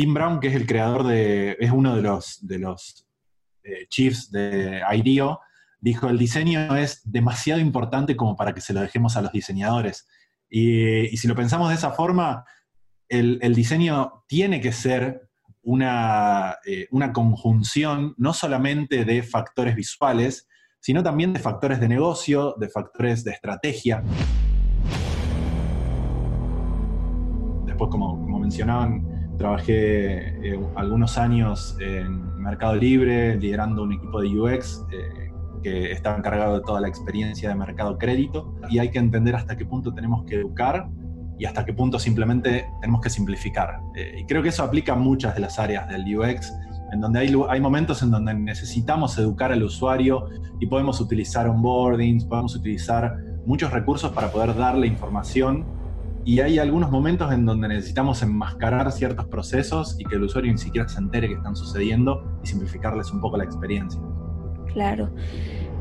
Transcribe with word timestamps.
Tim 0.00 0.14
Brown, 0.14 0.40
que 0.40 0.48
es 0.48 0.54
el 0.54 0.66
creador 0.66 1.06
de, 1.06 1.58
es 1.60 1.70
uno 1.70 1.94
de 1.94 2.00
los, 2.00 2.38
de 2.40 2.58
los 2.58 3.06
eh, 3.62 3.86
chiefs 3.90 4.30
de 4.30 4.80
IDEO, 4.90 5.40
dijo, 5.78 6.08
el 6.08 6.16
diseño 6.16 6.74
es 6.74 7.02
demasiado 7.04 7.60
importante 7.60 8.16
como 8.16 8.34
para 8.34 8.54
que 8.54 8.62
se 8.62 8.72
lo 8.72 8.80
dejemos 8.80 9.18
a 9.18 9.20
los 9.20 9.30
diseñadores. 9.30 10.08
Y, 10.48 11.14
si 11.18 11.28
lo 11.28 11.34
pensamos 11.34 11.68
de 11.68 11.74
esa 11.74 11.90
forma, 11.90 12.46
el, 13.10 13.54
diseño 13.54 14.24
tiene 14.26 14.62
que 14.62 14.72
ser 14.72 15.28
una, 15.60 16.56
eh, 16.64 16.88
una, 16.92 17.12
conjunción 17.12 18.14
no 18.16 18.32
solamente 18.32 19.04
de 19.04 19.22
factores 19.22 19.76
visuales, 19.76 20.48
sino 20.80 21.02
también 21.02 21.34
de 21.34 21.40
factores 21.40 21.78
de 21.78 21.88
negocio, 21.88 22.54
de 22.58 22.70
factores 22.70 23.22
de 23.22 23.32
estrategia. 23.32 24.02
Después, 27.66 27.90
como, 27.90 28.18
como 28.18 28.38
mencionaban, 28.38 29.09
Trabajé 29.40 30.52
eh, 30.52 30.60
algunos 30.76 31.16
años 31.16 31.74
en 31.80 32.36
Mercado 32.42 32.76
Libre, 32.76 33.38
liderando 33.38 33.84
un 33.84 33.94
equipo 33.94 34.20
de 34.20 34.38
UX 34.38 34.84
eh, 34.92 35.32
que 35.62 35.92
estaba 35.92 36.18
encargado 36.18 36.56
de 36.56 36.60
toda 36.60 36.78
la 36.78 36.88
experiencia 36.88 37.48
de 37.48 37.54
mercado 37.54 37.96
crédito. 37.96 38.54
Y 38.68 38.80
hay 38.80 38.90
que 38.90 38.98
entender 38.98 39.34
hasta 39.34 39.56
qué 39.56 39.64
punto 39.64 39.94
tenemos 39.94 40.26
que 40.26 40.34
educar 40.34 40.90
y 41.38 41.46
hasta 41.46 41.64
qué 41.64 41.72
punto 41.72 41.98
simplemente 41.98 42.66
tenemos 42.82 43.00
que 43.00 43.08
simplificar. 43.08 43.80
Eh, 43.96 44.18
y 44.18 44.26
creo 44.26 44.42
que 44.42 44.50
eso 44.50 44.62
aplica 44.62 44.92
a 44.92 44.96
muchas 44.96 45.34
de 45.34 45.40
las 45.40 45.58
áreas 45.58 45.88
del 45.88 46.02
UX, 46.18 46.52
en 46.92 47.00
donde 47.00 47.20
hay, 47.20 47.34
hay 47.48 47.60
momentos 47.62 48.02
en 48.02 48.10
donde 48.10 48.34
necesitamos 48.34 49.16
educar 49.16 49.52
al 49.52 49.62
usuario 49.62 50.26
y 50.60 50.66
podemos 50.66 51.00
utilizar 51.00 51.48
onboardings, 51.48 52.26
podemos 52.26 52.54
utilizar 52.56 53.16
muchos 53.46 53.72
recursos 53.72 54.12
para 54.12 54.30
poder 54.30 54.54
darle 54.54 54.86
información 54.86 55.79
y 56.24 56.40
hay 56.40 56.58
algunos 56.58 56.90
momentos 56.90 57.32
en 57.32 57.46
donde 57.46 57.68
necesitamos 57.68 58.22
enmascarar 58.22 58.92
ciertos 58.92 59.26
procesos 59.26 59.96
y 59.98 60.04
que 60.04 60.16
el 60.16 60.24
usuario 60.24 60.52
ni 60.52 60.58
siquiera 60.58 60.88
se 60.88 60.98
entere 60.98 61.28
que 61.28 61.34
están 61.34 61.56
sucediendo 61.56 62.38
y 62.42 62.46
simplificarles 62.46 63.10
un 63.10 63.20
poco 63.20 63.36
la 63.36 63.44
experiencia. 63.44 64.00
Claro. 64.72 65.10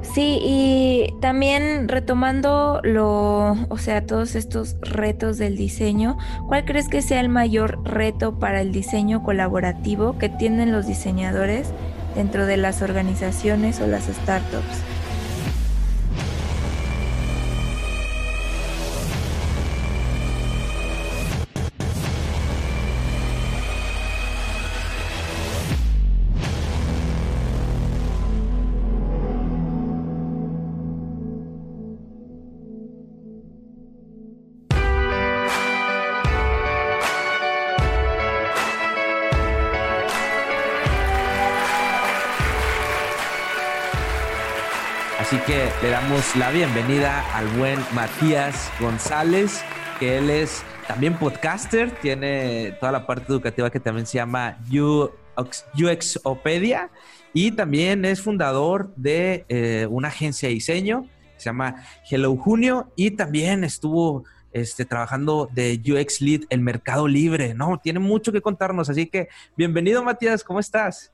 Sí, 0.02 0.40
y 0.42 1.14
también 1.20 1.90
retomando 1.90 2.80
lo, 2.84 3.52
o 3.68 3.78
sea, 3.78 4.06
todos 4.06 4.36
estos 4.36 4.78
retos 4.82 5.38
del 5.38 5.58
diseño, 5.58 6.18
¿cuál 6.48 6.64
crees 6.64 6.88
que 6.88 7.02
sea 7.02 7.20
el 7.20 7.28
mayor 7.28 7.84
reto 7.84 8.40
para 8.40 8.62
el 8.62 8.72
diseño 8.72 9.24
colaborativo 9.24 10.18
que 10.18 10.30
tienen 10.30 10.72
los 10.72 10.88
diseñadores 10.88 11.74
dentro 12.16 12.46
de 12.46 12.56
las 12.56 12.82
organizaciones 12.82 13.82
o 13.82 13.88
las 13.88 14.06
startups? 14.06 14.84
La 46.36 46.50
bienvenida 46.50 47.24
al 47.38 47.48
buen 47.60 47.78
Matías 47.94 48.72
González, 48.80 49.62
que 50.00 50.18
él 50.18 50.32
es 50.32 50.64
también 50.88 51.16
podcaster, 51.16 51.92
tiene 52.02 52.76
toda 52.80 52.92
la 52.92 53.06
parte 53.06 53.32
educativa 53.32 53.70
que 53.70 53.80
también 53.80 54.08
se 54.08 54.18
llama 54.18 54.58
UXopedia 55.76 56.90
y 57.32 57.52
también 57.52 58.06
es 58.06 58.22
fundador 58.22 58.92
de 58.96 59.46
eh, 59.50 59.86
una 59.88 60.08
agencia 60.08 60.50
de 60.50 60.56
diseño 60.56 61.04
que 61.04 61.40
se 61.42 61.46
llama 61.46 61.76
Hello 62.10 62.36
Junio 62.38 62.92
y 62.96 63.12
también 63.12 63.64
estuvo 63.64 64.24
este, 64.52 64.86
trabajando 64.86 65.48
de 65.54 65.80
UX 65.80 66.22
Lead 66.22 66.42
en 66.50 66.64
Mercado 66.64 67.08
Libre, 67.08 67.54
¿no? 67.54 67.78
Tiene 67.78 68.00
mucho 68.00 68.32
que 68.32 68.42
contarnos, 68.42 68.90
así 68.90 69.06
que 69.06 69.30
bienvenido 69.56 70.04
Matías, 70.04 70.44
¿cómo 70.44 70.60
estás? 70.60 71.14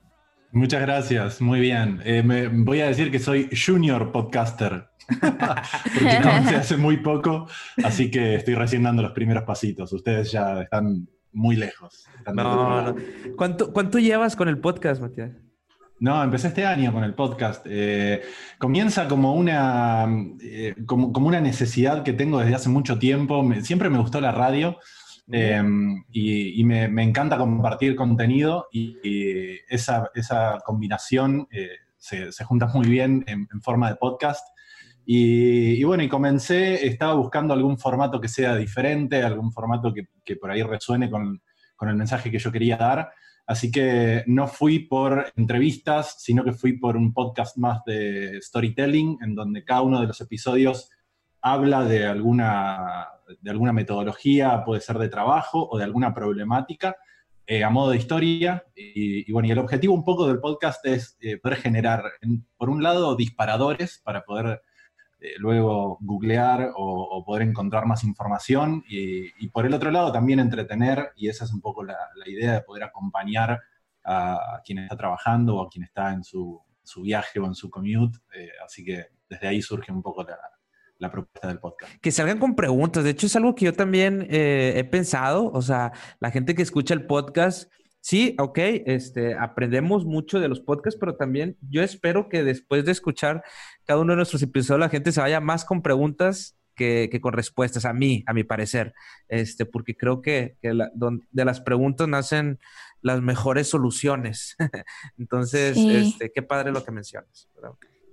Muchas 0.55 0.79
gracias, 0.79 1.41
muy 1.41 1.59
bien. 1.59 2.01
Eh, 2.05 2.23
me, 2.23 2.47
voy 2.47 2.79
a 2.79 2.88
decir 2.88 3.11
que 3.11 3.19
soy 3.19 3.49
junior 3.53 4.13
podcaster, 4.13 4.88
porque 5.19 6.21
comencé 6.23 6.55
hace 6.55 6.77
muy 6.77 6.95
poco, 6.95 7.45
así 7.83 8.09
que 8.09 8.35
estoy 8.35 8.55
recién 8.55 8.83
dando 8.83 9.01
los 9.01 9.11
primeros 9.11 9.44
pasitos. 9.44 9.91
Ustedes 9.91 10.31
ya 10.31 10.61
están 10.61 11.09
muy 11.33 11.57
lejos. 11.57 12.07
no, 12.33 12.95
¿Cuánto, 13.35 13.73
¿Cuánto 13.73 13.99
llevas 13.99 14.38
con 14.38 14.47
el 14.47 14.57
podcast, 14.57 15.01
Matías? 15.01 15.31
No, 15.99 16.23
empecé 16.23 16.47
este 16.47 16.65
año 16.65 16.94
con 16.94 17.03
el 17.03 17.15
podcast. 17.15 17.65
Eh, 17.69 18.21
comienza 18.57 19.09
como 19.09 19.33
una, 19.33 20.07
eh, 20.41 20.73
como, 20.85 21.11
como, 21.11 21.27
una 21.27 21.41
necesidad 21.41 22.03
que 22.03 22.13
tengo 22.13 22.39
desde 22.39 22.55
hace 22.55 22.69
mucho 22.69 22.97
tiempo. 22.97 23.45
siempre 23.61 23.89
me 23.89 23.97
gustó 23.97 24.21
la 24.21 24.31
radio. 24.31 24.77
Em, 25.31 26.03
y, 26.12 26.63
me, 26.63 27.03
encanta 27.03 27.38
compartir 27.38 27.96
contenido 27.96 28.68
y, 28.72 29.58
esa, 29.68 30.09
combinación 30.63 31.47
eh, 31.52 31.69
se, 31.97 32.44
junta 32.44 32.68
muy 32.68 32.88
bien 32.88 33.24
en, 33.28 33.47
forma 33.62 33.90
de 33.90 33.96
podcast. 33.96 34.47
Y, 35.06 35.84
bueno, 35.84 36.03
y 36.03 36.09
comencé, 36.09 36.88
estaba 36.88 37.13
buscando 37.13 37.53
algún 37.53 37.78
formato 37.78 38.19
que 38.19 38.28
sea 38.28 38.56
diferente, 38.56 39.24
algún 39.24 39.52
formato 39.52 39.94
que, 39.94 40.36
por 40.36 40.52
ahí 40.52 40.63
resuene 40.63 41.09
con, 41.09 41.42
con, 41.75 41.90
el 41.90 41.96
mensaje 41.96 42.31
que 42.31 42.40
yo 42.40 42.52
quería 42.52 42.78
dar. 42.78 43.12
Así 43.47 43.72
que 43.72 44.24
no 44.25 44.47
fui 44.47 44.80
por 44.80 45.31
entrevistas, 45.36 46.16
sino 46.19 46.44
que 46.44 46.53
fui 46.53 46.80
por 46.80 46.97
un 46.97 47.13
podcast 47.13 47.57
más 47.57 47.84
de 47.86 48.40
storytelling, 48.42 49.19
en 49.22 49.36
donde 49.36 49.63
cada 49.63 49.84
uno 49.84 50.02
de 50.02 50.07
los 50.07 50.19
episodios 50.22 50.90
habla 51.42 51.84
de 51.84 52.07
alguna, 52.07 53.07
de 53.40 53.52
alguna 53.52 53.74
metodología, 53.74 54.63
puede 54.63 54.81
ser 54.81 54.97
de 54.97 55.09
trabajo 55.09 55.68
o 55.69 55.78
de 55.78 55.84
alguna 55.84 56.13
problemática, 56.13 56.96
eh, 57.47 57.63
a 57.63 57.69
modo 57.69 57.91
de 57.91 57.97
historia. 57.97 58.66
Y, 58.75 59.31
bueno, 59.31 59.47
y 59.47 59.52
el 59.52 59.59
objetivo 59.59 59.94
un 59.94 60.03
poco 60.03 60.28
del 60.28 60.40
podcast 60.40 60.86
es 60.86 61.18
eh, 61.22 61.38
poder 61.38 61.58
generar, 61.59 62.03
por 62.58 62.69
un 62.69 62.81
lado, 62.81 63.16
disparadores 63.16 64.02
para 64.03 64.24
poder 64.24 64.62
eh, 65.19 65.34
luego 65.38 65.97
googlear 66.02 66.72
o, 66.75 67.24
poder 67.25 67.44
encontrar 67.47 67.86
más 67.86 68.03
información, 68.03 68.84
y, 68.88 69.47
por 69.50 69.66
el 69.66 69.74
otro 69.74 69.92
lado 69.92 70.12
también 70.12 70.40
entretener, 70.40 71.12
y 71.16 71.30
esa 71.30 71.46
es 71.46 71.53
un 71.53 71.62
poco 71.62 71.84
la, 71.84 71.97
idea 72.25 72.53
de 72.53 72.62
poder 72.62 72.84
acompañar 72.84 73.59
a, 74.03 74.62
quien 74.66 74.80
está 74.80 74.97
trabajando 74.97 75.57
o 75.57 75.66
a 75.66 75.69
quien 75.69 75.84
está 75.84 76.13
en 76.13 76.24
su, 76.24 76.62
su 76.84 77.02
viaje 77.02 77.40
o 77.40 77.46
en 77.46 77.56
su 77.56 77.69
commute. 77.69 78.19
así 78.63 78.84
que 78.84 79.07
desde 79.30 79.47
ahí 79.47 79.62
surge 79.62 79.92
un 79.92 80.02
poco 80.02 80.24
la, 80.24 80.38
la 80.97 81.11
propuesta 81.11 81.47
del 81.47 81.59
podcast. 81.59 81.94
Que 82.01 82.11
salgan 82.11 82.39
con 82.39 82.56
preguntas. 82.56 83.03
De 83.03 83.11
hecho, 83.11 83.28
es 83.28 83.35
algo 83.35 83.56
que 83.56 83.66
yo 83.66 83.73
también 83.73 84.28
eh, 84.29 84.73
he 84.78 84.83
pensado. 84.83 85.51
O 85.51 85.61
sea, 85.61 85.91
la 86.19 86.31
gente 86.31 86.56
que 86.56 86.61
escucha 86.61 86.94
el 86.94 87.06
podcast, 87.06 87.72
sí, 88.01 88.35
ok, 88.39 88.57
este, 88.85 89.35
aprendemos 89.35 90.06
mucho 90.06 90.39
de 90.39 90.47
los 90.47 90.61
podcasts, 90.61 91.00
pero 91.00 91.16
también 91.16 91.57
yo 91.69 91.83
espero 91.83 92.29
que 92.29 92.44
después 92.44 92.85
de 92.85 92.91
escuchar 92.91 93.44
cada 93.85 94.00
uno 94.00 94.13
de 94.13 94.17
nuestros 94.17 94.41
episodios, 94.41 94.79
la 94.79 94.89
gente 94.89 95.11
se 95.11 95.22
vaya 95.22 95.39
más 95.39 95.66
con 95.66 95.81
preguntas 95.81 96.57
que, 96.75 97.19
con 97.22 97.33
respuestas, 97.33 97.85
a 97.85 97.94
mí, 97.94 98.23
a 98.27 98.33
mi 98.33 98.44
parecer. 98.44 98.94
Este, 99.27 99.66
porque 99.66 99.95
creo 99.95 100.22
que, 100.22 100.57
de 100.62 101.45
las 101.45 101.62
preguntas 101.62 102.07
nacen 102.07 102.59
las 103.01 103.22
mejores 103.22 103.67
soluciones. 103.67 104.56
Entonces, 105.17 105.77
este, 105.77 106.31
qué 106.33 106.41
padre 106.41 106.72
lo 106.72 106.83
que 106.83 106.91
mencionas. 106.91 107.50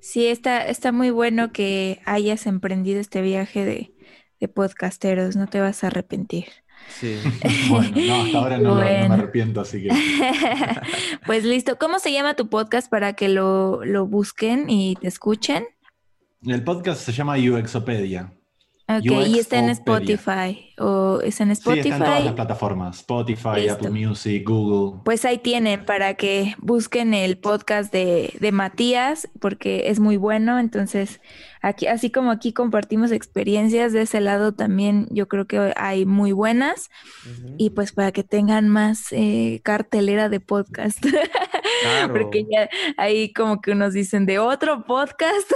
Sí, 0.02 0.26
está, 0.26 0.66
está 0.66 0.90
muy 0.90 1.10
bueno 1.10 1.52
que 1.52 2.00
hayas 2.04 2.48
emprendido 2.48 2.98
este 2.98 3.22
viaje 3.22 3.64
de, 3.64 4.48
podcasteros, 4.48 5.36
no 5.36 5.46
te 5.46 5.60
vas 5.60 5.84
a 5.84 5.86
arrepentir. 5.86 6.46
Sí, 6.88 7.20
bueno, 7.70 7.92
no, 7.94 8.22
hasta 8.22 8.38
ahora 8.38 8.58
no, 8.58 8.74
me 8.74 8.82
arrepiento, 8.82 9.60
así 9.60 9.84
que. 9.84 9.90
pues 11.26 11.44
listo, 11.44 11.78
¿cómo 11.78 12.00
se 12.00 12.10
llama 12.10 12.34
tu 12.34 12.48
podcast 12.48 12.90
para 12.90 13.12
que 13.12 13.28
lo, 13.28 13.84
lo 13.84 14.04
busquen 14.04 14.68
y 14.68 14.96
te 14.96 15.06
escuchen? 15.06 15.66
El 16.44 16.64
podcast 16.64 17.02
se 17.02 17.12
llama 17.12 17.36
UXopedia. 17.36 18.32
Ok, 18.88 19.28
y 19.28 19.38
está 19.38 19.58
en 19.58 19.70
Spotify. 19.70 20.68
¿O 20.78 21.20
es 21.22 21.40
en 21.40 21.50
Spotify? 21.52 21.82
Sí, 21.82 21.88
está 21.90 22.04
en 22.04 22.10
todas 22.10 22.24
las 22.24 22.34
plataformas. 22.34 22.98
Spotify, 22.98 23.68
Apple 23.70 23.90
Music, 23.90 24.46
Google. 24.46 25.00
Pues 25.04 25.24
ahí 25.24 25.38
tienen 25.38 25.84
para 25.84 26.14
que 26.14 26.54
busquen 26.58 27.14
el 27.14 27.38
podcast 27.38 27.92
de, 27.92 28.34
de 28.40 28.52
Matías, 28.52 29.28
porque 29.40 29.84
es 29.86 30.00
muy 30.00 30.16
bueno. 30.16 30.58
Entonces, 30.58 31.20
aquí, 31.60 31.86
así 31.86 32.10
como 32.10 32.30
aquí 32.32 32.52
compartimos 32.52 33.12
experiencias, 33.12 33.92
de 33.92 34.02
ese 34.02 34.20
lado 34.20 34.52
también 34.52 35.06
yo 35.10 35.28
creo 35.28 35.46
que 35.46 35.72
hay 35.76 36.04
muy 36.04 36.32
buenas. 36.32 36.90
Y 37.58 37.70
pues 37.70 37.92
para 37.92 38.10
que 38.10 38.24
tengan 38.24 38.68
más 38.68 39.12
eh, 39.12 39.60
cartelera 39.62 40.28
de 40.28 40.40
podcast. 40.40 41.04
Porque 42.10 42.46
ya 42.50 42.68
ahí 42.96 43.32
como 43.32 43.60
que 43.60 43.74
nos 43.74 43.92
dicen 43.92 44.26
de 44.26 44.38
otro 44.38 44.84
podcast, 44.84 45.50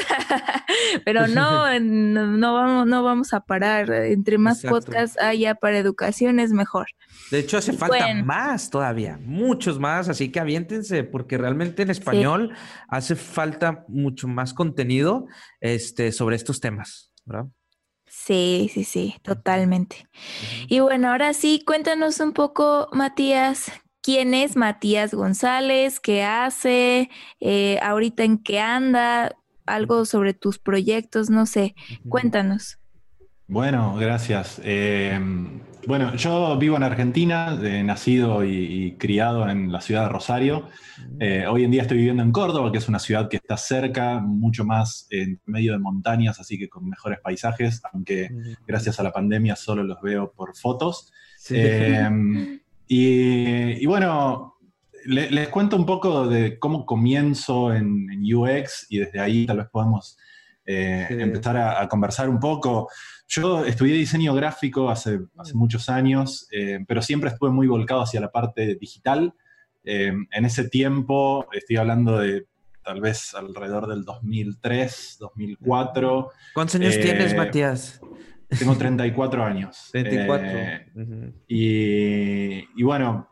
pero 1.04 1.26
no, 1.28 1.78
no, 1.80 2.54
vamos, 2.54 2.86
no 2.86 3.02
vamos 3.02 3.15
vamos 3.16 3.32
a 3.32 3.40
parar. 3.40 3.90
Entre 3.90 4.36
más 4.36 4.62
podcasts 4.62 5.18
haya 5.18 5.54
para 5.54 5.78
educación 5.78 6.38
es 6.38 6.52
mejor. 6.52 6.86
De 7.30 7.38
hecho, 7.38 7.56
hace 7.56 7.72
falta 7.72 8.14
más 8.22 8.68
todavía, 8.68 9.18
muchos 9.24 9.78
más, 9.78 10.08
así 10.08 10.30
que 10.30 10.38
aviéntense, 10.38 11.02
porque 11.02 11.38
realmente 11.38 11.82
en 11.82 11.90
español 11.90 12.54
hace 12.88 13.16
falta 13.16 13.84
mucho 13.88 14.28
más 14.28 14.52
contenido 14.52 15.26
este, 15.60 16.12
sobre 16.12 16.36
estos 16.36 16.60
temas, 16.60 17.10
¿verdad? 17.24 17.46
Sí, 18.06 18.70
sí, 18.72 18.84
sí, 18.84 19.16
totalmente. 19.22 20.06
Y 20.68 20.80
bueno, 20.80 21.10
ahora 21.10 21.32
sí, 21.32 21.62
cuéntanos 21.66 22.20
un 22.20 22.32
poco, 22.32 22.88
Matías, 22.92 23.72
quién 24.02 24.34
es 24.34 24.56
Matías 24.56 25.14
González, 25.14 26.00
qué 26.00 26.22
hace, 26.22 27.10
eh, 27.40 27.78
ahorita 27.82 28.24
en 28.24 28.38
qué 28.38 28.60
anda, 28.60 29.34
algo 29.66 30.04
sobre 30.04 30.34
tus 30.34 30.58
proyectos, 30.58 31.30
no 31.30 31.46
sé, 31.46 31.74
cuéntanos. 32.08 32.78
Bueno, 33.48 33.94
gracias. 33.94 34.60
Eh, 34.64 35.20
bueno, 35.86 36.16
yo 36.16 36.58
vivo 36.58 36.76
en 36.76 36.82
Argentina, 36.82 37.52
nacido 37.84 38.44
y, 38.44 38.96
criado 38.98 39.48
en 39.48 39.70
la 39.70 39.80
ciudad 39.80 40.02
de 40.02 40.08
Rosario. 40.08 40.68
Eh, 41.20 41.46
hoy 41.48 41.62
en 41.62 41.70
día 41.70 41.82
estoy 41.82 41.98
viviendo 41.98 42.24
en 42.24 42.32
Córdoba, 42.32 42.72
que 42.72 42.78
es 42.78 42.88
una 42.88 42.98
ciudad 42.98 43.28
que 43.28 43.36
está 43.36 43.56
cerca, 43.56 44.18
mucho 44.18 44.64
más 44.64 45.06
en 45.10 45.40
medio 45.46 45.72
de 45.72 45.78
montañas, 45.78 46.40
así 46.40 46.58
que 46.58 46.68
con 46.68 46.88
mejores 46.88 47.20
paisajes, 47.20 47.80
aunque 47.92 48.30
gracias 48.66 48.98
a 48.98 49.04
la 49.04 49.12
pandemia 49.12 49.54
solo 49.54 49.84
los 49.84 50.00
veo 50.02 50.32
por 50.32 50.56
fotos. 50.56 51.12
Y, 52.88 53.86
bueno, 53.86 54.56
les 55.06 55.48
cuento 55.50 55.76
un 55.76 55.86
poco 55.86 56.26
de 56.26 56.58
cómo 56.58 56.84
comienzo 56.84 57.72
en, 57.72 58.06
UX 58.34 58.86
y 58.90 58.98
desde 58.98 59.20
ahí 59.20 59.46
tal 59.46 59.58
vez 59.58 59.68
podamos 59.70 60.18
eh, 60.66 61.06
empezar 61.10 61.56
a, 61.56 61.88
conversar 61.88 62.28
un 62.28 62.40
poco. 62.40 62.88
Yo 63.28 63.64
estudié 63.64 63.94
diseño 63.94 64.34
gráfico 64.34 64.90
hace, 64.90 65.20
hace 65.38 65.54
muchos 65.54 65.88
años, 65.88 66.48
eh, 66.50 66.80
pero 66.86 67.00
siempre 67.02 67.30
estuve 67.30 67.50
muy 67.50 67.66
volcado 67.66 68.02
hacia 68.02 68.20
la 68.20 68.30
parte 68.30 68.76
digital. 68.76 69.32
Eh, 69.84 70.12
en 70.32 70.44
ese 70.44 70.68
tiempo, 70.68 71.46
estoy 71.52 71.76
hablando 71.76 72.18
de 72.18 72.46
tal 72.84 73.00
vez 73.00 73.34
alrededor 73.34 73.86
del 73.86 74.04
2003, 74.04 75.16
2004. 75.20 76.30
¿Cuántos 76.54 76.74
años 76.76 76.98
tienes, 77.00 77.36
Matías? 77.36 78.00
Tengo 78.58 78.76
34 78.76 79.44
años. 79.44 79.88
34. 79.92 80.48
Eh, 81.48 82.64
y, 82.76 82.82
bueno, 82.82 83.28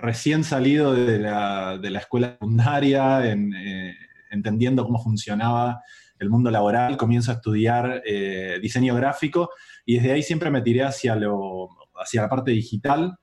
recién 0.00 0.44
salido 0.44 0.94
de 0.94 1.18
la, 1.18 1.80
escuela 1.98 2.32
secundaria, 2.32 3.26
eh, 3.26 3.94
entendiendo 4.30 4.84
cómo 4.84 5.02
funcionaba 5.02 5.82
el 6.18 6.30
mundo 6.30 6.50
laboral, 6.50 6.96
comienzo 6.96 7.30
a 7.30 7.34
estudiar 7.34 8.02
eh, 8.04 8.58
diseño 8.60 8.94
gráfico 8.94 9.50
y 9.84 9.96
desde 9.96 10.12
ahí 10.12 10.22
siempre 10.22 10.50
me 10.50 10.62
tiré 10.62 10.82
hacia, 10.82 11.16
lo, 11.16 11.68
hacia 11.94 12.22
la 12.22 12.28
parte 12.28 12.50
digital, 12.50 13.18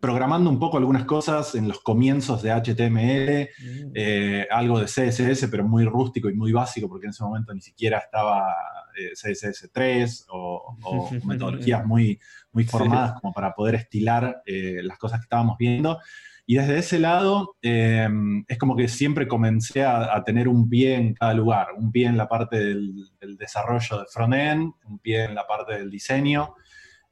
programando 0.00 0.50
un 0.50 0.58
poco 0.58 0.78
algunas 0.78 1.04
cosas 1.04 1.54
en 1.54 1.68
los 1.68 1.80
comienzos 1.80 2.42
de 2.42 2.52
HTML, 2.52 3.48
mm. 3.58 3.92
eh, 3.94 4.46
algo 4.50 4.78
de 4.78 4.86
CSS, 4.86 5.48
pero 5.50 5.64
muy 5.64 5.84
rústico 5.84 6.28
y 6.28 6.34
muy 6.34 6.52
básico, 6.52 6.88
porque 6.88 7.06
en 7.06 7.10
ese 7.10 7.24
momento 7.24 7.52
ni 7.52 7.60
siquiera 7.60 7.98
estaba 7.98 8.54
eh, 8.96 9.12
CSS3 9.12 10.26
o, 10.30 10.76
metodologías 11.26 11.84
muy, 11.84 12.18
muy 12.52 12.64
formadas 12.64 13.20
como 13.20 13.32
para 13.32 13.54
poder 13.54 13.76
estilar 13.76 14.42
eh, 14.46 14.80
las 14.82 14.98
cosas 14.98 15.20
que 15.20 15.24
estábamos 15.24 15.56
viendo. 15.58 15.98
Y 16.44 16.56
desde 16.56 16.78
ese 16.78 16.98
lado 16.98 17.56
em, 17.62 18.44
es 18.48 18.58
como 18.58 18.76
que 18.76 18.88
siempre 18.88 19.28
comencé 19.28 19.84
a, 19.84 20.22
tener 20.24 20.48
un 20.48 20.68
pie 20.68 20.96
en 20.96 21.14
cada 21.14 21.34
lugar, 21.34 21.68
un 21.76 21.92
pie 21.92 22.06
en 22.06 22.16
la 22.16 22.28
parte 22.28 22.58
del, 22.58 23.10
del 23.20 23.36
desarrollo 23.36 24.00
de 24.00 24.06
frontend, 24.12 24.72
un 24.84 24.98
pie 24.98 25.24
en 25.24 25.34
la 25.34 25.46
parte 25.46 25.74
del 25.74 25.90
diseño, 25.90 26.54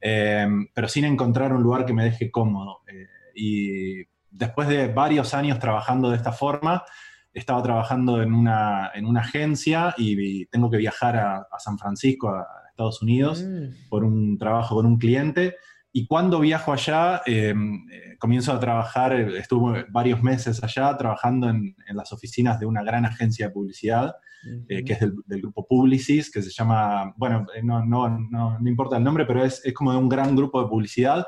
eh, 0.01 0.47
pero 0.73 0.87
sin 0.87 1.05
encontrar 1.05 1.53
un 1.53 1.61
lugar 1.61 1.85
que 1.85 1.93
me 1.93 2.03
deje 2.03 2.31
cómodo. 2.31 2.81
Eh, 2.87 3.07
y 3.35 4.03
después 4.29 4.67
de 4.67 4.87
varios 4.87 5.33
años 5.33 5.59
trabajando 5.59 6.09
de 6.09 6.17
esta 6.17 6.31
forma, 6.31 6.83
estaba 7.33 7.63
trabajando 7.63 8.21
en 8.21 8.33
una, 8.33 8.91
en 8.93 9.05
una 9.05 9.21
agencia 9.21 9.93
y, 9.97 10.45
tengo 10.47 10.69
que 10.69 10.77
viajar 10.77 11.15
a, 11.15 11.47
San 11.59 11.77
Francisco, 11.77 12.29
a 12.29 12.45
Estados 12.69 13.01
Unidos, 13.01 13.43
mm. 13.43 13.89
por 13.89 14.03
un 14.03 14.37
trabajo 14.37 14.75
con 14.75 14.85
un 14.85 14.97
cliente. 14.97 15.55
Y 15.93 16.07
cuando 16.07 16.39
viajo 16.39 16.71
allá, 16.71 17.21
eh, 17.25 17.53
comienzo 18.17 18.53
a 18.53 18.59
trabajar, 18.59 19.13
estuve 19.13 19.85
varios 19.89 20.23
meses 20.23 20.63
allá 20.63 20.95
trabajando 20.97 21.49
en, 21.49 21.75
en, 21.85 21.97
las 21.97 22.13
oficinas 22.13 22.59
de 22.59 22.65
una 22.65 22.83
gran 22.83 23.05
agencia 23.05 23.47
de 23.47 23.53
publicidad 23.53 24.15
eh, 24.67 24.83
que 24.83 24.93
es 24.93 24.99
del, 24.99 25.41
grupo 25.41 25.67
Publicis, 25.67 26.31
que 26.31 26.41
se 26.41 26.49
llama, 26.49 27.13
bueno, 27.15 27.45
eh, 27.55 27.61
no, 27.61 27.85
no, 27.85 28.09
no, 28.09 28.57
no 28.59 28.69
importa 28.69 28.97
el 28.97 29.03
nombre, 29.03 29.25
pero 29.25 29.43
es, 29.43 29.63
es, 29.63 29.73
como 29.73 29.91
de 29.91 29.99
un 29.99 30.09
gran 30.09 30.35
grupo 30.35 30.61
de 30.61 30.67
publicidad. 30.67 31.27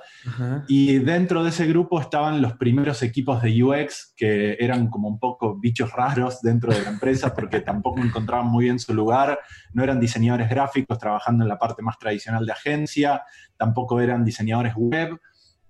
Y 0.68 0.98
dentro 1.00 1.44
de 1.44 1.50
ese 1.50 1.68
grupo 1.68 2.00
estaban 2.01 2.42
los 2.42 2.54
primeros 2.54 3.04
equipos 3.04 3.42
de 3.44 3.63
UX, 3.63 4.13
que 4.18 4.57
eran 4.60 4.89
como 4.89 5.07
un 5.07 5.19
poco 5.19 5.60
bichos 5.60 5.92
raros 5.92 6.42
dentro 6.42 6.74
de 6.74 6.81
la 6.81 6.89
empresa, 6.89 7.33
porque 7.36 7.60
tampoco 7.62 8.01
encontraban 8.01 8.48
muy 8.48 8.65
bien 8.65 8.80
su 8.80 8.94
lugar, 8.94 9.39
no 9.74 9.83
eran 9.83 10.00
diseñadores 10.00 10.50
gráficos 10.50 10.98
trabajando 10.98 11.44
en 11.44 11.50
la 11.50 11.60
parte 11.60 11.83
más 11.83 12.00
tradicional 12.00 12.45
de 12.45 12.51
agencia, 12.51 13.21
tampoco 13.57 14.01
eran 14.01 14.25
diseñadores 14.25 14.74
web. 14.75 15.19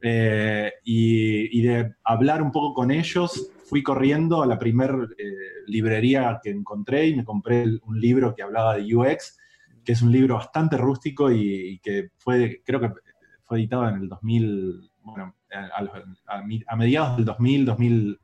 Eh, 0.05 0.69
y, 0.83 1.57
y, 1.57 1.61
de 1.61 1.93
hablar 2.03 2.41
un 2.41 2.51
poco 2.51 2.73
con 2.73 2.91
ellos, 2.91 3.53
fui 3.73 3.81
corriendo 3.81 4.43
a 4.43 4.45
la 4.45 4.59
primera 4.59 4.93
eh, 5.17 5.25
librería 5.65 6.39
que 6.43 6.51
encontré 6.51 7.07
y 7.07 7.15
me 7.15 7.23
compré 7.23 7.65
un 7.83 7.99
libro 7.99 8.35
que 8.35 8.43
hablaba 8.43 8.77
de 8.77 8.95
UX, 8.95 9.35
que 9.83 9.93
es 9.93 10.01
un 10.03 10.11
libro 10.11 10.35
bastante 10.35 10.77
rústico 10.77 11.31
y, 11.31 11.79
que 11.81 12.11
fue, 12.19 12.61
creo 12.63 12.79
que 12.79 12.91
fue 13.43 13.57
editado 13.57 13.89
en 13.89 13.95
el 13.95 14.09
2000, 14.09 14.91
bueno, 15.01 15.35
a, 16.27 16.75
mediados 16.75 17.15
del 17.15 17.25
2000, 17.25 17.65
2000, 17.65 18.19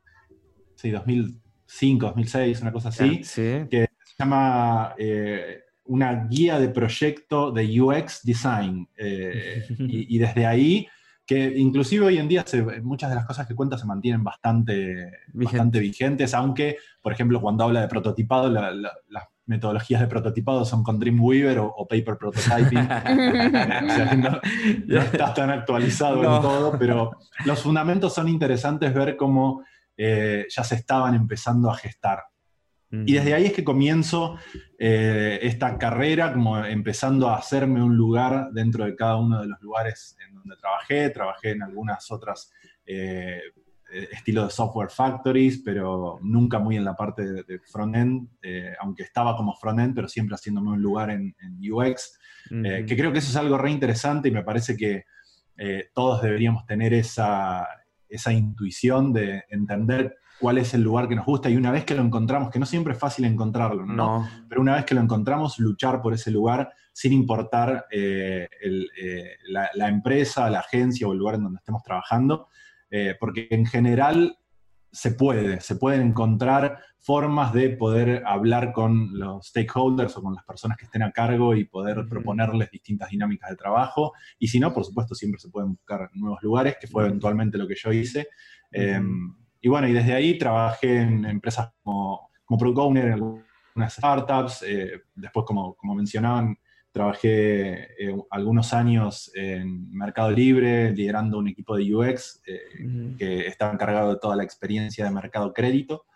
sí, 0.76 0.90
2005, 0.90 2.06
2006, 2.06 2.60
una 2.60 2.70
cosa 2.70 2.90
así, 2.90 3.18
que 3.18 3.24
se 3.24 4.14
llama 4.16 4.94
eh, 4.98 5.62
una 5.86 6.28
guía 6.28 6.60
de 6.60 6.68
proyecto 6.68 7.50
de 7.50 7.80
UX 7.80 8.20
Design. 8.22 8.88
Eh, 8.96 9.66
y, 9.80 10.14
y 10.14 10.18
desde 10.20 10.46
ahí 10.46 10.86
que 11.30 11.56
inclusive 11.58 12.06
hoy 12.06 12.18
en 12.18 12.26
día 12.26 12.44
muchas 12.82 13.08
de 13.08 13.14
las 13.14 13.24
cosas 13.24 13.46
que 13.46 13.54
cuenta 13.54 13.78
se 13.78 13.86
mantienen 13.86 14.24
bastante, 14.24 15.12
bastante 15.28 15.78
vigentes, 15.78 16.34
aunque, 16.34 16.78
por 17.00 17.12
ejemplo, 17.12 17.40
cuando 17.40 17.62
habla 17.62 17.82
de 17.82 17.86
prototipado, 17.86 18.48
las 18.50 19.28
metodologías 19.46 20.00
de 20.00 20.08
prototipado 20.08 20.64
son 20.64 20.82
con 20.82 20.98
Dreamweaver 20.98 21.60
o, 21.60 21.86
Paper 21.88 22.16
Prototyping. 22.18 22.78
o 22.80 23.94
sea, 23.94 24.16
no, 24.16 24.40
estás 25.02 25.34
tan 25.34 25.50
actualizado 25.50 26.16
en 26.16 26.42
todo, 26.42 26.76
pero 26.76 27.12
los 27.44 27.62
fundamentos 27.62 28.12
son 28.12 28.26
interesantes 28.26 28.92
ver 28.92 29.16
cómo 29.16 29.62
eh, 29.96 30.46
ya 30.48 30.64
se 30.64 30.74
estaban 30.74 31.14
empezando 31.14 31.70
a 31.70 31.76
gestar. 31.76 32.24
Y 32.92 33.12
desde 33.12 33.34
ahí 33.34 33.46
es 33.46 33.52
que 33.52 33.62
comienzo 33.62 34.36
eh, 34.76 35.38
esta 35.42 35.78
carrera, 35.78 36.32
como 36.32 36.58
empezando 36.64 37.28
a 37.28 37.36
hacerme 37.36 37.82
un 37.82 37.96
lugar 37.96 38.50
dentro 38.52 38.84
de 38.84 38.96
cada 38.96 39.16
uno 39.16 39.40
de 39.40 39.46
los 39.46 39.60
lugares 39.60 40.16
en 40.26 40.34
donde 40.34 40.56
trabajé. 40.56 41.10
Trabajé 41.10 41.52
en 41.52 41.62
algunas 41.62 42.10
otras 42.10 42.52
eh, 42.84 43.42
estilos 44.10 44.48
de 44.48 44.50
software 44.50 44.90
factories, 44.90 45.62
pero 45.64 46.18
nunca 46.22 46.58
muy 46.58 46.76
en 46.76 46.84
la 46.84 46.96
parte 46.96 47.24
de, 47.24 47.44
de 47.44 47.60
front-end, 47.60 48.28
eh, 48.42 48.74
aunque 48.80 49.04
estaba 49.04 49.36
como 49.36 49.54
front-end, 49.54 49.94
pero 49.94 50.08
siempre 50.08 50.34
haciéndome 50.34 50.72
un 50.72 50.82
lugar 50.82 51.10
en, 51.10 51.34
UX, 51.60 52.18
que 52.48 52.96
creo 52.96 53.12
que 53.12 53.18
eso 53.18 53.30
es 53.30 53.36
algo 53.36 53.56
re 53.56 53.70
interesante 53.70 54.28
y 54.28 54.32
me 54.32 54.42
parece 54.42 54.76
que 54.76 55.04
todos 55.92 56.22
deberíamos 56.22 56.64
tener 56.64 56.94
esa, 56.94 57.68
esa 58.08 58.32
intuición 58.32 59.12
de 59.12 59.44
entender 59.50 60.16
cuál 60.40 60.58
es 60.58 60.72
el 60.74 60.82
lugar 60.82 61.06
que 61.06 61.14
nos 61.14 61.26
gusta 61.26 61.50
y 61.50 61.56
una 61.56 61.70
vez 61.70 61.84
que 61.84 61.94
lo 61.94 62.02
encontramos, 62.02 62.50
que 62.50 62.58
no 62.58 62.66
siempre 62.66 62.94
es 62.94 62.98
fácil 62.98 63.26
encontrarlo, 63.26 63.84
¿no? 63.84 64.28
Pero 64.48 64.60
una 64.60 64.74
vez 64.74 64.84
que 64.86 64.94
lo 64.94 65.00
encontramos, 65.00 65.58
luchar 65.58 66.00
por 66.00 66.14
ese 66.14 66.30
lugar 66.30 66.72
sin 66.92 67.12
importar 67.12 67.86
eh, 67.90 68.48
eh, 68.62 69.24
la, 69.48 69.88
empresa, 69.88 70.50
la 70.50 70.60
agencia 70.60 71.06
o 71.06 71.12
el 71.12 71.18
lugar 71.18 71.36
en 71.36 71.44
donde 71.44 71.58
estemos 71.58 71.82
trabajando, 71.82 72.48
eh, 72.90 73.16
porque 73.20 73.48
en 73.50 73.66
general 73.66 74.38
se 74.90 75.12
puede, 75.12 75.60
se 75.60 75.76
pueden 75.76 76.02
encontrar 76.02 76.78
formas 76.98 77.52
de 77.52 77.70
poder 77.70 78.22
hablar 78.26 78.72
con 78.72 79.18
los 79.18 79.46
stakeholders 79.46 80.16
o 80.16 80.22
con 80.22 80.34
las 80.34 80.44
personas 80.44 80.76
que 80.76 80.86
estén 80.86 81.02
a 81.02 81.12
cargo 81.12 81.54
y 81.54 81.64
poder 81.64 82.06
proponerles 82.08 82.70
distintas 82.70 83.10
dinámicas 83.10 83.50
de 83.50 83.56
trabajo. 83.56 84.12
Y 84.38 84.48
si 84.48 84.58
no, 84.58 84.72
por 84.72 84.84
supuesto, 84.84 85.14
siempre 85.14 85.38
se 85.38 85.48
pueden 85.48 85.74
buscar 85.74 86.10
nuevos 86.14 86.42
lugares, 86.42 86.76
que 86.80 86.88
fue 86.88 87.06
eventualmente 87.06 87.56
lo 87.56 87.68
que 87.68 87.76
yo 87.76 87.92
hice. 87.92 88.28
Y 89.60 89.68
bueno, 89.68 89.88
y 89.88 89.92
desde 89.92 90.14
ahí 90.14 90.38
trabajé 90.38 91.00
en 91.02 91.24
empresas 91.26 91.70
como, 91.82 92.30
como 92.44 92.58
Product 92.58 92.78
Owner, 92.78 93.04
en 93.06 93.12
algunas 93.12 93.94
startups, 93.94 94.64
eh, 94.66 95.02
después 95.14 95.44
como, 95.46 95.74
como, 95.74 95.94
mencionaban, 95.94 96.56
trabajé 96.90 97.82
eh, 98.02 98.16
algunos 98.30 98.72
años 98.72 99.30
en 99.34 99.90
Mercado 99.92 100.30
Libre, 100.30 100.92
liderando 100.92 101.38
un 101.38 101.48
equipo 101.48 101.76
de 101.76 101.94
UX 101.94 102.40
eh, 102.46 103.14
que 103.18 103.46
estaba 103.46 103.72
encargado 103.72 104.10
de 104.10 104.18
toda 104.20 104.34
la 104.34 104.42
experiencia 104.42 105.04
de 105.04 105.10
mercado 105.10 105.52
crédito. 105.52 106.06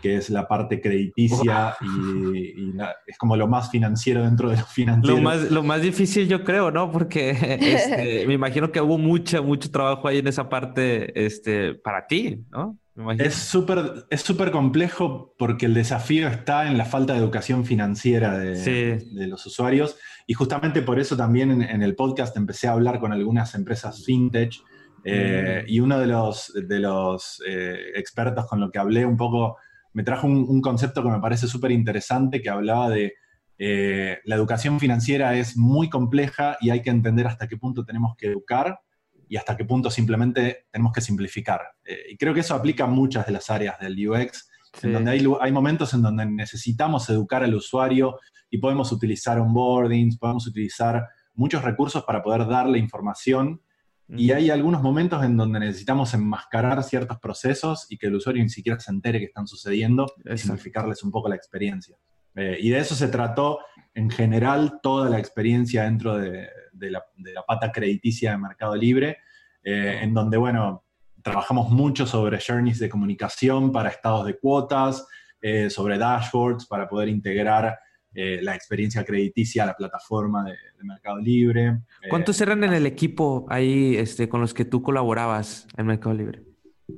que 0.00 0.16
es 0.16 0.30
la 0.30 0.48
parte 0.48 0.80
crediticia 0.80 1.76
y, 1.80 2.74
es 3.06 3.16
como 3.18 3.36
lo 3.36 3.46
más 3.46 3.70
financiero 3.70 4.24
dentro 4.24 4.50
de 4.50 4.56
lo 4.56 4.64
financiero. 4.64 5.16
Lo 5.16 5.22
más, 5.22 5.48
lo 5.48 5.62
más 5.62 5.80
difícil 5.80 6.26
yo 6.26 6.42
creo, 6.42 6.72
¿no? 6.72 6.90
Porque 6.90 7.30
este, 7.60 8.26
me 8.26 8.34
imagino 8.34 8.72
que 8.72 8.80
hubo 8.80 8.98
mucho, 8.98 9.44
mucho 9.44 9.70
trabajo 9.70 10.08
ahí 10.08 10.18
en 10.18 10.26
esa 10.26 10.48
parte 10.48 11.24
este, 11.24 11.74
para 11.74 12.06
ti, 12.08 12.44
¿no? 12.50 12.81
Es 13.18 13.34
súper 13.34 14.04
es 14.10 14.20
súper 14.20 14.50
complejo 14.50 15.34
porque 15.38 15.64
el 15.64 15.72
desafío 15.72 16.28
está 16.28 16.66
en 16.66 16.76
la 16.76 16.84
falta 16.84 17.14
de 17.14 17.20
educación 17.20 17.64
financiera 17.64 18.38
de, 18.38 19.02
los 19.26 19.46
usuarios. 19.46 19.96
Y 20.26 20.34
justamente 20.34 20.82
por 20.82 21.00
eso 21.00 21.16
también 21.16 21.62
en, 21.62 21.82
el 21.82 21.94
podcast 21.94 22.36
empecé 22.36 22.68
a 22.68 22.72
hablar 22.72 23.00
con 23.00 23.12
algunas 23.12 23.54
empresas 23.54 24.04
fintech 24.04 24.54
eh, 25.04 25.64
mm. 25.64 25.70
y 25.70 25.80
uno 25.80 25.98
de 25.98 26.06
los, 26.06 26.52
de 26.54 26.78
los 26.78 27.42
eh, 27.46 27.78
expertos 27.96 28.46
con 28.46 28.60
lo 28.60 28.70
que 28.70 28.78
hablé 28.78 29.06
un 29.06 29.16
poco 29.16 29.56
me 29.94 30.04
trajo 30.04 30.26
un, 30.26 30.60
concepto 30.60 31.02
que 31.02 31.10
me 31.10 31.20
parece 31.20 31.46
súper 31.46 31.70
interesante 31.70 32.40
que 32.40 32.48
hablaba 32.48 32.88
de 32.88 33.14
eh, 33.58 34.18
la 34.24 34.36
educación 34.36 34.80
financiera 34.80 35.34
es 35.34 35.56
muy 35.56 35.90
compleja 35.90 36.56
y 36.60 36.70
hay 36.70 36.82
que 36.82 36.90
entender 36.90 37.26
hasta 37.26 37.46
qué 37.46 37.56
punto 37.56 37.84
tenemos 37.84 38.16
que 38.16 38.28
educar 38.28 38.78
y 39.32 39.38
hasta 39.38 39.56
qué 39.56 39.64
punto 39.64 39.90
simplemente 39.90 40.66
tenemos 40.70 40.92
que 40.92 41.00
simplificar. 41.00 41.62
Eh, 41.86 41.96
y 42.10 42.16
creo 42.18 42.34
que 42.34 42.40
eso 42.40 42.54
aplica 42.54 42.84
a 42.84 42.86
muchas 42.86 43.24
de 43.24 43.32
las 43.32 43.48
áreas 43.48 43.80
del 43.80 43.96
UX, 44.06 44.50
en 44.82 44.92
donde 44.92 45.10
hay, 45.10 45.26
hay, 45.40 45.50
momentos 45.50 45.94
en 45.94 46.02
donde 46.02 46.26
necesitamos 46.26 47.08
educar 47.08 47.42
al 47.42 47.54
usuario 47.54 48.18
y 48.50 48.58
podemos 48.58 48.92
utilizar 48.92 49.38
onboardings, 49.38 50.18
podemos 50.18 50.46
utilizar 50.46 51.08
muchos 51.32 51.64
recursos 51.64 52.04
para 52.04 52.22
poder 52.22 52.46
darle 52.46 52.78
información 52.78 53.62
y 54.06 54.32
hay 54.32 54.50
algunos 54.50 54.82
momentos 54.82 55.24
en 55.24 55.38
donde 55.38 55.60
necesitamos 55.60 56.12
enmascarar 56.12 56.82
ciertos 56.82 57.18
procesos 57.18 57.86
y 57.88 57.96
que 57.96 58.08
el 58.08 58.16
usuario 58.16 58.42
ni 58.42 58.50
siquiera 58.50 58.78
se 58.78 58.90
entere 58.90 59.18
que 59.18 59.24
están 59.24 59.46
sucediendo 59.46 60.12
y 60.26 60.36
simplificarles 60.36 61.02
un 61.04 61.10
poco 61.10 61.30
la 61.30 61.36
experiencia. 61.36 61.96
Eh, 62.34 62.58
y 62.60 62.68
de 62.68 62.80
eso 62.80 62.94
se 62.94 63.08
trató 63.08 63.60
en 63.94 64.10
general 64.10 64.80
toda 64.82 65.08
la 65.08 65.18
experiencia 65.18 65.84
dentro 65.84 66.18
de, 66.18 66.46
la, 66.78 67.04
pata 67.46 67.70
crediticia 67.70 68.32
de 68.32 68.38
Mercado 68.38 68.74
Libre, 68.76 69.18
eh, 69.62 70.00
en 70.02 70.14
donde, 70.14 70.36
bueno, 70.36 70.84
trabajamos 71.22 71.70
mucho 71.70 72.06
sobre 72.06 72.40
journeys 72.40 72.78
de 72.78 72.88
comunicación 72.88 73.72
para 73.72 73.88
estados 73.88 74.26
de 74.26 74.38
cuotas, 74.38 75.06
eh, 75.40 75.70
sobre 75.70 75.98
dashboards 75.98 76.66
para 76.66 76.88
poder 76.88 77.08
integrar 77.08 77.78
eh, 78.14 78.40
la 78.42 78.54
experiencia 78.54 79.04
crediticia, 79.04 79.64
la 79.64 79.74
plataforma 79.74 80.44
de, 80.44 80.56
Mercado 80.84 81.18
Libre. 81.18 81.78
¿Cuántos 82.10 82.40
eran 82.40 82.64
en 82.64 82.72
el 82.72 82.86
equipo 82.86 83.46
ahí 83.48 83.96
este, 83.96 84.28
con 84.28 84.40
los 84.40 84.52
que 84.52 84.64
tú 84.64 84.82
colaborabas 84.82 85.68
en 85.76 85.86
Mercado 85.86 86.16
Libre? 86.16 86.42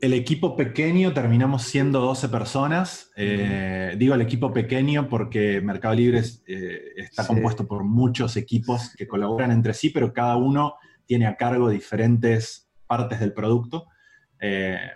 El 0.00 0.12
equipo 0.12 0.56
pequeño 0.56 1.12
terminamos 1.12 1.62
siendo 1.62 2.00
12 2.00 2.28
personas. 2.28 3.10
Eh, 3.16 3.94
digo 3.98 4.14
el 4.14 4.20
equipo 4.20 4.52
pequeño 4.52 5.08
porque 5.08 5.60
Mercado 5.60 5.94
Libre 5.94 6.20
está 6.20 7.26
compuesto 7.26 7.66
por 7.66 7.84
muchos 7.84 8.36
equipos 8.36 8.94
que 8.96 9.06
colaboran 9.06 9.50
entre 9.50 9.74
sí, 9.74 9.90
pero 9.90 10.12
cada 10.12 10.36
uno 10.36 10.76
tiene 11.06 11.26
a 11.26 11.36
cargo 11.36 11.68
diferentes 11.68 12.70
partes 12.86 13.20
del 13.20 13.32
producto. 13.32 13.86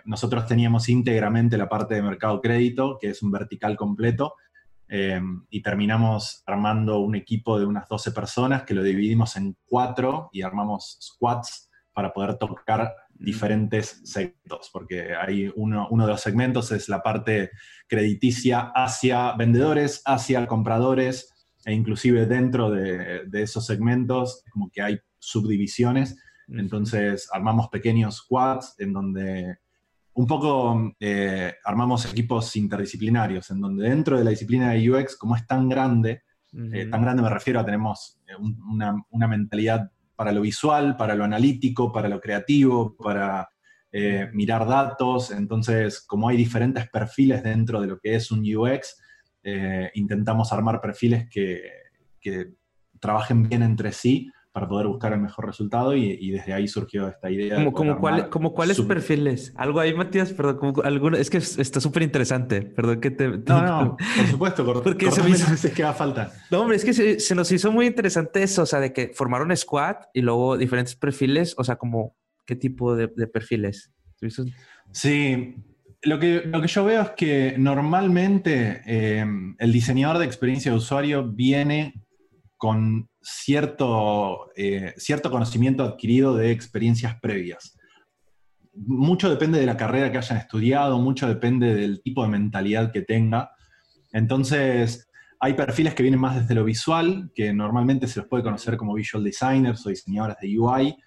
nosotros 0.05 0.45
teníamos 0.45 0.89
íntegramente 0.89 1.57
la 1.57 1.69
parte 1.69 1.95
de 1.95 2.01
mercado 2.01 2.41
crédito, 2.41 2.97
que 2.99 3.09
es 3.09 3.21
un 3.21 3.31
vertical 3.31 3.75
completo, 3.75 4.35
y 5.49 5.61
terminamos 5.61 6.43
armando 6.47 6.99
un 6.99 7.15
equipo 7.15 7.59
de 7.59 7.65
unas 7.65 7.87
12 7.87 8.11
personas 8.11 8.63
que 8.63 8.73
lo 8.73 8.83
dividimos 8.83 9.35
en 9.35 9.55
cuatro 9.65 10.29
y 10.31 10.41
armamos 10.41 10.97
squads 11.01 11.69
para 11.93 12.13
poder 12.13 12.37
tocar 12.37 12.95
diferentes 13.19 14.01
segmentos, 14.05 14.69
porque 14.71 15.13
hay 15.13 15.51
uno, 15.55 15.87
uno 15.91 16.05
de 16.05 16.11
los 16.11 16.21
segmentos 16.21 16.71
es 16.71 16.89
la 16.89 17.03
parte 17.03 17.51
crediticia 17.87 18.71
hacia 18.73 19.33
vendedores, 19.33 20.01
hacia 20.05 20.47
compradores, 20.47 21.33
e 21.65 21.73
inclusive 21.73 22.25
dentro 22.25 22.71
de, 22.71 23.25
de 23.27 23.41
esos 23.41 23.65
segmentos 23.65 24.43
como 24.51 24.71
que 24.71 24.81
hay 24.81 24.99
subdivisiones. 25.19 26.17
Entonces 26.47 27.29
armamos 27.31 27.67
pequeños 27.67 28.17
squads 28.17 28.75
en 28.79 28.93
donde 28.93 29.59
un 30.19 30.27
poco 30.27 30.93
eh, 30.99 31.53
armamos 31.63 32.05
equipos 32.05 32.53
interdisciplinarios, 32.57 33.51
en 33.51 33.61
donde 33.61 33.87
dentro 33.87 34.17
de 34.17 34.25
la 34.25 34.31
disciplina 34.31 34.71
de 34.71 34.91
UX, 34.91 35.15
como 35.15 35.35
es 35.35 35.47
tan 35.47 35.69
grande, 35.69 36.23
eh, 36.51 36.87
tan 36.87 37.01
grande 37.01 37.21
me 37.23 37.29
refiero 37.29 37.59
a 37.59 37.65
tenemos 37.65 38.19
eh, 38.27 38.33
una, 38.69 39.27
mentalidad 39.29 39.89
para 40.19 40.33
lo 40.33 40.41
visual, 40.41 40.97
para 40.97 41.15
lo 41.15 41.23
analítico, 41.23 41.93
para 41.93 42.09
lo 42.09 42.19
creativo, 42.19 42.93
para 42.97 43.47
mirar 44.33 44.67
datos, 44.67 45.31
entonces 45.31 46.01
como 46.05 46.27
hay 46.27 46.35
diferentes 46.35 46.89
perfiles 46.89 47.41
dentro 47.41 47.79
de 47.79 47.87
lo 47.87 47.99
que 47.99 48.15
es 48.15 48.29
un 48.29 48.41
UX, 48.41 49.01
intentamos 49.93 50.51
armar 50.51 50.81
perfiles 50.81 51.29
que, 51.31 51.61
que 52.19 52.49
trabajen 52.99 53.47
bien 53.47 53.63
entre 53.63 53.93
sí 53.93 54.29
para 54.59 54.67
poder 54.67 54.87
buscar 54.87 55.13
el 55.13 55.21
mejor 55.21 55.45
resultado 55.45 55.95
y, 55.95 56.31
desde 56.31 56.51
ahí 56.51 56.67
surgió 56.67 57.07
esta 57.07 57.31
idea. 57.31 57.55
¿Como, 57.55 57.71
como, 57.73 58.29
como 58.29 58.53
cuáles 58.53 58.81
perfiles? 58.81 59.53
Algo 59.55 59.79
ahí, 59.79 59.93
Matías, 59.93 60.33
perdón, 60.33 60.57
como 60.57 60.83
alguno, 60.83 61.15
es 61.15 61.29
que 61.29 61.37
está 61.37 61.79
súper 61.79 62.03
interesante, 62.03 62.61
perdón 62.61 62.99
que 62.99 63.11
te... 63.11 63.29
No, 63.29 63.61
no, 63.61 63.97
por 64.17 64.27
supuesto, 64.27 64.83
porque 64.83 65.09
se 65.11 65.23
me 65.23 65.29
hizo... 65.29 65.49
veces 65.49 65.73
que 65.73 65.85
falta. 65.93 66.33
No, 66.51 66.61
hombre, 66.61 66.75
es 66.75 66.83
que 66.83 66.93
se, 66.93 67.35
nos 67.35 67.49
hizo 67.53 67.71
muy 67.71 67.85
interesante 67.85 68.43
eso, 68.43 68.63
o 68.63 68.65
sea, 68.65 68.81
de 68.81 68.91
que 68.91 69.11
formaron 69.13 69.55
squad 69.55 69.95
y 70.13 70.21
luego 70.21 70.57
diferentes 70.57 70.95
perfiles, 70.95 71.55
o 71.57 71.63
sea, 71.63 71.77
como, 71.77 72.17
¿qué 72.45 72.57
tipo 72.57 72.97
de, 72.97 73.07
perfiles? 73.07 73.93
Sí, 74.91 75.55
lo 76.01 76.19
que, 76.19 76.41
lo 76.45 76.61
que 76.61 76.67
yo 76.67 76.83
veo 76.83 77.01
es 77.01 77.11
que 77.11 77.55
normalmente 77.57 78.81
eh, 78.85 79.25
el 79.57 79.71
diseñador 79.71 80.17
de 80.17 80.25
experiencia 80.25 80.71
de 80.71 80.77
usuario 80.77 81.23
viene 81.23 81.93
con 82.59 83.09
cierto, 83.21 84.51
eh, 84.57 84.93
cierto 84.97 85.31
conocimiento 85.31 85.83
adquirido 85.83 86.35
de 86.35 86.51
experiencias 86.51 87.17
previas. 87.21 87.79
Mucho 88.73 89.29
depende 89.29 89.59
de 89.59 89.65
la 89.65 89.77
carrera 89.77 90.11
que 90.11 90.17
hayan 90.17 90.37
estudiado, 90.37 90.99
mucho 90.99 91.27
depende 91.27 91.73
del 91.73 92.01
tipo 92.01 92.21
de 92.21 92.29
mentalidad 92.29 92.91
que 92.91 93.01
tenga. 93.01 93.51
Entonces, 94.11 95.09
hay 95.39 95.53
perfiles 95.53 95.93
que 95.93 96.03
vienen 96.03 96.19
más 96.19 96.35
desde 96.35 96.53
lo 96.53 96.65
visual, 96.65 97.31
que 97.33 97.53
normalmente 97.53 98.07
se 98.07 98.19
los 98.19 98.27
puede 98.27 98.43
conocer 98.43 98.75
como 98.75 98.93
visual 98.93 99.23
designers 99.23 99.85
o 99.85 99.89
diseñadores 99.89 100.35
de 100.41 100.59
UI, 100.59 100.97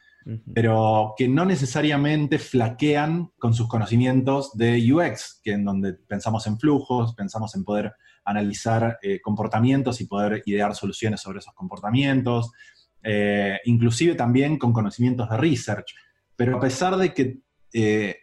pero 0.54 1.12
que 1.18 1.28
no 1.28 1.44
necesariamente 1.44 2.38
flaquean 2.38 3.30
con 3.38 3.52
sus 3.52 3.68
conocimientos 3.68 4.52
de 4.54 4.90
UX, 4.90 5.40
que 5.44 5.52
en 5.52 5.66
donde 5.66 5.92
pensamos 5.92 6.46
en 6.46 6.58
flujos, 6.58 7.14
pensamos 7.14 7.54
en 7.56 7.64
poder 7.64 7.92
analizar 8.24 8.98
eh, 9.02 9.20
comportamientos 9.20 10.00
y 10.00 10.06
poder 10.06 10.42
idear 10.46 10.74
soluciones 10.74 11.20
sobre 11.20 11.40
esos 11.40 11.54
comportamientos, 11.54 12.52
eh, 13.02 13.58
inclusive 13.64 14.14
también 14.14 14.58
con 14.58 14.72
conocimientos 14.72 15.28
de 15.28 15.36
research. 15.36 15.94
Pero 16.36 16.56
a 16.56 16.60
pesar 16.60 16.96
de 16.96 17.12
que 17.12 17.38
eh, 17.72 18.16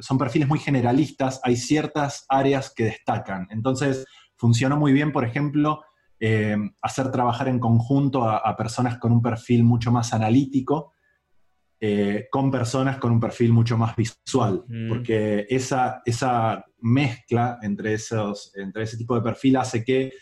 son 0.00 0.18
perfiles 0.18 0.48
muy 0.48 0.58
generalistas, 0.58 1.40
hay 1.42 1.56
ciertas 1.56 2.24
áreas 2.28 2.72
que 2.74 2.84
destacan. 2.84 3.46
Entonces, 3.50 4.04
funcionó 4.36 4.76
muy 4.76 4.92
bien, 4.92 5.12
por 5.12 5.24
ejemplo, 5.24 5.82
hacer 6.80 7.10
trabajar 7.10 7.48
en 7.48 7.58
conjunto 7.58 8.28
a, 8.28 8.56
personas 8.56 8.98
con 8.98 9.10
un 9.10 9.20
perfil 9.20 9.64
mucho 9.64 9.90
más 9.90 10.12
analítico, 10.12 10.92
con 12.30 12.52
personas 12.52 12.98
con 12.98 13.10
un 13.10 13.18
perfil 13.18 13.52
mucho 13.52 13.76
más 13.76 13.96
visual, 13.96 14.64
mm. 14.68 14.88
porque 14.88 15.46
esa, 15.50 16.00
esa 16.04 16.64
mezcla 16.82 17.58
entre, 17.62 17.94
esos, 17.94 18.52
entre 18.56 18.82
ese 18.84 18.96
tipo 18.96 19.14
de 19.14 19.22
perfil 19.22 19.56
hace 19.56 19.84
que 19.84 20.12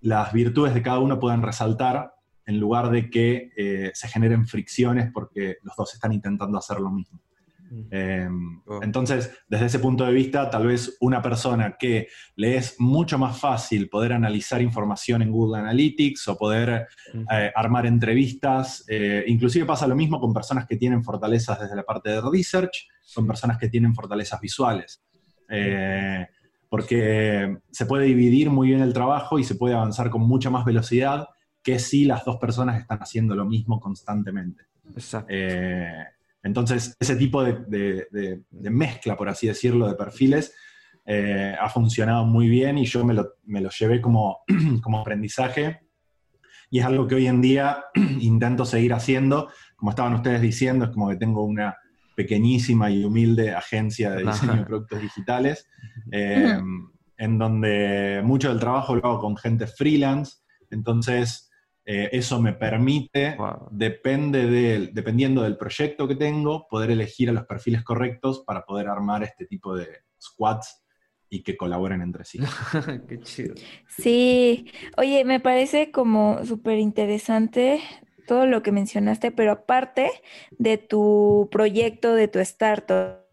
las 0.00 0.32
virtudes 0.32 0.74
de 0.74 0.82
cada 0.82 0.98
uno 0.98 1.18
puedan 1.18 1.42
resaltar 1.42 2.12
en 2.44 2.60
lugar 2.60 2.90
de 2.90 3.10
que 3.10 3.50
eh, 3.56 3.90
se 3.94 4.08
generen 4.08 4.46
fricciones 4.46 5.10
porque 5.12 5.56
los 5.62 5.74
dos 5.76 5.94
están 5.94 6.12
intentando 6.12 6.58
hacer 6.58 6.80
lo 6.80 6.90
mismo. 6.90 7.20
Mm. 7.70 7.82
Em, 7.90 8.62
oh. 8.66 8.80
Entonces, 8.82 9.30
desde 9.48 9.66
ese 9.66 9.78
punto 9.78 10.04
de 10.04 10.12
vista, 10.12 10.48
tal 10.48 10.66
vez 10.66 10.96
una 11.00 11.20
persona 11.20 11.76
que 11.78 12.08
le 12.36 12.56
es 12.56 12.76
mucho 12.78 13.18
más 13.18 13.38
fácil 13.38 13.88
poder 13.88 14.12
analizar 14.12 14.62
información 14.62 15.22
en 15.22 15.32
Google 15.32 15.58
Analytics 15.58 16.28
o 16.28 16.38
poder 16.38 16.86
eh, 17.32 17.52
armar 17.54 17.86
entrevistas, 17.86 18.84
eh, 18.88 19.24
inclusive 19.26 19.66
pasa 19.66 19.86
lo 19.86 19.96
mismo 19.96 20.20
con 20.20 20.32
personas 20.32 20.66
que 20.66 20.76
tienen 20.76 21.02
fortalezas 21.02 21.60
desde 21.60 21.76
la 21.76 21.82
parte 21.82 22.10
de 22.10 22.20
research, 22.20 22.88
con 23.14 23.26
personas 23.26 23.58
que 23.58 23.68
tienen 23.68 23.94
fortalezas 23.94 24.40
visuales. 24.40 25.02
Eh, 25.48 26.26
porque 26.68 27.58
se 27.70 27.86
puede 27.86 28.06
dividir 28.06 28.50
muy 28.50 28.68
bien 28.68 28.80
el 28.80 28.92
trabajo 28.92 29.38
y 29.38 29.44
se 29.44 29.54
puede 29.54 29.74
avanzar 29.74 30.10
con 30.10 30.22
mucha 30.22 30.50
más 30.50 30.64
velocidad 30.64 31.28
que 31.62 31.78
si 31.78 32.04
las 32.04 32.24
dos 32.24 32.36
personas 32.36 32.78
están 32.78 32.98
haciendo 32.98 33.34
lo 33.34 33.44
mismo 33.44 33.80
constantemente. 33.80 34.64
Eh, 35.28 36.04
entonces, 36.42 36.96
ese 37.00 37.16
tipo 37.16 37.42
de, 37.42 38.42
mezcla, 38.52 39.16
por 39.16 39.28
así 39.28 39.46
decirlo, 39.46 39.88
de 39.88 39.94
perfiles 39.94 40.54
eh, 41.04 41.54
ha 41.58 41.68
funcionado 41.68 42.24
muy 42.24 42.48
bien 42.48 42.78
y 42.78 42.84
yo 42.84 43.04
me 43.04 43.14
lo, 43.14 43.70
llevé 43.70 44.00
como, 44.00 44.40
como 44.82 45.00
aprendizaje 45.00 45.80
y 46.70 46.80
es 46.80 46.84
algo 46.84 47.06
que 47.06 47.14
hoy 47.14 47.26
en 47.26 47.40
día 47.40 47.84
intento 48.20 48.64
seguir 48.64 48.92
haciendo. 48.92 49.50
Como 49.76 49.90
estaban 49.90 50.14
ustedes 50.14 50.40
diciendo, 50.40 50.86
es 50.86 50.90
como 50.90 51.08
que 51.08 51.16
tengo 51.16 51.44
una, 51.44 51.76
pequeñísima 52.16 52.90
y 52.90 53.04
humilde 53.04 53.54
agencia 53.54 54.10
de 54.10 54.24
diseño 54.24 54.54
de 54.56 54.64
productos 54.64 55.00
digitales. 55.00 55.68
Eh, 56.10 56.58
en 57.18 57.38
donde 57.38 58.20
mucho 58.24 58.48
del 58.48 58.60
trabajo 58.60 58.94
lo 58.94 59.06
hago 59.06 59.20
con 59.20 59.36
gente 59.36 59.66
freelance, 59.66 60.38
entonces 60.70 61.50
eh, 61.84 62.08
eso 62.12 62.40
me 62.40 62.52
permite, 62.52 63.36
depende 63.70 64.46
del, 64.46 64.92
dependiendo 64.92 65.42
del 65.42 65.56
proyecto 65.56 66.08
que 66.08 66.16
tengo, 66.16 66.66
poder 66.68 66.90
elegir 66.90 67.30
a 67.30 67.32
los 67.32 67.46
perfiles 67.46 67.84
correctos 67.84 68.42
para 68.46 68.64
poder 68.64 68.88
armar 68.88 69.22
este 69.22 69.46
tipo 69.46 69.74
de 69.74 69.86
squads 70.20 70.84
y 71.28 71.42
que 71.42 71.56
colaboren 71.56 72.02
entre 72.02 72.24
sí. 72.24 72.38
Qué 73.08 73.20
chido. 73.20 73.54
Sí, 73.88 74.66
oye, 74.96 75.24
me 75.24 75.40
parece 75.40 75.90
como 75.90 76.44
súper 76.44 76.78
interesante 76.78 77.80
todo 78.26 78.46
lo 78.46 78.62
que 78.62 78.72
mencionaste, 78.72 79.30
pero 79.30 79.52
aparte 79.52 80.10
de 80.58 80.78
tu 80.78 81.48
proyecto, 81.50 82.14
de 82.14 82.28
tu 82.28 82.38
startup, 82.40 83.24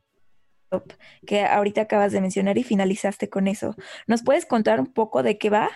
que 1.26 1.46
ahorita 1.46 1.82
acabas 1.82 2.12
de 2.12 2.22
mencionar 2.22 2.58
y 2.58 2.64
finalizaste 2.64 3.30
con 3.30 3.48
eso, 3.48 3.76
¿nos 4.08 4.24
puedes 4.24 4.46
contar 4.46 4.80
un 4.80 4.94
poco 4.94 5.24
de 5.24 5.38
qué 5.38 5.50
va? 5.50 5.70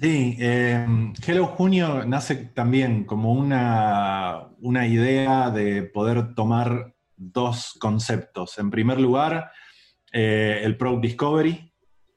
Sí, 0.00 0.36
eh, 0.40 0.86
Hello 1.24 1.46
Junio 1.46 2.04
nace 2.04 2.34
también 2.36 3.04
como 3.04 3.32
una, 3.32 4.48
una 4.60 4.86
idea 4.86 5.50
de 5.50 5.82
poder 5.82 6.34
tomar 6.34 6.94
dos 7.16 7.76
conceptos. 7.78 8.58
En 8.58 8.70
primer 8.70 9.00
lugar, 9.00 9.50
eh, 10.12 10.60
el 10.62 10.76
Product 10.76 11.02
Discovery 11.02 11.72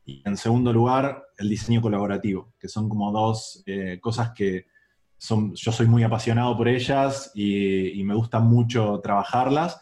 y 0.05 0.21
en 0.25 0.37
segundo 0.37 0.73
lugar, 0.73 1.25
el 1.37 1.49
diseño 1.49 1.81
colaborativo, 1.81 2.53
que 2.59 2.67
son 2.67 2.89
como 2.89 3.11
dos 3.11 3.63
eh, 3.65 3.99
cosas 4.01 4.31
que 4.35 4.65
yo 5.19 5.71
soy 5.71 5.87
muy 5.87 6.03
apasionado 6.03 6.55
por 6.55 6.67
ellas 6.67 7.31
y, 7.33 8.01
me 8.03 8.15
gusta 8.15 8.39
mucho 8.39 8.99
trabajarlas. 9.01 9.79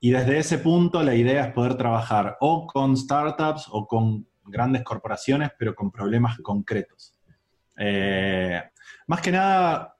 Y 0.00 0.10
desde 0.10 0.38
ese 0.38 0.58
punto 0.58 1.02
la 1.02 1.14
idea 1.14 1.46
es 1.46 1.52
poder 1.52 1.76
trabajar 1.76 2.36
o 2.40 2.66
con 2.66 2.96
startups 2.96 3.68
o 3.70 3.86
con 3.86 4.26
grandes 4.44 4.82
corporaciones, 4.82 5.50
pero 5.58 5.74
con 5.74 5.90
problemas 5.90 6.38
concretos. 6.38 7.14
Eh, 7.76 8.62
más 9.06 9.20
que 9.20 9.32
nada, 9.32 9.96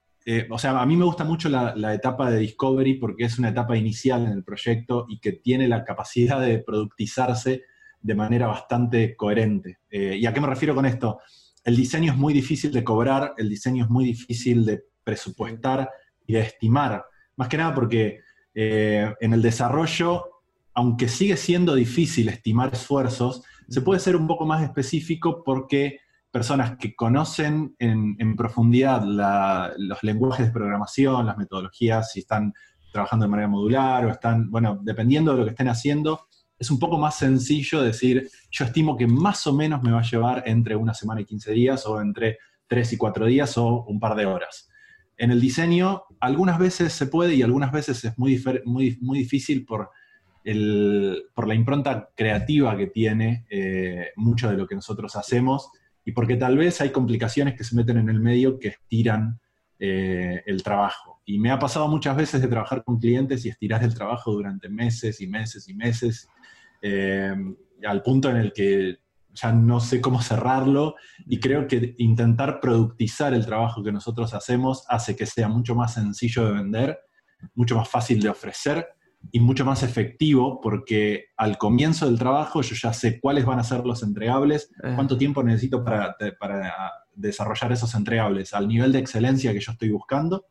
o 0.50 0.58
sea, 0.58 0.78
a 0.78 0.86
mí 0.86 0.96
me 0.96 1.04
gusta 1.04 1.24
mucho 1.24 1.48
la, 1.48 1.74
la, 1.74 1.94
etapa 1.94 2.30
de 2.30 2.38
Discovery 2.38 2.94
porque 2.94 3.24
es 3.24 3.38
una 3.38 3.48
etapa 3.48 3.76
inicial 3.76 4.26
en 4.26 4.32
el 4.32 4.44
proyecto 4.44 5.06
y 5.08 5.18
que 5.20 5.32
tiene 5.32 5.68
la 5.68 5.84
capacidad 5.84 6.40
de 6.40 6.58
productizarse 6.58 7.62
de 8.04 8.14
manera 8.14 8.46
bastante 8.46 9.16
coherente. 9.16 9.78
Eh, 9.90 10.18
¿Y 10.20 10.26
a 10.26 10.34
qué 10.34 10.40
me 10.40 10.46
refiero 10.46 10.74
con 10.74 10.84
esto? 10.84 11.20
El 11.64 11.76
diseño 11.76 12.12
es 12.12 12.18
muy 12.18 12.32
difícil 12.34 12.70
de 12.72 12.84
cobrar, 12.84 13.34
el 13.38 13.48
diseño 13.48 13.84
es 13.84 13.90
muy 13.90 14.04
difícil 14.04 14.64
de 14.64 14.84
presupuestar 15.02 15.90
y 16.26 16.34
de 16.34 16.40
estimar. 16.40 17.04
Más 17.36 17.48
que 17.48 17.56
nada 17.56 17.74
porque 17.74 18.20
eh, 18.54 19.12
en 19.20 19.32
el 19.32 19.42
desarrollo, 19.42 20.24
aunque 20.74 21.08
sigue 21.08 21.36
siendo 21.36 21.74
difícil 21.74 22.28
estimar 22.28 22.72
esfuerzos, 22.72 23.42
se 23.68 23.80
puede 23.80 24.00
ser 24.00 24.14
un 24.14 24.26
poco 24.26 24.44
más 24.44 24.62
específico 24.62 25.42
porque 25.42 26.00
personas 26.30 26.76
que 26.76 26.94
conocen 26.94 27.74
en, 27.78 28.36
profundidad 28.36 29.02
los 29.76 30.02
lenguajes 30.02 30.46
de 30.46 30.52
programación, 30.52 31.26
las 31.26 31.38
metodologías, 31.38 32.10
si 32.10 32.20
están 32.20 32.52
trabajando 32.92 33.24
de 33.24 33.30
manera 33.30 33.48
modular 33.48 34.04
o 34.04 34.10
están, 34.10 34.50
bueno, 34.50 34.80
dependiendo 34.82 35.32
de 35.32 35.38
lo 35.38 35.44
que 35.44 35.50
estén 35.50 35.68
haciendo, 35.68 36.26
es 36.64 36.70
un 36.70 36.78
poco 36.78 36.96
más 36.98 37.18
sencillo 37.18 37.82
decir, 37.82 38.30
yo 38.50 38.64
estimo 38.64 38.96
que 38.96 39.06
más 39.06 39.46
o 39.46 39.52
menos 39.52 39.82
me 39.82 39.92
va 39.92 40.00
a 40.00 40.10
llevar 40.10 40.42
entre 40.46 40.74
una 40.74 40.94
semana 40.94 41.20
y 41.20 41.26
15 41.26 41.52
días 41.52 41.86
o 41.86 42.00
entre 42.00 42.38
3 42.68 42.94
y 42.94 42.96
4 42.96 43.26
días 43.26 43.58
o 43.58 43.84
un 43.84 44.00
par 44.00 44.16
de 44.16 44.24
horas. 44.24 44.70
En 45.18 45.30
el 45.30 45.40
diseño, 45.42 46.04
algunas 46.20 46.58
veces 46.58 46.94
se 46.94 47.06
puede 47.06 47.34
y 47.34 47.42
algunas 47.42 47.70
veces 47.70 48.02
es 48.04 48.18
muy, 48.18 48.42
muy, 48.64 48.96
muy 49.02 49.18
difícil 49.18 49.66
por, 49.66 49.90
el, 50.42 51.24
por 51.34 51.46
la 51.46 51.54
impronta 51.54 52.08
creativa 52.16 52.74
que 52.78 52.86
tiene 52.86 53.44
eh, 53.50 54.08
mucho 54.16 54.48
de 54.48 54.56
lo 54.56 54.66
que 54.66 54.74
nosotros 54.74 55.14
hacemos 55.16 55.70
y 56.02 56.12
porque 56.12 56.36
tal 56.36 56.56
vez 56.56 56.80
hay 56.80 56.90
complicaciones 56.90 57.56
que 57.56 57.64
se 57.64 57.76
meten 57.76 57.98
en 57.98 58.08
el 58.08 58.20
medio 58.20 58.58
que 58.58 58.68
estiran 58.68 59.38
eh, 59.78 60.42
el 60.46 60.62
trabajo. 60.62 61.20
Y 61.26 61.38
me 61.38 61.50
ha 61.50 61.58
pasado 61.58 61.88
muchas 61.88 62.16
veces 62.16 62.40
de 62.40 62.48
trabajar 62.48 62.82
con 62.84 62.98
clientes 62.98 63.44
y 63.44 63.50
estirar 63.50 63.84
el 63.84 63.94
trabajo 63.94 64.32
durante 64.32 64.70
meses 64.70 65.20
y 65.20 65.26
meses 65.26 65.68
y 65.68 65.74
meses 65.74 66.28
eh, 66.86 67.34
al 67.86 68.02
punto 68.02 68.28
en 68.28 68.36
el 68.36 68.52
que 68.52 68.98
ya 69.32 69.52
no 69.52 69.80
sé 69.80 70.02
cómo 70.02 70.20
cerrarlo 70.20 70.96
y 71.26 71.40
creo 71.40 71.66
que 71.66 71.94
intentar 71.96 72.60
productizar 72.60 73.32
el 73.32 73.46
trabajo 73.46 73.82
que 73.82 73.90
nosotros 73.90 74.34
hacemos 74.34 74.84
hace 74.90 75.16
que 75.16 75.24
sea 75.24 75.48
mucho 75.48 75.74
más 75.74 75.94
sencillo 75.94 76.44
de 76.44 76.52
vender, 76.52 76.98
mucho 77.54 77.74
más 77.74 77.88
fácil 77.88 78.20
de 78.20 78.28
ofrecer 78.28 78.86
y 79.32 79.40
mucho 79.40 79.64
más 79.64 79.82
efectivo 79.82 80.60
porque 80.60 81.28
al 81.38 81.56
comienzo 81.56 82.04
del 82.04 82.18
trabajo 82.18 82.60
yo 82.60 82.74
ya 82.74 82.92
sé 82.92 83.18
cuáles 83.18 83.46
van 83.46 83.60
a 83.60 83.64
ser 83.64 83.86
los 83.86 84.02
entregables, 84.02 84.70
eh. 84.82 84.92
cuánto 84.94 85.16
tiempo 85.16 85.42
necesito 85.42 85.82
para, 85.82 86.14
desarrollar 87.16 87.72
esos 87.72 87.94
entregables 87.94 88.52
al 88.52 88.68
nivel 88.68 88.92
de 88.92 88.98
excelencia 88.98 89.54
que 89.54 89.60
yo 89.60 89.72
estoy 89.72 89.88
buscando 89.88 90.44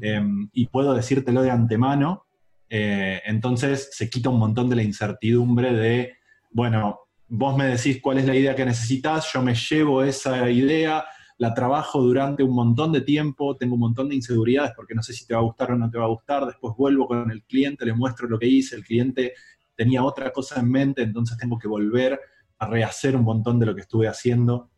em, 0.00 0.48
y 0.52 0.66
puedo 0.68 0.94
decírtelo 0.94 1.42
de 1.42 1.50
antemano 1.50 2.26
eh, 2.74 3.20
entonces 3.26 3.90
se 3.92 4.08
quita 4.08 4.30
un 4.30 4.38
montón 4.38 4.70
de 4.70 4.76
la 4.76 4.82
incertidumbre 4.82 5.74
de, 5.74 6.14
bueno, 6.52 7.00
vos 7.28 7.54
me 7.54 7.66
decís 7.66 8.00
cuál 8.00 8.16
es 8.16 8.24
la 8.24 8.34
idea 8.34 8.56
que 8.56 8.64
necesitas, 8.64 9.30
yo 9.30 9.42
me 9.42 9.54
llevo 9.54 10.02
esa 10.02 10.48
idea, 10.50 11.04
la 11.36 11.52
trabajo 11.52 12.00
durante 12.00 12.42
un 12.42 12.54
montón 12.54 12.90
de 12.90 13.02
tiempo, 13.02 13.58
tengo 13.58 13.74
un 13.74 13.80
montón 13.80 14.08
de 14.08 14.14
inseguridades 14.14 14.72
porque 14.74 14.94
no 14.94 15.02
sé 15.02 15.12
si 15.12 15.26
te 15.26 15.34
va 15.34 15.40
a 15.40 15.42
gustar 15.42 15.72
o 15.72 15.76
no 15.76 15.90
te 15.90 15.98
va 15.98 16.04
a 16.04 16.08
gustar, 16.08 16.46
después 16.46 16.74
vuelvo 16.74 17.06
con 17.06 17.30
el 17.30 17.42
cliente, 17.42 17.84
le 17.84 17.92
muestro 17.92 18.26
lo 18.26 18.38
que 18.38 18.46
hice, 18.46 18.74
el 18.76 18.84
cliente 18.84 19.34
tenía 19.76 20.02
otra 20.02 20.32
cosa 20.32 20.58
en 20.58 20.70
mente, 20.70 21.02
entonces 21.02 21.36
tengo 21.36 21.58
que 21.58 21.68
volver 21.68 22.18
a 22.58 22.66
rehacer 22.66 23.14
un 23.14 23.24
montón 23.24 23.58
de 23.58 23.66
lo 23.66 23.74
que 23.74 23.82
estuve 23.82 24.08
haciendo. 24.08 24.70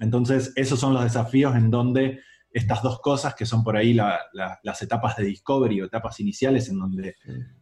Entonces, 0.00 0.54
esos 0.56 0.80
son 0.80 0.94
los 0.94 1.02
desafíos 1.02 1.54
en 1.54 1.70
donde 1.70 2.20
estas 2.56 2.82
dos 2.82 3.00
cosas 3.00 3.34
que 3.34 3.44
son 3.44 3.62
por 3.62 3.76
ahí 3.76 3.92
las 3.92 4.82
etapas 4.82 5.14
de 5.18 5.24
discovery 5.24 5.82
o 5.82 5.84
etapas 5.84 6.18
iniciales 6.20 6.70
en 6.70 6.78
donde 6.78 7.16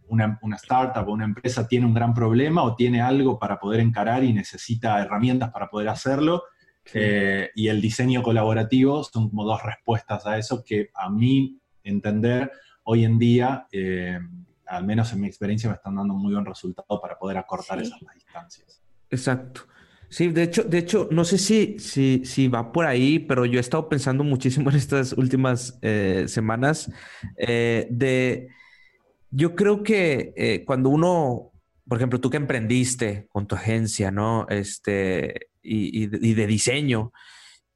una, 0.07 0.38
startup 0.54 1.09
o 1.09 1.12
una 1.12 1.24
empresa 1.24 1.66
tiene 1.66 1.85
un 1.85 1.94
gran 1.94 2.14
problema 2.14 2.62
o 2.62 2.76
tiene 2.76 3.02
algo 3.02 3.37
para 3.37 3.59
poder 3.59 3.80
encarar 3.80 4.22
y 4.22 4.33
necesita 4.33 5.02
herramientas 5.02 5.50
para 5.50 5.68
poder 5.68 5.88
hacerlo. 5.88 6.44
Eh, 6.92 7.50
y 7.57 7.66
el 7.66 7.80
diseño 7.80 8.22
colaborativo 8.22 9.02
son 9.02 9.30
como 9.30 9.44
dos 9.44 9.61
respuestas 9.64 10.26
a 10.26 10.38
eso 10.38 10.62
que 10.62 10.90
a 10.94 11.11
mí 11.11 11.59
entender 11.83 12.52
hoy 12.85 13.04
en 13.04 13.18
día, 13.18 13.66
eh, 13.72 14.20
al 14.66 14.85
menos 14.85 15.12
en 15.12 15.22
mi 15.22 15.26
experiencia, 15.26 15.68
me 15.68 15.74
están 15.74 15.96
dando 15.96 16.14
muy 16.14 16.33
buen 16.33 16.46
resultado 16.46 17.00
para 17.00 17.18
poder 17.18 17.38
acortar 17.38 17.80
esas 17.80 17.98
distancias. 18.14 18.80
Exacto. 19.11 19.62
Sí, 20.14 20.29
de 20.29 20.44
hecho, 20.44 20.62
de 20.62 20.79
hecho, 20.79 21.09
no 21.11 21.24
sé 21.24 21.38
si, 21.38 21.77
si, 21.81 22.22
si 22.24 22.46
va 22.46 22.70
por 22.70 22.87
ahí, 22.87 23.18
pero 23.18 23.46
yo 23.46 23.59
he 23.59 23.61
estado 23.61 23.88
pensando 23.88 24.22
muchísimo 24.22 24.70
en 24.70 24.77
estas 24.77 25.12
últimas 25.14 25.77
eh, 25.83 26.27
semanas 26.29 26.88
eh, 27.37 27.88
de, 27.90 28.46
yo 29.33 29.57
creo 29.57 29.83
que 29.83 30.33
eh, 30.37 30.62
cuando 30.64 30.90
uno, 30.90 31.50
por 31.88 31.98
ejemplo, 31.98 32.20
tú 32.20 32.31
que 32.31 32.37
emprendiste 32.37 33.27
con 33.29 33.48
tu 33.48 33.57
agencia, 33.57 34.12
¿no? 34.12 34.46
Este, 34.48 35.48
y, 35.61 36.05
y 36.05 36.35
de 36.35 36.46
diseño, 36.46 37.12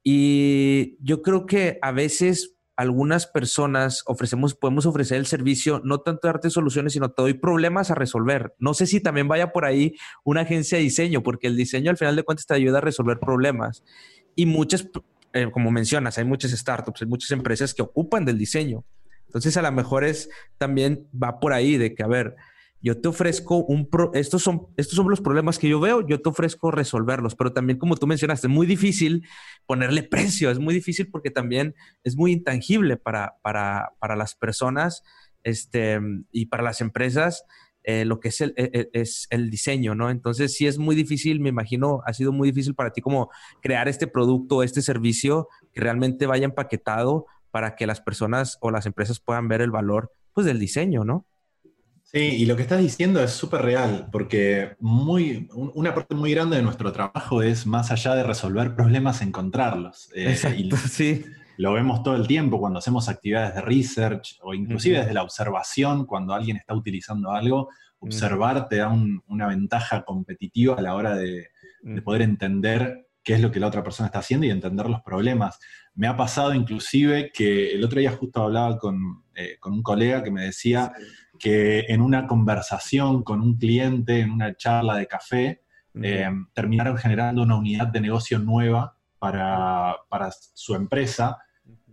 y 0.01 0.95
yo 1.01 1.21
creo 1.21 1.45
que 1.45 1.77
a 1.81 1.91
veces 1.91 2.55
algunas 2.79 3.27
personas 3.27 4.03
ofrecemos, 4.05 4.55
podemos 4.55 4.85
ofrecer 4.85 5.17
el 5.17 5.25
servicio, 5.25 5.81
no 5.83 5.99
tanto 5.99 6.29
darte 6.29 6.49
soluciones, 6.49 6.93
sino 6.93 7.11
te 7.11 7.21
doy 7.21 7.33
problemas 7.33 7.91
a 7.91 7.95
resolver. 7.95 8.53
No 8.57 8.73
sé 8.73 8.85
si 8.85 9.01
también 9.01 9.27
vaya 9.27 9.51
por 9.51 9.65
ahí 9.65 9.95
una 10.23 10.41
agencia 10.41 10.77
de 10.77 10.85
diseño, 10.85 11.21
porque 11.21 11.47
el 11.47 11.57
diseño 11.57 11.91
al 11.91 11.97
final 11.97 12.15
de 12.15 12.23
cuentas 12.23 12.45
te 12.45 12.53
ayuda 12.53 12.77
a 12.77 12.81
resolver 12.81 13.19
problemas. 13.19 13.83
Y 14.33 14.45
muchas, 14.45 14.87
eh, 15.33 15.51
como 15.51 15.71
mencionas, 15.71 16.17
hay 16.19 16.23
muchas 16.23 16.51
startups, 16.51 17.01
hay 17.01 17.09
muchas 17.09 17.31
empresas 17.31 17.73
que 17.73 17.81
ocupan 17.81 18.23
del 18.23 18.37
diseño. 18.37 18.85
Entonces 19.25 19.57
a 19.57 19.61
lo 19.61 19.73
mejor 19.73 20.05
es 20.05 20.29
también 20.57 21.05
va 21.13 21.41
por 21.41 21.51
ahí 21.51 21.75
de 21.75 21.93
que, 21.93 22.03
a 22.03 22.07
ver, 22.07 22.37
yo 22.81 22.99
te 22.99 23.07
ofrezco 23.07 23.57
un... 23.57 23.89
estos, 24.13 24.41
son, 24.41 24.67
estos 24.77 24.95
son 24.95 25.09
los 25.09 25.21
problemas 25.21 25.59
que 25.59 25.67
yo 25.69 25.79
veo, 25.79 26.05
yo 26.07 26.21
te 26.21 26.29
ofrezco 26.29 26.71
resolverlos, 26.71 27.35
pero 27.35 27.51
también 27.51 27.77
como 27.77 27.97
tú 27.97 28.07
mencionaste, 28.07 28.47
es 28.47 28.53
muy 28.53 28.67
difícil 28.67 29.27
ponerle 29.65 30.03
precio, 30.03 30.49
es 30.49 30.59
muy 30.59 30.73
difícil 30.73 31.09
porque 31.09 31.31
también 31.31 31.75
es 32.03 32.15
muy 32.15 32.31
intangible 32.31 32.97
para, 32.97 33.35
para, 33.41 33.93
para 33.99 34.15
las 34.15 34.35
personas 34.35 35.03
este, 35.43 35.99
y 36.31 36.47
para 36.47 36.63
las 36.63 36.81
empresas. 36.81 37.45
Eh, 37.83 38.03
lo 38.03 38.19
que 38.19 38.27
es 38.27 38.41
el, 38.41 38.53
e, 38.57 38.69
e, 38.73 38.89
es 38.93 39.25
el 39.29 39.49
diseño, 39.49 39.95
¿no? 39.95 40.09
Entonces 40.09 40.53
sí 40.53 40.67
es 40.67 40.77
muy 40.77 40.95
difícil, 40.95 41.39
me 41.39 41.49
imagino, 41.49 42.01
ha 42.05 42.13
sido 42.13 42.33
muy 42.33 42.51
difícil 42.51 42.75
para 42.75 42.91
ti 42.91 43.01
como 43.01 43.31
crear 43.61 43.87
este 43.87 44.05
producto, 44.05 44.63
este 44.63 44.81
servicio 44.81 45.47
que 45.71 45.79
realmente 45.79 46.27
vaya 46.27 46.45
empaquetado 46.45 47.25
para 47.51 47.75
que 47.75 47.87
las 47.87 48.01
personas 48.01 48.57
o 48.61 48.69
las 48.69 48.85
empresas 48.85 49.19
puedan 49.21 49.47
ver 49.47 49.61
el 49.61 49.71
valor, 49.71 50.13
pues, 50.33 50.45
del 50.45 50.59
diseño, 50.59 51.03
¿no? 51.05 51.25
Sí, 52.11 52.17
y 52.19 52.45
lo 52.47 52.55
que 52.55 52.63
estás 52.63 52.79
diciendo 52.79 53.21
es 53.21 53.29
súper 53.31 53.61
real, 53.61 54.07
porque 54.11 54.75
muy, 54.79 55.47
una 55.53 55.93
parte 55.93 56.15
muy 56.15 56.31
grande 56.31 56.57
de 56.57 56.63
nuestro 56.63 56.91
trabajo 56.91 57.43
es, 57.43 57.67
más 57.67 57.91
allá 57.91 58.15
de 58.15 58.23
resolver 58.23 58.75
problemas, 58.75 59.21
encontrarlos. 59.21 60.09
Eh, 60.15 60.31
Exacto, 60.31 60.75
sí. 60.77 61.23
Lo 61.57 61.73
vemos 61.73 62.01
todo 62.01 62.15
el 62.15 62.25
tiempo 62.25 62.59
cuando 62.59 62.79
hacemos 62.79 63.09
actividades 63.09 63.53
de 63.53 63.61
research 63.61 64.39
o 64.41 64.55
inclusive 64.55 64.97
desde 64.97 65.13
la 65.13 65.21
observación, 65.21 66.05
cuando 66.07 66.33
alguien 66.33 66.57
está 66.57 66.73
utilizando 66.73 67.31
algo, 67.31 67.69
observar 67.99 68.67
te 68.69 68.77
da 68.77 68.89
una 69.27 69.47
ventaja 69.47 70.03
competitiva 70.03 70.77
a 70.77 70.81
la 70.81 70.95
hora 70.95 71.15
de, 71.15 71.49
de 71.83 72.01
poder 72.01 72.23
entender 72.23 73.09
qué 73.23 73.35
es 73.35 73.41
lo 73.41 73.51
que 73.51 73.59
la 73.59 73.67
otra 73.67 73.83
persona 73.83 74.07
está 74.07 74.19
haciendo 74.19 74.47
y 74.47 74.49
entender 74.49 74.89
los 74.89 75.01
problemas. 75.01 75.59
Me 75.93 76.07
ha 76.07 76.17
pasado 76.17 76.53
inclusive 76.53 77.31
que 77.31 77.73
el 77.73 77.83
otro 77.83 77.99
día 77.99 78.11
justo 78.11 78.41
hablaba 78.41 78.77
con, 78.77 79.23
eh, 79.35 79.57
un 79.65 79.83
colega 79.83 80.23
que 80.23 80.31
me 80.31 80.45
decía 80.45 80.91
que 81.39 81.85
en 81.87 82.01
una 82.01 82.27
conversación 82.27 83.23
con 83.23 83.41
un 83.41 83.57
cliente, 83.57 84.19
en 84.19 84.31
una 84.31 84.55
charla 84.55 84.95
de 84.97 85.07
café, 85.07 85.61
eh, 86.01 86.29
terminaron 86.53 86.97
generando 86.97 87.41
una 87.41 87.57
unidad 87.57 87.87
de 87.87 88.01
negocio 88.01 88.39
nueva 88.39 88.95
para, 89.17 89.97
su 90.53 90.75
empresa, 90.75 91.37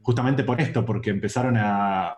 justamente 0.03 0.45
por 0.45 0.61
esto, 0.61 0.85
porque 0.85 1.11
empezaron 1.11 1.57
a 1.57 2.15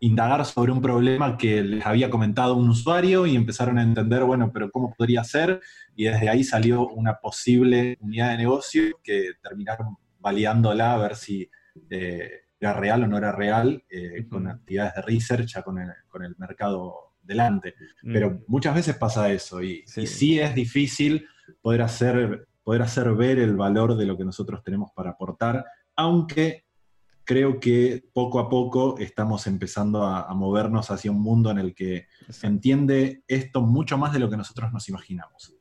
indagar 0.00 0.44
sobre 0.44 0.72
un 0.72 0.80
problema 0.80 1.36
que 1.36 1.62
les 1.62 1.84
había 1.84 2.10
comentado 2.10 2.54
un 2.54 2.68
usuario 2.68 3.26
y 3.26 3.36
empezaron 3.36 3.78
a 3.78 3.82
entender, 3.82 4.24
bueno, 4.24 4.50
pero 4.52 4.70
¿cómo 4.70 4.94
podría 4.94 5.24
ser? 5.24 5.60
Y 5.96 6.04
desde 6.04 6.28
ahí 6.28 6.44
salió 6.44 6.86
una 6.88 7.18
posible 7.18 7.96
unidad 8.00 8.30
de 8.30 8.38
negocio 8.38 8.82
que 9.02 9.32
terminaron 9.42 9.96
validándola 10.18 10.94
a 10.94 10.98
ver 10.98 11.16
si 11.16 11.48
eh, 11.90 12.30
era 12.60 12.72
real 12.72 13.04
o 13.04 13.06
no 13.06 13.18
era 13.18 13.32
real, 13.32 13.84
eh, 13.88 14.26
con 14.28 14.46
actividades 14.48 14.94
de 14.94 15.02
research, 15.02 15.46
ya 15.54 15.62
con 15.62 15.78
el, 15.78 16.36
mercado 16.38 17.14
delante. 17.22 17.74
Pero 18.02 18.42
muchas 18.46 18.74
veces 18.74 18.96
pasa 18.96 19.30
eso 19.30 19.62
y 19.62 19.84
sí. 19.86 20.02
y 20.02 20.06
sí, 20.06 20.40
es 20.40 20.54
difícil 20.54 21.26
poder 21.60 21.82
hacer, 21.82 22.48
poder 22.62 22.82
hacer 22.82 23.12
ver 23.14 23.38
el 23.38 23.56
valor 23.56 23.96
de 23.96 24.06
lo 24.06 24.16
que 24.16 24.24
nosotros 24.24 24.62
tenemos 24.62 24.90
para 24.92 25.10
aportar, 25.10 25.64
aunque 25.94 26.64
creo 27.28 27.60
que 27.60 28.08
poco 28.14 28.38
a 28.38 28.48
poco 28.48 28.96
estamos 28.98 29.46
empezando 29.46 30.02
a, 30.02 30.32
movernos 30.32 30.90
hacia 30.90 31.10
un 31.10 31.20
mundo 31.20 31.50
en 31.50 31.58
el 31.58 31.74
que 31.74 32.06
se 32.30 32.46
entiende 32.46 33.22
esto 33.28 33.60
mucho 33.60 33.98
más 33.98 34.14
de 34.14 34.18
lo 34.18 34.30
que 34.30 34.38
nosotros 34.38 34.72
nos 34.72 34.88
imaginamos. 34.88 35.54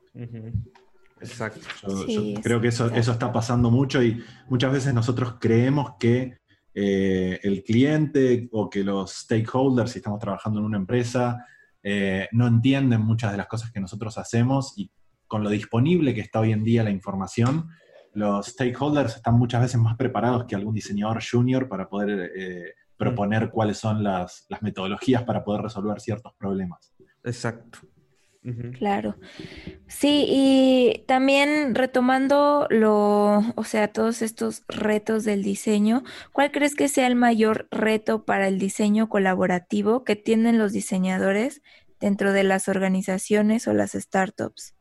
Exacto. 1.19 1.67
Yo, 2.07 2.41
creo 2.41 2.61
que 2.61 2.69
eso, 2.69 2.89
eso 2.91 3.11
está 3.11 3.33
pasando 3.33 3.69
mucho 3.69 4.01
y 4.01 4.23
muchas 4.47 4.71
veces 4.71 4.93
nosotros 4.93 5.35
creemos 5.41 5.95
que 5.99 6.37
eh, 6.79 7.39
el 7.41 7.63
cliente 7.63 8.49
o 8.51 8.69
que 8.69 8.83
los 8.83 9.11
stakeholders, 9.11 9.93
si 9.93 9.97
estamos 9.97 10.19
trabajando 10.19 10.59
en 10.59 10.65
una 10.67 10.77
empresa, 10.77 11.43
eh, 11.81 12.27
no 12.33 12.45
entienden 12.45 13.01
muchas 13.01 13.31
de 13.31 13.37
las 13.39 13.47
cosas 13.47 13.71
que 13.71 13.79
nosotros 13.79 14.15
hacemos 14.19 14.77
y 14.77 14.91
con 15.25 15.43
lo 15.43 15.49
disponible 15.49 16.13
que 16.13 16.21
está 16.21 16.39
hoy 16.39 16.51
en 16.51 16.63
día 16.63 16.83
la 16.83 16.91
información, 16.91 17.69
los 18.13 18.45
stakeholders 18.45 19.15
están 19.15 19.39
muchas 19.39 19.63
veces 19.63 19.81
más 19.81 19.97
preparados 19.97 20.45
que 20.45 20.53
algún 20.53 20.75
diseñador 20.75 21.19
junior 21.19 21.67
para 21.67 21.89
poder 21.89 22.31
eh, 22.35 22.73
proponer 22.95 23.49
cuáles 23.49 23.79
son 23.79 24.03
las, 24.03 24.45
metodologías 24.61 25.23
para 25.23 25.43
poder 25.43 25.63
resolver 25.63 25.99
ciertos 25.99 26.33
problemas. 26.37 26.93
Exacto. 27.23 27.79
Claro. 28.77 29.15
Sí, 29.87 30.25
y 30.27 31.03
también 31.05 31.75
retomando 31.75 32.67
lo, 32.69 33.39
o 33.55 33.63
sea, 33.63 33.89
todos 33.89 34.21
estos 34.21 34.63
retos 34.67 35.25
del 35.25 35.43
diseño, 35.43 36.03
¿cuál 36.31 36.51
crees 36.51 36.75
que 36.75 36.87
sea 36.87 37.07
el 37.07 37.15
mayor 37.15 37.67
reto 37.71 38.23
para 38.23 38.47
el 38.47 38.57
diseño 38.57 39.09
colaborativo 39.09 40.03
que 40.03 40.15
tienen 40.15 40.57
los 40.57 40.71
diseñadores 40.71 41.61
dentro 41.99 42.31
de 42.31 42.43
las 42.43 42.69
organizaciones 42.69 43.67
o 43.67 43.73
las 43.73 43.91
startups? 43.91 44.75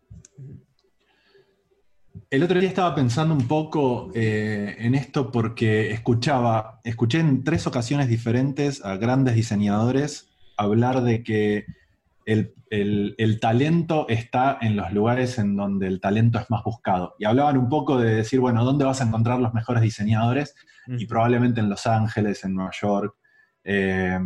El 2.31 2.43
otro 2.43 2.61
día 2.61 2.69
estaba 2.69 2.95
pensando 2.95 3.35
un 3.35 3.49
poco 3.49 4.11
eh, 4.15 4.77
en 4.79 4.95
esto 4.95 5.31
porque 5.33 5.91
escuchaba, 5.91 6.81
escuché 6.85 7.21
en 7.21 7.45
tres 7.45 7.67
ocasiones 7.67 8.09
diferentes 8.09 8.85
a 8.85 8.97
grandes 8.97 9.35
diseñadores 9.35 10.29
hablar 10.57 11.03
de 11.03 11.23
que 11.23 11.67
el, 12.27 13.39
talento 13.41 14.07
está 14.09 14.59
en 14.61 14.77
los 14.77 14.93
lugares 14.93 15.39
en 15.39 15.57
donde 15.57 15.87
el 15.87 16.01
talento 16.01 16.39
es 16.39 16.51
más 16.51 16.65
buscado. 16.65 17.15
Y 17.19 17.25
hablaban 17.25 17.57
un 17.57 17.69
poco 17.69 17.99
de 17.99 18.17
decir, 18.17 18.41
bueno, 18.41 18.65
¿dónde 18.65 18.85
vas 18.85 19.01
a 19.01 19.05
encontrar 19.05 19.39
los 19.39 19.55
mejores 19.55 19.83
diseñadores? 19.83 20.55
Y 20.89 21.07
probablemente 21.07 21.61
en 21.61 21.69
Los 21.69 21.87
Ángeles, 21.87 22.45
en 22.45 22.55
Nueva 22.55 22.71
York. 22.81 23.17
Eh, 23.65 24.21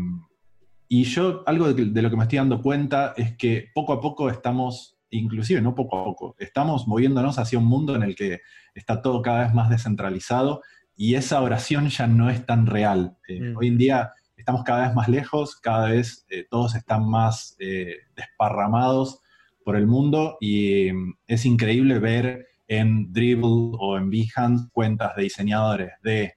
y 0.89 1.05
yo, 1.05 1.43
algo 1.47 1.73
de, 1.73 2.03
lo 2.03 2.11
que 2.11 2.17
me 2.17 2.25
estoy 2.25 2.39
dando 2.39 2.61
cuenta 2.61 3.15
es 3.17 3.37
que 3.37 3.69
poco 3.75 3.93
a 3.93 4.01
poco 4.01 4.29
estamos 4.29 4.97
inclusive 5.13 5.61
no 5.61 5.75
poco 5.75 5.99
a 5.99 6.05
poco, 6.05 6.37
estamos 6.39 6.87
moviéndonos 6.87 7.39
hacia 7.39 7.59
un 7.59 7.65
mundo 7.65 7.97
en 7.97 8.05
el 8.05 8.15
que 8.15 8.41
está 8.75 9.03
todo 9.03 9.23
cada 9.23 9.41
vez 9.41 9.55
más 9.55 9.69
descentralizado 9.69 10.63
y 10.95 11.17
esa 11.17 11.41
oración 11.43 11.89
ya 11.89 12.07
no 12.07 12.31
es 12.31 12.47
tan 12.47 12.67
real. 12.67 13.17
Eh, 13.27 13.41
mm. 13.41 13.57
Hoy 13.57 13.69
en 13.69 13.79
día 13.79 14.13
estamos 14.41 14.65
cada 14.65 14.87
vez 14.87 14.95
más 14.95 15.09
lejos, 15.09 15.57
cada 15.57 15.91
vez 15.91 16.27
eh, 16.29 16.47
todos 16.51 16.75
están 16.75 17.09
más 17.09 17.57
eh, 17.59 17.97
desparramados 18.17 19.21
por 19.65 19.77
el 19.77 19.87
mundo 19.87 20.37
y 20.41 20.93
mm, 20.93 21.15
es 21.27 21.47
increíble 21.47 21.99
ver 21.99 22.47
en 22.69 23.13
Dribble 23.13 23.77
o 23.79 23.97
en 23.97 24.11
Behance 24.11 24.69
cuentas 24.73 25.15
de 25.17 25.23
diseñadores 25.23 25.93
de 26.03 26.35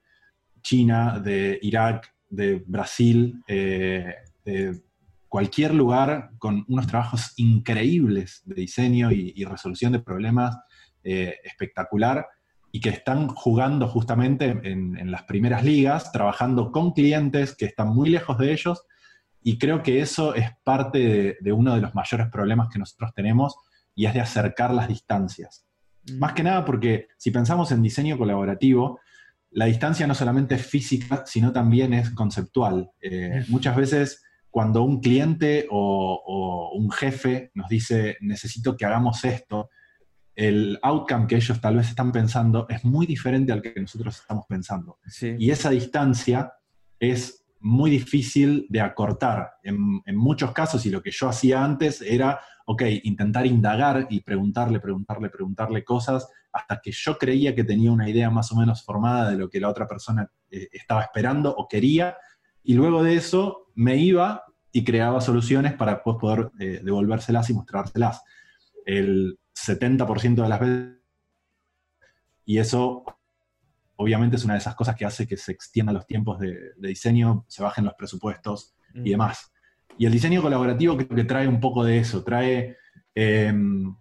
China, 0.62 1.20
de 1.20 1.58
Irak, 1.62 2.14
de 2.28 2.64
Brasil, 2.66 3.42
de 3.46 4.14
cualquier 5.34 5.74
lugar 5.74 6.30
con 6.38 6.64
unos 6.68 6.86
trabajos 6.86 7.32
increíbles 7.38 8.42
de 8.44 8.54
diseño 8.54 9.10
y, 9.10 9.44
resolución 9.44 9.90
de 9.90 9.98
problemas 9.98 10.56
eh, 11.02 11.34
espectacular 11.42 12.24
y 12.74 12.80
que 12.80 12.88
están 12.88 13.28
jugando 13.28 13.86
justamente 13.86 14.46
en, 14.64 15.08
las 15.08 15.22
primeras 15.22 15.62
ligas, 15.62 16.10
trabajando 16.10 16.72
con 16.72 16.90
clientes 16.90 17.54
que 17.54 17.66
están 17.66 17.94
muy 17.94 18.10
lejos 18.10 18.36
de 18.36 18.50
ellos 18.52 18.84
y 19.44 19.58
creo 19.58 19.80
que 19.80 20.00
eso 20.00 20.34
es 20.34 20.50
parte 20.64 21.38
de, 21.40 21.52
uno 21.52 21.76
de 21.76 21.80
los 21.80 21.94
mayores 21.94 22.26
problemas 22.32 22.68
que 22.70 22.80
nosotros 22.80 23.12
tenemos 23.14 23.54
y 23.94 24.06
es 24.06 24.14
de 24.14 24.20
acercar 24.20 24.74
las 24.74 24.88
distancias. 24.88 25.64
Mm. 26.10 26.18
Más 26.18 26.32
que 26.32 26.42
nada 26.42 26.64
porque 26.64 27.06
si 27.16 27.30
pensamos 27.30 27.70
en 27.70 27.80
diseño 27.80 28.18
colaborativo, 28.18 28.98
la 29.52 29.66
distancia 29.66 30.08
no 30.08 30.14
solamente 30.16 30.56
es 30.56 30.66
física, 30.66 31.22
sino 31.26 31.52
también 31.52 31.94
es 31.94 32.10
conceptual. 32.10 32.90
Eh, 33.00 33.44
muchas 33.50 33.76
veces 33.76 34.24
cuando 34.50 34.82
un 34.82 35.00
cliente 35.00 35.68
o, 35.70 36.72
un 36.74 36.90
jefe 36.90 37.52
nos 37.54 37.68
dice, 37.68 38.16
necesito 38.20 38.76
que 38.76 38.84
hagamos 38.84 39.24
esto, 39.24 39.70
el 40.34 40.78
outcome 40.82 41.26
que 41.26 41.36
ellos 41.36 41.60
tal 41.60 41.76
vez 41.76 41.88
están 41.88 42.10
pensando 42.10 42.66
es 42.68 42.84
muy 42.84 43.06
diferente 43.06 43.52
al 43.52 43.62
que 43.62 43.74
nosotros 43.80 44.18
estamos 44.20 44.44
pensando. 44.48 44.98
Y 45.38 45.50
esa 45.50 45.70
distancia 45.70 46.52
es 46.98 47.44
muy 47.60 47.90
difícil 47.90 48.66
de 48.68 48.80
acortar. 48.80 49.52
En, 49.62 50.02
en, 50.04 50.16
muchos 50.16 50.52
casos, 50.52 50.84
y 50.86 50.90
lo 50.90 51.02
que 51.02 51.10
yo 51.10 51.28
hacía 51.28 51.64
antes 51.64 52.02
era, 52.02 52.40
ok, 52.66 52.82
intentar 53.04 53.46
indagar 53.46 54.06
y 54.10 54.20
preguntarle, 54.20 54.80
preguntarle, 54.80 55.30
preguntarle 55.30 55.84
cosas 55.84 56.28
hasta 56.52 56.80
que 56.80 56.92
yo 56.92 57.18
creía 57.18 57.54
que 57.54 57.64
tenía 57.64 57.90
una 57.90 58.08
idea 58.08 58.30
más 58.30 58.52
o 58.52 58.56
menos 58.56 58.84
formada 58.84 59.30
de 59.30 59.36
lo 59.36 59.50
que 59.50 59.60
la 59.60 59.68
otra 59.68 59.86
persona 59.86 60.30
eh, 60.50 60.68
estaba 60.72 61.02
esperando 61.02 61.54
o 61.54 61.66
quería, 61.68 62.16
y 62.62 62.74
luego 62.74 63.02
de 63.02 63.14
eso 63.14 63.66
me 63.74 63.96
iba 63.96 64.44
y 64.72 64.84
creaba 64.84 65.20
soluciones 65.20 65.74
para 65.74 65.94
después 65.94 66.16
poder 66.20 66.50
eh, 66.58 66.80
devolvérselas 66.82 67.50
y 67.50 67.54
mostrárselas. 67.54 68.22
El 68.84 69.38
70% 69.54 70.42
de 70.42 70.48
las 70.48 70.60
veces, 70.60 70.98
y 72.44 72.58
eso 72.58 73.04
obviamente 73.96 74.36
es 74.36 74.44
una 74.44 74.54
de 74.54 74.58
esas 74.58 74.74
cosas 74.74 74.96
que 74.96 75.04
hace 75.04 75.26
que 75.26 75.36
se 75.36 75.52
extiendan 75.52 75.94
los 75.94 76.06
tiempos 76.06 76.38
de, 76.38 76.72
diseño, 76.78 77.44
se 77.48 77.62
bajen 77.62 77.84
los 77.84 77.94
presupuestos 77.94 78.74
y 78.94 79.00
mm. 79.00 79.04
demás. 79.04 79.52
Y 79.98 80.06
el 80.06 80.12
diseño 80.12 80.42
colaborativo 80.42 80.96
creo 80.96 81.08
que 81.08 81.24
trae 81.24 81.46
un 81.46 81.60
poco 81.60 81.84
de 81.84 81.98
eso, 81.98 82.24
trae, 82.24 82.76
em, 83.14 83.94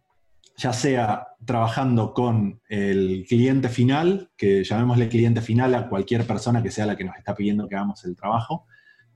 ya 0.57 0.73
sea 0.73 1.27
trabajando 1.45 2.13
con 2.13 2.61
el 2.67 3.25
cliente 3.27 3.69
final, 3.69 4.31
que 4.35 4.63
llamémosle 4.63 5.09
cliente 5.09 5.41
final 5.41 5.75
a 5.75 5.87
cualquier 5.89 6.25
persona 6.25 6.63
que 6.63 6.71
sea 6.71 6.85
la 6.85 6.95
que 6.95 7.03
nos 7.03 7.15
está 7.17 7.35
pidiendo 7.35 7.67
que 7.67 7.75
hagamos 7.75 8.03
el 8.05 8.15
trabajo, 8.15 8.65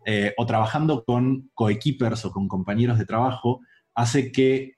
eh, 0.05 0.33
o 0.37 0.45
trabajando 0.45 1.03
con 1.03 1.49
coequippers 1.53 2.25
o 2.25 2.31
con 2.31 2.47
compañeros 2.47 2.97
de 2.97 3.05
trabajo, 3.05 3.61
hace 3.93 4.31
que 4.31 4.76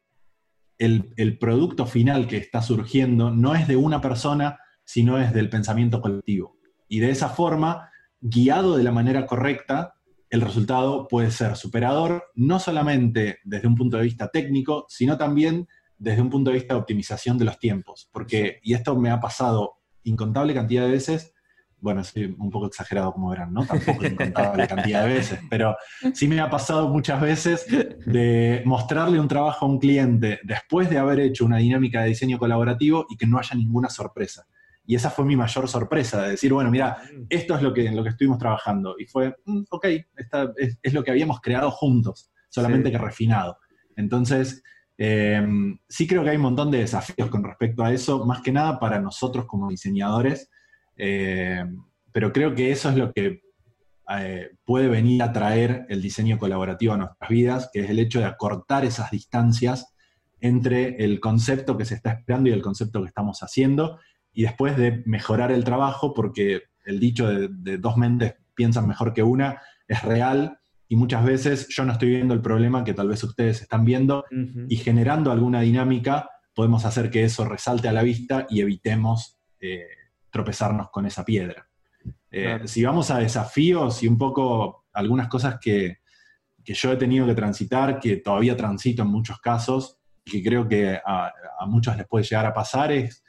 el, 0.80 1.14
el, 1.18 1.38
producto 1.38 1.86
final 1.86 2.28
que 2.28 2.38
está 2.38 2.62
surgiendo 2.62 3.32
no 3.32 3.54
es 3.54 3.68
de 3.68 3.76
una 3.76 4.02
persona, 4.02 4.60
sino 4.84 5.20
es 5.20 5.34
del 5.34 5.50
pensamiento 5.50 6.02
colectivo. 6.02 6.58
Y 6.88 7.00
de 7.00 7.12
esa 7.12 7.30
forma, 7.30 7.92
guiado 8.20 8.76
de 8.76 8.84
la 8.84 8.92
manera 8.92 9.28
correcta, 9.28 9.94
el 10.30 10.42
resultado 10.42 11.08
puede 11.08 11.32
ser 11.32 11.56
superador, 11.56 12.32
no 12.36 12.60
solamente 12.60 13.40
desde 13.44 13.68
un 13.68 13.76
punto 13.76 13.98
de 13.98 14.04
vista 14.04 14.30
técnico, 14.30 14.86
sino 14.88 15.18
también 15.18 15.68
desde 15.98 16.22
un 16.22 16.30
punto 16.30 16.50
de 16.50 16.58
vista 16.58 16.74
de 16.74 16.80
optimización 16.80 17.38
de 17.38 17.46
los 17.46 17.60
tiempos. 17.60 18.10
Porque, 18.12 18.60
y 18.64 18.74
esto 18.74 18.96
me 18.96 19.10
ha 19.10 19.20
pasado 19.20 19.80
incontable 20.04 20.54
cantidad 20.54 20.86
de 20.86 20.92
veces, 20.92 21.34
bueno, 21.82 22.04
soy 22.04 22.36
un 22.38 22.50
poco 22.50 22.68
exagerado 22.68 23.12
como 23.14 23.30
verán, 23.30 23.54
¿no? 23.54 23.66
Tampoco 23.66 24.06
incontable 24.06 24.68
cantidad 24.68 25.06
de 25.06 25.14
veces, 25.14 25.40
pero 25.50 25.76
sí 26.14 26.28
me 26.28 26.40
ha 26.40 26.50
pasado 26.50 26.90
muchas 26.90 27.22
veces 27.22 27.66
de 28.06 28.62
mostrarle 28.66 29.20
un 29.20 29.28
trabajo 29.28 29.66
a 29.66 29.70
un 29.70 29.80
cliente 29.80 30.40
después 30.44 30.90
de 30.90 30.98
haber 30.98 31.20
hecho 31.20 31.46
una 31.46 31.58
dinámica 31.58 32.02
de 32.02 32.10
diseño 32.10 32.38
colaborativo 32.38 33.06
y 33.10 33.18
que 33.18 33.28
no 33.28 33.38
haya 33.38 33.56
ninguna 33.56 33.90
sorpresa. 33.90 34.46
Y 34.86 34.96
esa 34.96 35.10
fue 35.12 35.24
mi 35.24 35.36
mayor 35.36 35.68
sorpresa, 35.68 36.24
de 36.24 36.32
decir, 36.32 36.52
bueno, 36.52 36.72
mira, 36.72 36.98
esto 37.30 37.56
es 37.56 37.62
lo 37.62 37.74
que, 37.74 37.86
en 37.86 37.96
lo 37.96 38.04
que 38.04 38.10
estuvimos 38.10 38.40
trabajando. 38.40 38.96
Y 38.98 39.06
fue, 39.06 39.36
mm, 39.46 39.62
ok, 39.70 39.86
esta 40.18 40.52
es, 40.58 40.94
lo 40.94 41.04
que 41.04 41.12
habíamos 41.12 41.42
creado 41.42 41.70
juntos, 41.70 42.32
solamente 42.50 42.92
que 42.92 42.98
refinado. 42.98 43.58
Entonces, 43.96 44.64
Eh, 45.02 45.42
sí 45.88 46.06
creo 46.06 46.26
que 46.26 46.32
hay 46.32 46.36
un 46.36 46.42
montón 46.42 46.70
de 46.72 46.80
desafíos 46.80 47.30
con 47.30 47.42
respecto 47.42 47.86
a 47.86 47.94
eso, 47.94 48.26
más 48.26 48.42
que 48.42 48.52
nada 48.52 48.80
para 48.82 49.00
nosotros 49.00 49.46
como 49.46 49.70
diseñadores, 49.70 50.50
eh, 51.00 51.66
pero 52.12 52.34
creo 52.34 52.54
que 52.54 52.72
eso 52.72 52.90
es 52.90 52.98
lo 52.98 53.12
que 53.14 53.42
eh, 54.18 54.50
puede 54.66 54.88
venir 54.88 55.24
a 55.24 55.32
traer 55.32 55.86
el 55.88 56.02
diseño 56.02 56.38
colaborativo 56.38 56.94
a 56.94 56.98
nuestras 56.98 57.30
vidas, 57.30 57.70
que 57.72 57.82
es 57.82 57.90
el 57.90 58.00
hecho 58.00 58.20
de 58.20 58.26
acortar 58.26 58.84
esas 58.84 59.10
distancias 59.10 59.94
entre 60.42 61.04
el 61.04 61.20
concepto 61.20 61.78
que 61.78 61.86
se 61.86 61.96
está 61.96 62.12
esperando 62.12 62.50
y 62.50 62.54
el 62.54 62.62
concepto 62.62 63.02
que 63.02 63.08
estamos 63.08 63.42
haciendo, 63.44 64.00
y 64.34 64.44
después 64.44 64.78
de 64.78 65.04
mejorar 65.06 65.52
el 65.52 65.64
trabajo, 65.64 66.14
porque 66.14 66.64
el 66.86 67.00
dicho 67.00 67.28
de, 67.28 67.78
dos 67.78 67.98
mentes 67.98 68.36
piensan 68.56 68.88
mejor 68.88 69.14
que 69.14 69.24
una 69.24 69.62
es 69.88 70.02
real, 70.04 70.58
y 70.88 70.96
muchas 70.96 71.24
veces 71.24 71.68
yo 71.70 71.86
no 71.86 71.94
estoy 71.94 72.10
viendo 72.10 72.34
el 72.34 72.42
problema 72.42 72.84
que 72.84 72.94
tal 72.94 73.08
vez 73.08 73.24
ustedes 73.24 73.62
están 73.62 73.86
viendo, 73.86 74.26
y 74.68 74.76
generando 74.78 75.32
alguna 75.32 75.62
dinámica 75.62 76.30
podemos 76.56 76.84
hacer 76.84 77.12
que 77.12 77.24
eso 77.24 77.46
resalte 77.46 77.88
a 77.88 77.94
la 77.94 78.02
vista 78.02 78.48
y 78.50 78.62
evitemos 78.62 79.40
eh, 79.62 79.86
tropezarnos 80.30 80.90
con 80.92 81.06
esa 81.06 81.24
piedra. 81.24 81.68
Eh, 82.32 82.62
si 82.66 82.84
vamos 82.84 83.12
a 83.12 83.18
desafíos 83.18 84.04
y 84.04 84.08
un 84.08 84.18
poco 84.18 84.86
algunas 84.94 85.28
cosas 85.28 85.58
que, 85.60 85.98
yo 86.64 86.92
he 86.92 86.98
tenido 86.98 87.26
que 87.26 87.34
transitar, 87.34 88.00
que 88.00 88.18
todavía 88.18 88.56
transito 88.56 89.02
en 89.02 89.08
muchos 89.08 89.40
casos, 89.40 89.98
que 90.24 90.44
creo 90.44 90.68
que 90.68 91.00
a, 91.04 91.34
muchos 91.66 91.98
les 91.98 92.08
puede 92.08 92.24
llegar 92.24 92.46
a 92.46 92.54
pasar, 92.54 92.92
es 92.92 93.24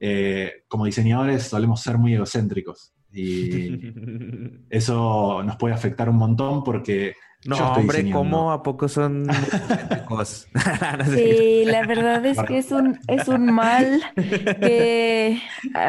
eh, 0.00 0.64
como 0.66 0.86
diseñadores 0.86 1.42
solemos 1.42 1.82
ser 1.82 1.98
muy 1.98 2.14
egocéntricos. 2.14 2.94
Y 3.12 3.78
eso 4.70 5.42
nos 5.42 5.56
puede 5.56 5.74
afectar 5.74 6.08
un 6.08 6.16
montón 6.16 6.64
porque 6.64 7.14
no, 7.46 7.72
hombre, 7.72 8.10
¿cómo 8.10 8.52
a 8.52 8.62
poco 8.62 8.88
son 8.88 9.26
Sí, 11.14 11.64
la 11.64 11.86
verdad 11.86 12.24
es 12.26 12.38
que 12.42 12.58
es 12.58 12.72
un, 12.72 12.98
es 13.08 13.28
un 13.28 13.52
mal 13.52 14.02
que, 14.14 15.40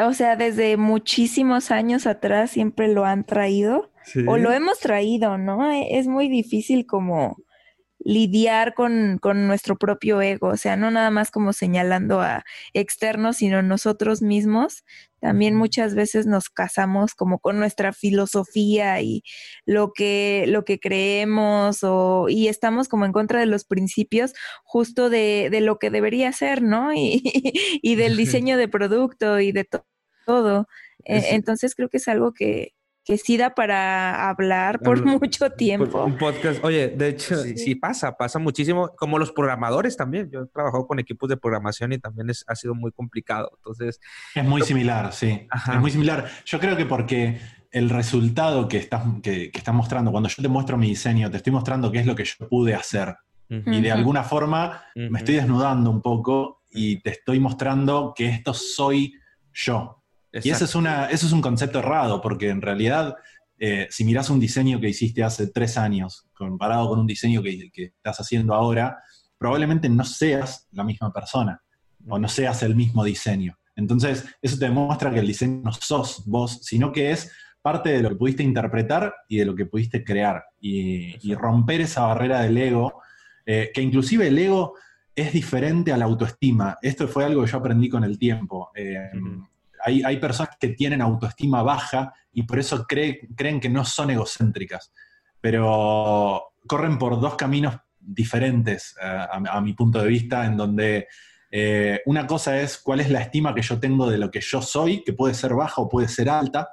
o 0.06 0.14
sea, 0.14 0.36
desde 0.36 0.78
muchísimos 0.78 1.72
años 1.72 2.08
atrás 2.08 2.52
siempre 2.52 2.88
lo 2.88 3.06
han 3.06 3.24
traído 3.24 3.92
o 4.28 4.38
lo 4.38 4.52
hemos 4.52 4.80
traído, 4.80 5.38
¿no? 5.38 5.72
Es 5.72 6.08
muy 6.08 6.30
difícil 6.30 6.86
como 6.86 7.38
lidiar 8.00 8.74
con, 8.74 9.20
nuestro 9.48 9.76
propio 9.78 10.22
ego, 10.22 10.48
o 10.50 10.58
sea, 10.58 10.78
no 10.78 10.92
nada 10.92 11.12
más 11.12 11.32
como 11.32 11.52
señalando 11.52 12.22
a 12.22 12.46
externos, 12.74 13.38
sino 13.38 13.62
nosotros 13.62 14.22
mismos. 14.22 14.86
También 15.20 15.56
muchas 15.56 15.96
veces 15.96 16.28
nos 16.28 16.50
casamos 16.50 17.16
como 17.16 17.40
con 17.40 17.60
nuestra 17.60 17.94
filosofía 17.94 19.02
y 19.02 19.24
lo 19.66 19.92
que, 19.94 20.46
lo 20.48 20.64
que 20.64 20.80
creemos 20.80 21.80
o, 21.84 22.28
y 22.30 22.48
estamos 22.48 22.88
como 22.88 23.06
en 23.06 23.14
contra 23.14 23.40
de 23.40 23.48
los 23.48 23.66
principios 23.66 24.34
justo 24.64 25.10
de, 25.10 25.50
de 25.52 25.62
lo 25.62 25.80
que 25.80 25.90
debería 25.90 26.32
ser, 26.32 26.62
¿no? 26.62 26.92
Y, 26.98 27.22
y 27.82 27.96
del 27.96 28.18
diseño 28.18 28.58
de 28.58 28.68
producto 28.68 29.40
y 29.40 29.52
de 29.52 29.68
todo. 30.26 30.68
E, 31.06 31.36
entonces 31.36 31.74
creo 31.76 31.90
que 31.90 31.98
es 31.98 32.08
algo 32.08 32.34
que, 32.34 32.74
que 33.08 33.18
sí 33.18 33.38
da 33.38 33.56
para 33.56 34.28
hablar 34.30 34.82
por 34.82 35.06
mucho 35.06 35.50
tiempo. 35.50 36.04
Un 36.04 36.18
podcast, 36.18 36.62
oye, 36.62 36.90
de 36.90 37.08
hecho, 37.08 37.38
sí. 37.38 37.74
pasa, 37.74 38.18
pasa 38.18 38.38
muchísimo, 38.38 38.92
como 38.98 39.18
los 39.18 39.32
programadores 39.32 39.96
también. 39.96 40.30
Yo 40.30 40.42
he 40.42 40.48
trabajado 40.48 40.86
con 40.86 41.00
equipos 41.00 41.30
de 41.30 41.38
programación 41.38 41.94
y 41.94 42.00
también 42.00 42.30
es, 42.30 42.44
ha 42.48 42.56
sido 42.56 42.76
muy 42.76 42.92
complicado. 42.92 43.50
Entonces. 43.56 44.02
Es 44.36 44.44
muy 44.44 44.62
similar, 44.62 45.14
sí. 45.14 45.48
Es 45.74 45.80
muy 45.80 45.90
similar. 45.90 46.30
Yo 46.44 46.60
creo 46.60 46.76
que 46.76 46.86
porque 46.86 47.40
el 47.72 47.90
resultado 47.90 48.68
que 48.68 48.76
estás, 48.76 49.04
que, 49.24 49.52
que 49.52 49.72
mostrando, 49.72 50.12
cuando 50.12 50.28
yo 50.28 50.44
te 50.44 50.50
muestro 50.50 50.78
mi 50.78 50.90
diseño, 50.90 51.32
te 51.32 51.38
estoy 51.38 51.54
mostrando 51.54 51.90
qué 51.90 52.00
es 52.00 52.06
lo 52.06 52.14
que 52.14 52.26
yo 52.26 52.50
pude 52.50 52.76
hacer. 52.76 53.16
Y 53.50 53.80
de 53.80 53.92
alguna 53.94 54.24
forma 54.24 54.84
me 54.96 55.20
estoy 55.20 55.36
desnudando 55.36 55.90
un 55.90 56.02
poco 56.02 56.64
y 56.70 57.02
te 57.02 57.12
estoy 57.12 57.40
mostrando 57.40 58.14
que 58.14 58.28
esto 58.28 58.54
soy 58.54 59.14
yo. 59.54 59.97
Y 60.44 60.50
ese 60.50 60.66
es, 60.66 60.76
una, 60.76 61.08
eso 61.08 61.26
es 61.26 61.32
un 61.32 61.42
concepto 61.42 61.80
errado, 61.80 62.22
porque 62.22 62.50
en 62.50 62.62
realidad, 62.62 63.16
eh, 63.58 63.88
si 63.90 64.04
miras 64.06 64.30
un 64.30 64.40
diseño 64.40 64.80
que 64.80 64.90
hiciste 64.90 65.24
hace 65.24 65.48
tres 65.48 65.78
años, 65.78 66.28
comparado 66.34 66.90
con 66.90 67.00
un 67.00 67.08
diseño 67.08 67.42
que, 67.42 67.70
estás 67.76 68.20
haciendo 68.20 68.54
ahora, 68.54 69.00
probablemente 69.38 69.90
no 69.90 70.04
seas 70.04 70.68
la 70.72 70.84
misma 70.84 71.12
persona 71.12 71.62
o 72.08 72.20
no 72.20 72.28
seas 72.28 72.64
el 72.64 72.76
mismo 72.76 73.04
diseño. 73.04 73.58
Entonces, 73.76 74.26
eso 74.42 74.58
te 74.58 74.66
demuestra 74.66 75.12
que 75.12 75.20
el 75.20 75.28
diseño 75.28 75.62
no 75.64 75.72
sos 75.72 76.24
vos, 76.26 76.60
sino 76.64 76.92
que 76.92 77.12
es 77.12 77.32
parte 77.62 77.90
de 77.90 78.02
lo 78.02 78.10
que 78.10 78.16
pudiste 78.16 78.44
interpretar 78.44 79.14
y 79.28 79.38
de 79.38 79.46
lo 79.46 79.56
que 79.56 79.66
pudiste 79.66 80.04
crear. 80.04 80.46
Y, 80.60 81.34
romper 81.36 81.82
esa 81.82 82.04
barrera 82.04 82.42
del 82.42 82.58
ego, 82.58 83.02
eh, 83.46 83.72
que 83.74 83.82
inclusive 83.82 84.28
el 84.28 84.38
ego 84.40 84.76
es 85.18 85.34
diferente 85.34 85.92
a 85.92 85.98
la 85.98 86.06
autoestima. 86.06 86.78
Esto 86.82 87.08
fue 87.08 87.26
algo 87.26 87.44
que 87.44 87.52
yo 87.52 87.58
aprendí 87.58 87.90
con 87.90 88.04
el 88.04 88.18
tiempo. 88.18 88.70
Eh, 88.76 89.10
hay, 90.04 90.18
personas 90.18 90.56
que 90.60 90.70
tienen 90.70 91.02
autoestima 91.02 91.64
baja 91.64 92.14
y 92.32 92.44
por 92.44 92.60
eso 92.60 92.86
creen 92.86 93.60
que 93.60 93.70
no 93.70 93.86
son 93.86 94.12
egocéntricas, 94.12 94.92
pero 95.42 96.54
corren 96.68 96.98
por 96.98 97.20
dos 97.20 97.36
caminos 97.36 97.78
diferentes 98.00 98.96
eh, 99.02 99.26
a, 99.50 99.62
mi 99.62 99.74
punto 99.74 100.02
de 100.02 100.08
vista, 100.08 100.46
en 100.46 100.58
donde 100.58 101.08
eh, 101.52 102.02
una 102.06 102.26
cosa 102.26 102.60
es 102.60 102.78
cuál 102.78 103.00
es 103.00 103.10
la 103.10 103.22
estima 103.22 103.54
que 103.54 103.62
yo 103.62 103.80
tengo 103.80 104.10
de 104.10 104.18
lo 104.18 104.32
que 104.32 104.42
yo 104.42 104.62
soy, 104.62 105.04
que 105.04 105.14
puede 105.14 105.34
ser 105.34 105.54
baja 105.54 105.82
o 105.82 105.90
puede 105.90 106.08
ser 106.08 106.30
alta, 106.30 106.70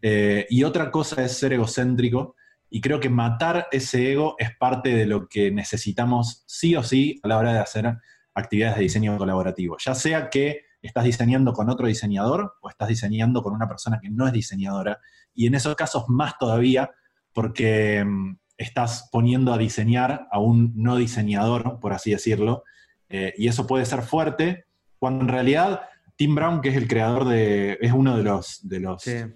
eh, 0.00 0.46
y 0.50 0.64
otra 0.64 0.90
cosa 0.90 1.24
es 1.24 1.36
ser 1.36 1.52
egocéntrico, 1.52 2.34
y 2.68 2.80
creo 2.80 2.98
que 2.98 3.10
matar 3.10 3.68
ese 3.70 4.12
ego 4.12 4.34
es 4.38 4.56
parte 4.56 4.94
de 4.94 5.06
lo 5.06 5.28
que 5.28 5.50
necesitamos 5.50 6.42
sí 6.46 6.74
o 6.74 6.82
sí 6.82 7.20
a 7.22 7.28
la 7.28 7.38
hora 7.38 7.52
de 7.52 7.58
hacer 7.58 7.98
actividades 8.34 8.76
de 8.76 8.82
diseño 8.82 9.18
colaborativo, 9.18 9.76
ya 9.78 9.94
sea 9.94 10.30
que 10.30 10.62
estás 10.82 11.04
diseñando 11.04 11.52
con 11.52 11.70
otro 11.70 11.86
diseñador 11.86 12.54
o 12.60 12.68
estás 12.68 12.88
diseñando 12.88 13.42
con 13.42 13.54
una 13.54 13.68
persona 13.68 14.00
que 14.00 14.10
no 14.10 14.26
es 14.26 14.32
diseñadora. 14.32 14.98
Y 15.34 15.46
en 15.46 15.54
esos 15.54 15.74
casos 15.76 16.04
más 16.08 16.36
todavía, 16.38 16.90
porque 17.32 18.04
mm, 18.04 18.36
estás 18.56 19.08
poniendo 19.12 19.52
a 19.52 19.58
diseñar 19.58 20.28
a 20.30 20.38
un 20.38 20.72
no 20.76 20.96
diseñador, 20.96 21.78
por 21.80 21.92
así 21.92 22.10
decirlo, 22.10 22.64
eh, 23.08 23.34
y 23.36 23.48
eso 23.48 23.66
puede 23.66 23.84
ser 23.84 24.02
fuerte, 24.02 24.66
cuando 24.98 25.24
en 25.24 25.28
realidad 25.28 25.82
Tim 26.16 26.34
Brown, 26.34 26.60
que 26.60 26.70
es 26.70 26.76
el 26.76 26.88
creador 26.88 27.26
de, 27.26 27.78
es 27.80 27.92
uno 27.92 28.16
de 28.16 28.22
los, 28.22 28.66
de 28.68 28.80
los 28.80 29.06
eh, 29.06 29.32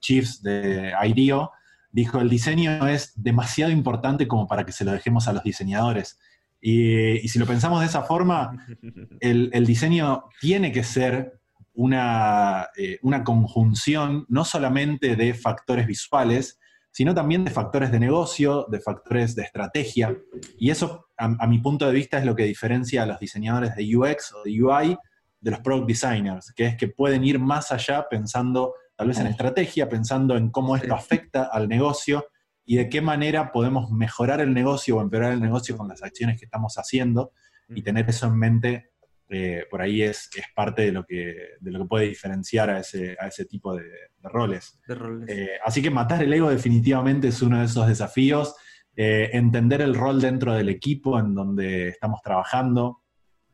chiefs 0.00 0.42
de 0.42 0.92
IDEO, 1.02 1.50
dijo, 1.90 2.20
el 2.20 2.28
diseño 2.28 2.86
es 2.86 3.12
demasiado 3.14 3.70
importante 3.70 4.26
como 4.26 4.46
para 4.46 4.64
que 4.64 4.72
se 4.72 4.84
lo 4.84 4.92
dejemos 4.92 5.28
a 5.28 5.32
los 5.32 5.42
diseñadores. 5.42 6.18
Y, 6.64 7.28
si 7.28 7.40
lo 7.40 7.46
pensamos 7.46 7.80
de 7.80 7.86
esa 7.86 8.02
forma, 8.02 8.56
el, 9.20 9.66
diseño 9.66 10.24
tiene 10.40 10.70
que 10.70 10.84
ser 10.84 11.40
una, 11.74 12.68
eh, 12.76 12.98
una, 13.02 13.24
conjunción 13.24 14.26
no 14.28 14.44
solamente 14.44 15.16
de 15.16 15.34
factores 15.34 15.86
visuales, 15.88 16.60
sino 16.92 17.14
también 17.14 17.44
de 17.44 17.50
factores 17.50 17.90
de 17.90 17.98
negocio, 17.98 18.66
de 18.70 18.78
factores 18.78 19.34
de 19.34 19.42
estrategia. 19.42 20.16
Y 20.56 20.70
eso, 20.70 21.08
a, 21.16 21.46
mi 21.48 21.58
punto 21.58 21.86
de 21.86 21.92
vista, 21.92 22.18
es 22.18 22.24
lo 22.24 22.36
que 22.36 22.44
diferencia 22.44 23.02
a 23.02 23.06
los 23.06 23.18
diseñadores 23.18 23.74
de 23.74 23.96
UX 23.96 24.32
o 24.32 24.42
de 24.44 24.62
UI 24.62 24.96
de 25.40 25.50
los 25.50 25.60
product 25.60 25.88
designers, 25.88 26.52
que 26.54 26.66
es 26.66 26.76
que 26.76 26.86
pueden 26.86 27.24
ir 27.24 27.40
más 27.40 27.72
allá 27.72 28.06
pensando 28.08 28.74
tal 28.94 29.08
vez 29.08 29.18
en 29.18 29.26
estrategia, 29.26 29.88
pensando 29.88 30.36
en 30.36 30.50
cómo 30.50 30.76
esto 30.76 30.94
afecta 30.94 31.44
al 31.44 31.66
negocio 31.66 32.26
y 32.64 32.76
de 32.76 32.88
qué 32.88 33.00
manera 33.00 33.52
podemos 33.52 33.90
mejorar 33.90 34.40
el 34.40 34.54
negocio 34.54 34.96
o 34.96 35.02
empeorar 35.02 35.32
el 35.32 35.40
negocio 35.40 35.76
con 35.76 35.88
las 35.88 36.02
acciones 36.02 36.38
que 36.38 36.44
estamos 36.44 36.76
haciendo 36.76 37.32
y 37.74 37.82
tener 37.82 38.08
eso 38.08 38.26
en 38.26 38.38
mente, 38.38 38.90
eh, 39.28 39.64
por 39.70 39.80
ahí 39.80 40.02
es, 40.02 40.28
es, 40.36 40.44
parte 40.54 40.82
de 40.82 40.92
lo, 40.92 41.04
que, 41.04 41.34
de 41.58 41.70
lo 41.70 41.80
que 41.80 41.88
puede 41.88 42.08
diferenciar 42.08 42.68
a 42.68 42.80
ese, 42.80 43.16
a 43.18 43.28
ese 43.28 43.46
tipo 43.46 43.74
de, 43.74 43.84
roles. 44.24 44.78
Eh, 45.26 45.52
así 45.64 45.82
que 45.82 45.90
matar 45.90 46.22
el 46.22 46.32
ego 46.32 46.50
definitivamente 46.50 47.28
es 47.28 47.42
uno 47.42 47.58
de 47.58 47.64
esos 47.64 47.88
desafíos. 47.88 48.54
Eh, 48.94 49.30
entender 49.32 49.80
el 49.80 49.94
rol 49.94 50.20
dentro 50.20 50.52
del 50.52 50.68
equipo 50.68 51.18
en 51.18 51.34
donde 51.34 51.88
estamos 51.88 52.20
trabajando. 52.22 53.02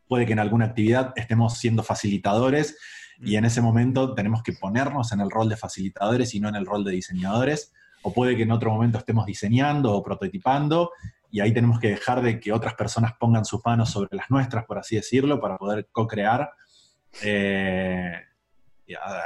Puede 0.09 0.27
que 0.27 0.33
en 0.33 0.41
alguna 0.41 0.67
actividad 0.67 1.13
estemos 1.17 1.59
siendo 1.59 1.83
facilitadores 1.83 2.77
y 3.21 3.37
en 3.37 3.45
ese 3.45 3.61
momento 3.61 4.15
tenemos 4.15 4.43
que 4.43 4.53
ponernos 4.53 5.13
en 5.13 5.21
el 5.21 5.31
rol 5.31 5.49
de 5.49 5.57
facilitadores 5.57 6.35
y 6.35 6.41
no 6.41 6.49
en 6.49 6.57
el 6.57 6.67
rol 6.67 6.85
de 6.85 6.93
diseñadores 6.93 7.73
o 8.09 8.13
puede 8.13 8.37
que 8.37 8.45
en 8.45 8.53
otro 8.53 8.71
momento 8.71 8.97
estemos 8.97 9.27
diseñando 9.27 9.93
o 9.93 10.03
prototipando 10.03 10.93
y 11.31 11.41
ahí 11.41 11.53
tenemos 11.53 11.79
que 11.79 11.89
dejar 11.89 12.23
de 12.23 12.41
que 12.41 12.53
otras 12.53 12.75
personas 12.75 13.13
pongan 13.21 13.45
sus 13.45 13.61
manos 13.65 13.91
sobre 13.91 14.17
las 14.17 14.31
nuestras, 14.31 14.65
por 14.65 14.79
así 14.79 14.97
decirlo, 14.97 15.39
para 15.41 15.59
poder 15.59 15.89
co-crear. 15.93 16.51
Eh, 17.23 18.13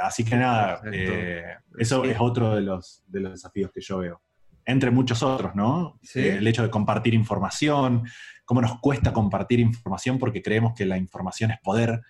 así 0.01 0.25
que 0.25 0.35
nada, 0.35 0.81
eh, 0.91 1.55
eso 1.77 2.03
es 2.03 2.17
otro 2.19 2.55
de 2.55 2.61
los, 2.61 3.03
de 3.07 3.21
los 3.21 3.31
desafíos 3.31 3.71
que 3.73 3.79
yo 3.79 3.99
veo. 3.99 4.21
Entre 4.65 4.91
muchos 4.91 5.23
otros, 5.23 5.55
¿no? 5.55 5.99
Eh, 6.13 6.35
el 6.37 6.47
hecho 6.47 6.63
de 6.63 6.69
compartir 6.69 7.13
información, 7.13 8.03
cómo 8.43 8.61
nos 8.61 8.79
cuesta 8.81 9.13
compartir 9.13 9.61
información 9.61 10.19
porque 10.19 10.41
creemos 10.41 10.73
que 10.73 10.85
la 10.85 10.97
información 10.97 11.51
es 11.51 11.59
poder. 11.61 12.01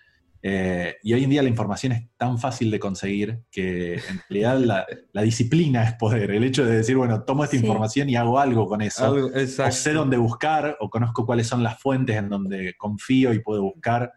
Eh, 0.46 0.96
y 1.02 1.14
hoy 1.14 1.24
en 1.24 1.30
día 1.30 1.42
la 1.42 1.48
información 1.48 1.92
es 1.92 2.06
tan 2.18 2.38
fácil 2.38 2.70
de 2.70 2.78
conseguir 2.78 3.44
que 3.50 3.94
en 3.94 4.20
realidad 4.28 4.86
la, 5.10 5.22
disciplina 5.22 5.84
es 5.84 5.94
poder. 5.94 6.32
El 6.32 6.44
hecho 6.44 6.66
de 6.66 6.76
decir, 6.76 6.98
bueno, 6.98 7.22
tomo 7.22 7.44
esta 7.44 7.56
información 7.56 8.10
y 8.10 8.16
hago 8.16 8.38
algo 8.38 8.66
con 8.68 8.82
eso. 8.82 9.14
o 9.14 9.70
sé 9.70 9.92
dónde 9.94 10.18
buscar, 10.18 10.76
o 10.80 10.90
conozco 10.90 11.24
cuáles 11.24 11.46
son 11.46 11.62
las 11.62 11.80
fuentes 11.80 12.14
en 12.16 12.28
donde 12.28 12.74
confío 12.76 13.32
y 13.32 13.38
puedo 13.38 13.62
buscar. 13.62 14.12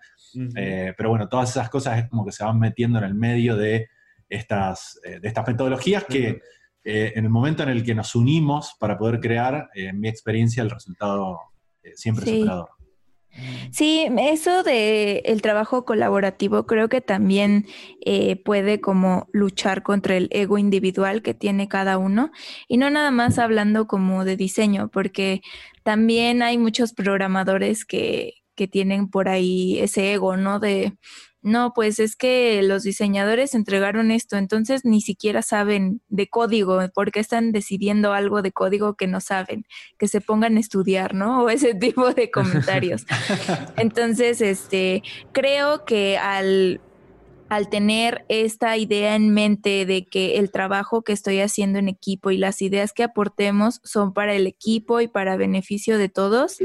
Eh, 0.57 0.93
pero 0.97 1.09
bueno, 1.09 1.29
todas 1.29 1.51
esas 1.51 1.69
cosas 1.69 1.97
es 1.97 2.09
como 2.09 2.25
que 2.25 2.33
se 2.33 2.43
van 2.43 2.59
metiendo 2.59 2.99
en 2.99 3.05
el 3.05 3.15
medio 3.15 3.55
de 3.55 3.87
estas, 4.27 4.99
eh, 5.05 5.21
de 5.21 5.27
estas 5.29 5.47
metodologías 5.47 6.03
que 6.03 6.41
en 6.83 7.23
el 7.23 7.29
momento 7.29 7.63
en 7.63 7.69
el 7.69 7.83
que 7.83 7.95
nos 7.95 8.15
unimos 8.15 8.75
para 8.79 8.97
poder 8.97 9.21
crear, 9.21 9.69
en 9.73 9.99
mi 9.99 10.09
experiencia, 10.09 10.63
el 10.63 10.69
resultado 10.69 11.39
siempre 11.95 12.25
es 12.25 12.39
superador. 12.39 12.76
Sí, 13.71 14.07
eso 14.17 14.63
de 14.63 15.19
el 15.25 15.41
trabajo 15.41 15.85
colaborativo 15.85 16.65
creo 16.65 16.89
que 16.89 17.01
también 17.01 17.65
eh, 18.05 18.35
puede 18.35 18.81
como 18.81 19.27
luchar 19.31 19.83
contra 19.83 20.17
el 20.17 20.27
ego 20.31 20.57
individual 20.57 21.21
que 21.21 21.33
tiene 21.33 21.67
cada 21.67 21.97
uno 21.97 22.31
y 22.67 22.77
no 22.77 22.89
nada 22.89 23.11
más 23.11 23.37
hablando 23.37 23.87
como 23.87 24.25
de 24.25 24.37
diseño, 24.37 24.89
porque 24.89 25.41
también 25.83 26.41
hay 26.41 26.57
muchos 26.57 26.93
programadores 26.93 27.85
que, 27.85 28.33
que 28.55 28.67
tienen 28.67 29.09
por 29.09 29.29
ahí 29.29 29.79
ese 29.79 30.13
ego, 30.13 30.37
¿no? 30.37 30.59
De 30.59 30.97
no, 31.47 31.73
pues 31.73 31.99
es 31.99 32.15
que 32.15 32.61
los 32.61 32.83
diseñadores 32.83 33.55
entregaron 33.55 34.11
esto, 34.11 34.37
entonces 34.37 34.83
ni 34.83 35.01
siquiera 35.01 35.41
saben 35.41 36.01
de 36.09 36.27
código, 36.27 36.79
porque 36.93 37.19
están 37.19 37.51
decidiendo 37.51 38.13
algo 38.13 38.41
de 38.41 38.51
código 38.51 38.95
que 38.95 39.07
no 39.07 39.21
saben, 39.21 39.65
que 39.97 40.07
se 40.07 40.21
pongan 40.21 40.57
a 40.57 40.59
estudiar, 40.59 41.13
¿no? 41.13 41.37
O 41.47 41.49
ese 41.49 41.73
tipo 41.73 42.13
de 42.13 42.29
comentarios. 42.29 43.05
Entonces, 43.77 44.41
este, 44.41 45.01
creo 45.31 45.85
que 45.85 46.17
al 46.17 46.81
al 47.49 47.69
tener 47.69 48.25
esta 48.29 48.75
idea 48.77 49.15
en 49.15 49.33
mente 49.33 49.85
de 49.85 50.05
que 50.05 50.37
el 50.37 50.51
trabajo 50.51 51.03
que 51.03 51.13
estoy 51.13 51.39
haciendo 51.39 51.79
en 51.79 51.87
equipo 51.87 52.31
y 52.31 52.37
las 52.37 52.61
ideas 52.61 52.93
que 52.93 53.03
aportemos 53.03 53.79
son 53.83 54.13
para 54.13 54.33
el 54.35 54.47
equipo 54.47 54.99
y 55.01 55.07
para 55.07 55.37
beneficio 55.37 55.97
de 55.97 56.09
todos, 56.09 56.57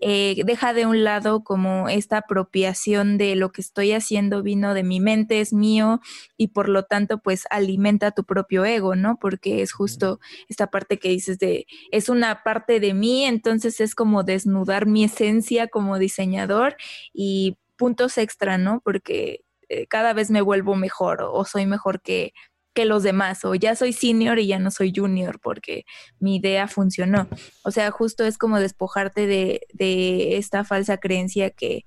eh, 0.00 0.40
deja 0.44 0.74
de 0.74 0.86
un 0.86 1.02
lado 1.02 1.42
como 1.42 1.88
esta 1.88 2.18
apropiación 2.18 3.18
de 3.18 3.34
lo 3.34 3.50
que 3.50 3.60
estoy 3.60 3.92
haciendo 3.92 4.42
vino 4.42 4.74
de 4.74 4.84
mi 4.84 5.00
mente, 5.00 5.40
es 5.40 5.52
mío 5.52 6.00
y 6.36 6.48
por 6.48 6.68
lo 6.68 6.84
tanto 6.84 7.18
pues 7.18 7.44
alimenta 7.50 8.12
tu 8.12 8.24
propio 8.24 8.64
ego, 8.64 8.94
¿no? 8.94 9.18
Porque 9.20 9.62
es 9.62 9.72
justo 9.72 10.20
esta 10.48 10.68
parte 10.68 10.98
que 10.98 11.08
dices 11.08 11.38
de, 11.38 11.66
es 11.90 12.08
una 12.08 12.42
parte 12.44 12.80
de 12.80 12.94
mí, 12.94 13.24
entonces 13.24 13.80
es 13.80 13.94
como 13.94 14.22
desnudar 14.22 14.86
mi 14.86 15.04
esencia 15.04 15.68
como 15.68 15.98
diseñador 15.98 16.76
y 17.12 17.56
puntos 17.76 18.18
extra, 18.18 18.58
¿no? 18.58 18.80
Porque 18.84 19.44
eh, 19.68 19.86
cada 19.86 20.12
vez 20.12 20.30
me 20.30 20.40
vuelvo 20.40 20.76
mejor 20.76 21.22
o, 21.22 21.44
soy 21.44 21.66
mejor 21.66 22.00
que, 22.00 22.32
que 22.74 22.84
los 22.84 23.02
demás 23.02 23.44
o 23.44 23.54
ya 23.54 23.74
soy 23.74 23.92
senior 23.92 24.38
y 24.38 24.46
ya 24.46 24.58
no 24.58 24.70
soy 24.70 24.92
junior 24.94 25.40
porque 25.40 25.84
mi 26.20 26.36
idea 26.36 26.68
funcionó. 26.68 27.28
O 27.64 27.70
sea, 27.70 27.90
justo 27.90 28.24
es 28.24 28.38
como 28.38 28.60
despojarte 28.60 29.26
de, 29.26 29.62
de 29.72 30.36
esta 30.36 30.64
falsa 30.64 30.98
creencia 30.98 31.50
que 31.50 31.84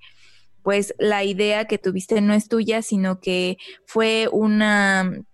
pues 0.62 0.94
la 0.98 1.24
idea 1.24 1.66
que 1.66 1.78
tuviste 1.78 2.20
no 2.20 2.34
es 2.34 2.48
tuya, 2.48 2.82
sino 2.82 3.20
que 3.20 3.58
fue 3.84 4.28
una 4.30 5.24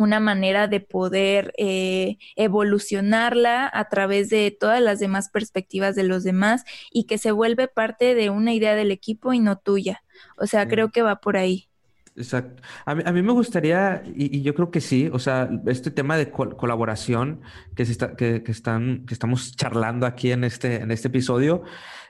una 0.00 0.18
manera 0.18 0.66
de 0.66 0.80
poder 0.80 1.52
eh, 1.58 2.16
evolucionarla 2.34 3.70
a 3.72 3.88
través 3.88 4.30
de 4.30 4.56
todas 4.58 4.80
las 4.80 4.98
demás 4.98 5.28
perspectivas 5.28 5.94
de 5.94 6.04
los 6.04 6.24
demás 6.24 6.64
y 6.90 7.04
que 7.04 7.18
se 7.18 7.32
vuelve 7.32 7.68
parte 7.68 8.14
de 8.14 8.30
una 8.30 8.54
idea 8.54 8.74
del 8.74 8.92
equipo 8.92 9.32
y 9.32 9.40
no 9.40 9.58
tuya. 9.58 10.02
O 10.36 10.46
sea, 10.46 10.66
creo 10.66 10.90
que 10.90 11.02
va 11.02 11.16
por 11.16 11.36
ahí. 11.36 11.69
Exacto. 12.16 12.62
A 12.84 12.94
mí, 12.94 13.22
me 13.22 13.32
gustaría, 13.32 14.02
y, 14.14 14.42
yo 14.42 14.54
creo 14.54 14.70
que 14.70 14.80
sí, 14.80 15.08
o 15.12 15.18
sea, 15.18 15.48
este 15.66 15.90
tema 15.90 16.16
de 16.16 16.30
colaboración 16.30 17.40
que, 17.74 17.84
que, 18.16 18.50
están, 18.50 19.06
que 19.06 19.14
estamos 19.14 19.56
charlando 19.56 20.06
aquí 20.06 20.32
en 20.32 20.44
este, 20.44 20.82
en 20.82 20.90
este 20.90 21.08
episodio, 21.08 21.62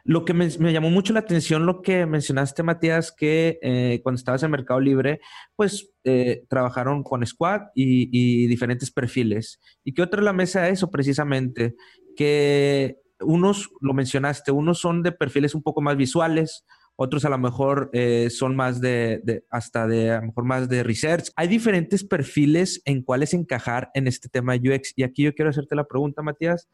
lo 0.05 0.25
que 0.25 0.35
me, 0.35 0.49
llamó 0.49 0.91
mucho 0.91 1.13
la 1.13 1.21
atención, 1.21 1.67
lo 1.67 1.83
que 1.83 2.07
mencionaste, 2.07 2.63
Matías, 2.63 3.13
que 3.13 3.59
eh, 3.63 4.01
cuando 4.03 4.19
estabas 4.19 4.43
en 4.43 4.51
Mercado 4.51 4.81
Libre, 4.81 5.21
pues 5.55 5.93
eh, 6.05 6.45
trabajaron 6.49 7.03
con 7.03 7.25
Squad 7.27 7.63
y, 7.75 8.47
diferentes 8.47 8.91
perfiles. 8.91 9.61
¿Y 9.85 9.93
qué 9.93 10.03
otra 10.03 10.21
es 10.21 10.25
la 10.25 10.33
mesa 10.33 10.63
de 10.63 10.71
eso 10.71 10.91
precisamente? 10.91 11.75
Que 12.17 12.97
unos, 13.21 13.71
lo 13.81 13.93
mencionaste, 13.93 14.51
unos 14.51 14.81
son 14.81 15.03
de 15.03 15.13
perfiles 15.13 15.55
un 15.55 15.63
poco 15.63 15.83
más 15.83 15.97
visuales, 15.97 16.65
otros 17.03 17.25
a 17.25 17.31
lo 17.31 17.39
mejor 17.39 17.89
eh, 17.95 18.29
son 18.29 18.55
más 18.55 18.79
de, 18.83 19.43
hasta 19.49 19.87
de, 19.87 20.11
a 20.11 20.21
lo 20.21 20.27
mejor 20.27 20.45
más 20.45 20.69
de 20.69 20.83
research. 20.83 21.31
Hay 21.35 21.49
diferentes 21.49 22.05
perfiles 22.05 22.83
en 22.85 23.01
cuáles 23.01 23.33
encajar 23.33 23.91
en 23.95 24.07
este 24.07 24.29
tema 24.29 24.55
UX. 24.55 24.93
Y 24.97 25.03
aquí 25.03 25.23
yo 25.23 25.35
quiero 25.35 25.49
hacerte 25.49 25.75
la 25.75 25.85
pregunta, 25.85 26.21
Matías. 26.21 26.69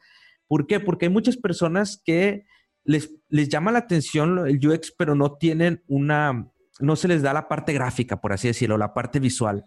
¿Por 0.49 0.67
qué? 0.67 0.81
Porque 0.81 1.07
hay 1.07 1.12
muchas 1.12 1.37
personas 1.37 2.03
que 2.05 2.45
les, 2.83 3.15
les 3.29 3.49
llama 3.49 3.71
la 3.71 3.79
atención 3.79 4.49
el 4.49 4.67
UX, 4.67 4.93
pero 4.99 5.15
no 5.15 5.37
tienen 5.37 5.85
una, 5.87 6.51
no 6.81 6.97
se 6.97 7.07
les 7.07 7.23
da 7.23 7.33
la 7.33 7.47
parte 7.47 7.73
gráfica, 7.73 8.21
por 8.21 8.33
así 8.33 8.49
decirlo, 8.49 8.79
la 8.79 8.95
parte 8.95 9.21
visual, 9.21 9.65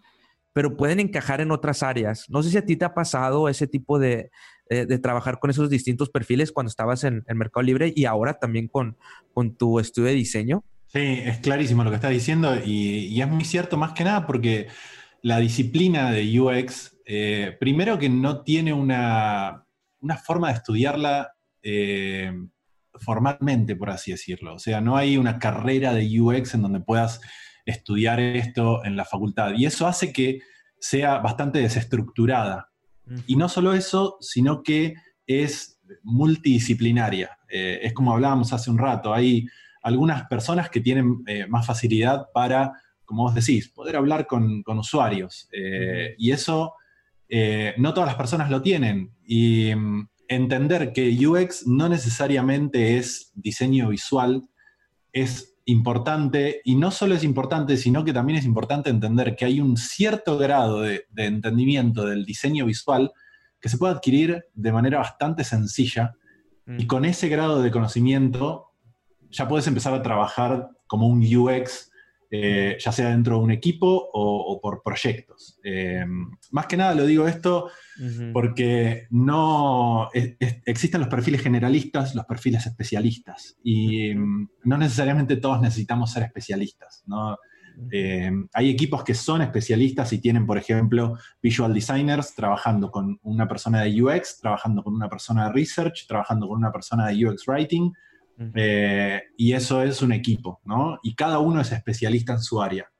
pero 0.52 0.76
pueden 0.76 1.00
encajar 1.00 1.40
en 1.40 1.52
otras 1.52 1.82
áreas. 1.82 2.26
No 2.28 2.42
sé 2.42 2.50
si 2.50 2.58
a 2.58 2.66
ti 2.66 2.76
te 2.76 2.84
ha 2.84 2.92
pasado 2.92 3.48
ese 3.48 3.66
tipo 3.66 3.98
de, 3.98 4.30
eh, 4.70 4.86
de 4.86 4.98
trabajar 4.98 5.40
con 5.40 5.50
esos 5.50 5.68
distintos 5.68 6.10
perfiles 6.10 6.52
cuando 6.52 6.68
estabas 6.68 7.04
en 7.04 7.24
el 7.26 7.34
Mercado 7.34 7.62
Libre 7.62 7.92
y 7.94 8.04
ahora 8.04 8.34
también 8.34 8.68
con, 8.68 8.96
con 9.34 9.56
tu 9.56 9.80
estudio 9.80 10.08
de 10.08 10.14
diseño? 10.14 10.64
Sí, 10.86 11.20
es 11.24 11.38
clarísimo 11.38 11.84
lo 11.84 11.90
que 11.90 11.96
estás 11.96 12.10
diciendo 12.10 12.56
y, 12.64 13.20
es 13.20 13.28
muy 13.28 13.44
cierto 13.44 13.76
más 13.76 13.92
que 13.92 14.04
nada 14.04 14.26
porque 14.26 14.68
la 15.22 15.38
disciplina 15.38 16.10
de 16.10 16.40
UX, 16.40 16.96
eh, 17.04 17.56
primero 17.60 17.98
que 17.98 18.08
no 18.08 18.42
tiene 18.42 18.72
una, 18.72 19.66
forma 20.24 20.48
de 20.48 20.54
estudiarla 20.54 21.32
eh, 21.62 22.32
formalmente, 22.94 23.76
por 23.76 23.90
así 23.90 24.12
decirlo. 24.12 24.54
O 24.54 24.58
sea, 24.58 24.80
no 24.80 24.96
hay 24.96 25.16
una 25.16 25.38
carrera 25.38 25.94
de 25.94 26.20
UX 26.20 26.54
en 26.54 26.62
donde 26.62 26.80
puedas 26.80 27.20
estudiar 27.66 28.20
esto 28.20 28.84
en 28.84 28.96
la 28.96 29.04
facultad. 29.04 29.52
Y 29.56 29.66
eso 29.66 29.86
hace 29.86 30.12
que 30.12 30.40
sea 30.78 31.18
bastante 31.18 31.60
desestructurada. 31.60 32.69
Y 33.26 33.36
no 33.36 33.48
solo 33.48 33.72
eso, 33.72 34.16
sino 34.20 34.62
que 34.62 34.94
es 35.26 35.80
multidisciplinaria. 36.02 37.38
Eh, 37.48 37.80
es 37.82 37.92
como 37.92 38.12
hablábamos 38.12 38.52
hace 38.52 38.70
un 38.70 38.78
rato, 38.78 39.12
hay 39.12 39.46
algunas 39.82 40.26
personas 40.26 40.70
que 40.70 40.80
tienen 40.80 41.22
eh, 41.26 41.46
más 41.46 41.66
facilidad 41.66 42.26
para, 42.32 42.72
como 43.04 43.24
vos 43.24 43.34
decís, 43.34 43.68
poder 43.68 43.96
hablar 43.96 44.26
con, 44.26 44.62
usuarios. 44.66 45.48
Eh, 45.52 46.14
y 46.18 46.30
eso 46.30 46.74
no 47.76 47.94
todas 47.94 48.08
las 48.08 48.16
personas 48.16 48.50
lo 48.50 48.60
tienen. 48.60 49.12
Y 49.24 49.72
mm, 49.72 50.08
entender 50.26 50.92
que 50.92 51.26
UX 51.26 51.66
no 51.66 51.88
necesariamente 51.88 52.98
es 52.98 53.30
diseño 53.34 53.88
visual, 53.88 54.42
es 55.12 55.49
importante, 55.70 56.60
y 56.64 56.76
no 56.76 56.90
solo 56.90 57.14
es 57.14 57.24
importante, 57.24 57.76
sino 57.76 58.04
que 58.04 58.12
también 58.12 58.38
es 58.38 58.44
importante 58.44 58.90
entender 58.90 59.36
que 59.36 59.44
hay 59.44 59.60
un 59.60 59.76
cierto 59.76 60.38
grado 60.38 60.82
de, 60.82 61.06
entendimiento 61.16 62.04
del 62.04 62.24
diseño 62.24 62.66
visual 62.66 63.12
que 63.60 63.68
se 63.68 63.78
puede 63.78 63.94
adquirir 63.94 64.44
de 64.54 64.72
manera 64.72 64.98
bastante 64.98 65.44
sencilla, 65.44 66.14
y 66.66 66.84
mm. 66.84 66.86
con 66.86 67.04
ese 67.04 67.28
grado 67.28 67.62
de 67.62 67.70
conocimiento 67.70 68.72
ya 69.30 69.48
puedes 69.48 69.66
empezar 69.66 69.94
a 69.94 70.02
trabajar 70.02 70.70
como 70.86 71.06
un 71.06 71.22
UX 71.22 71.89
eh, 72.30 72.76
ya 72.78 72.92
sea 72.92 73.08
dentro 73.08 73.38
de 73.38 73.42
un 73.42 73.50
equipo 73.50 74.08
o, 74.12 74.60
por 74.62 74.82
proyectos. 74.82 75.58
Eh, 75.64 76.04
más 76.52 76.66
que 76.66 76.76
nada 76.76 76.94
lo 76.94 77.04
digo 77.04 77.26
esto 77.26 77.70
porque 78.32 79.08
no 79.10 80.08
existen 80.12 81.00
los 81.00 81.10
perfiles 81.10 81.42
generalistas, 81.42 82.14
los 82.14 82.24
perfiles 82.24 82.64
especialistas, 82.66 83.58
y 83.62 84.14
mm, 84.14 84.48
no 84.64 84.78
necesariamente 84.78 85.36
todos 85.36 85.60
necesitamos 85.60 86.12
ser 86.12 86.22
especialistas. 86.22 87.04
Eh, 87.90 88.30
hay 88.52 88.70
equipos 88.70 89.04
que 89.04 89.14
son 89.14 89.42
especialistas 89.42 90.12
y 90.12 90.18
tienen, 90.18 90.46
por 90.46 90.58
ejemplo, 90.58 91.16
visual 91.42 91.72
designers 91.72 92.34
trabajando 92.34 92.90
con 92.90 93.18
una 93.22 93.48
persona 93.48 93.82
de 93.82 94.02
UX, 94.02 94.38
trabajando 94.40 94.82
con 94.82 94.94
una 94.94 95.08
persona 95.08 95.46
de 95.46 95.52
research, 95.52 96.06
trabajando 96.06 96.48
con 96.48 96.58
una 96.58 96.72
persona 96.72 97.08
de 97.08 97.26
UX 97.26 97.46
writing, 97.46 97.92
eh, 98.54 99.22
y 99.36 99.52
eso 99.52 99.82
es 99.82 100.00
un 100.02 100.12
equipo, 100.12 100.60
¿no? 100.64 100.98
Y 101.02 101.14
cada 101.14 101.38
uno 101.38 101.60
es 101.60 101.72
especialista 101.72 102.32
en 102.32 102.40
su 102.40 102.62
área. 102.62 102.90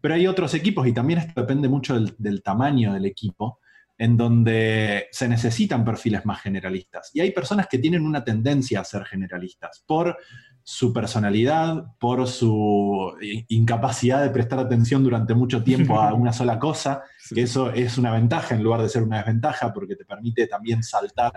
Pero 0.00 0.14
hay 0.14 0.26
otros 0.26 0.54
equipos, 0.54 0.86
y 0.86 0.92
también 0.92 1.18
esto 1.18 1.40
depende 1.40 1.68
mucho 1.68 1.98
del, 1.98 2.42
tamaño 2.42 2.94
del 2.94 3.06
equipo, 3.06 3.58
en 3.98 4.16
donde 4.16 5.06
se 5.10 5.26
necesitan 5.26 5.84
perfiles 5.84 6.24
más 6.26 6.42
generalistas. 6.42 7.10
Y 7.14 7.20
hay 7.20 7.32
personas 7.32 7.66
que 7.66 7.78
tienen 7.78 8.04
una 8.04 8.22
tendencia 8.22 8.80
a 8.80 8.84
ser 8.84 9.04
generalistas 9.04 9.82
por 9.86 10.16
su 10.62 10.92
personalidad, 10.92 11.84
por 11.98 12.26
su 12.28 13.16
incapacidad 13.48 14.22
de 14.22 14.30
prestar 14.30 14.58
atención 14.58 15.02
durante 15.02 15.34
mucho 15.34 15.64
tiempo 15.64 15.98
a 15.98 16.12
una 16.14 16.32
sola 16.32 16.58
cosa, 16.58 17.02
que 17.34 17.42
eso 17.42 17.72
es 17.72 17.98
una 17.98 18.12
ventaja 18.12 18.54
en 18.54 18.62
lugar 18.62 18.82
de 18.82 18.88
ser 18.88 19.02
una 19.02 19.18
desventaja, 19.18 19.72
porque 19.72 19.96
te 19.96 20.04
permite 20.04 20.46
también 20.46 20.82
saltar 20.82 21.32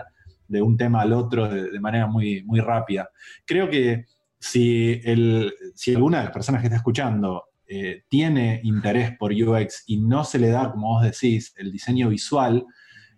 de 0.50 0.60
un 0.60 0.76
tema 0.76 1.02
al 1.02 1.12
otro 1.12 1.48
de, 1.48 1.80
manera 1.80 2.06
muy, 2.06 2.42
muy 2.44 2.60
rápida. 2.60 3.08
Creo 3.46 3.70
que 3.70 4.04
si, 4.38 5.00
el, 5.04 5.52
si 5.74 5.94
alguna 5.94 6.18
de 6.18 6.24
las 6.24 6.32
personas 6.32 6.60
que 6.60 6.66
está 6.66 6.76
escuchando 6.76 7.44
eh, 7.66 8.02
tiene 8.08 8.60
interés 8.64 9.16
por 9.16 9.32
UX 9.32 9.84
y 9.86 9.98
no 9.98 10.24
se 10.24 10.40
le 10.40 10.48
da, 10.48 10.72
como 10.72 10.88
vos 10.88 11.04
decís, 11.04 11.54
el 11.56 11.70
diseño 11.70 12.08
visual, 12.08 12.66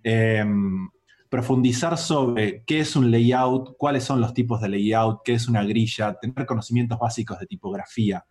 em, 0.02 0.90
profundizar 1.30 1.96
sobre 1.96 2.62
qué 2.66 2.80
es 2.80 2.94
un 2.94 3.10
layout, 3.10 3.76
cuáles 3.78 4.04
son 4.04 4.20
los 4.20 4.34
tipos 4.34 4.60
de 4.60 4.68
layout, 4.68 5.22
qué 5.24 5.32
es 5.32 5.48
una 5.48 5.64
grilla, 5.64 6.14
tener 6.20 6.44
conocimientos 6.44 6.98
básicos 6.98 7.38
de 7.38 7.46
tipografía, 7.46 8.26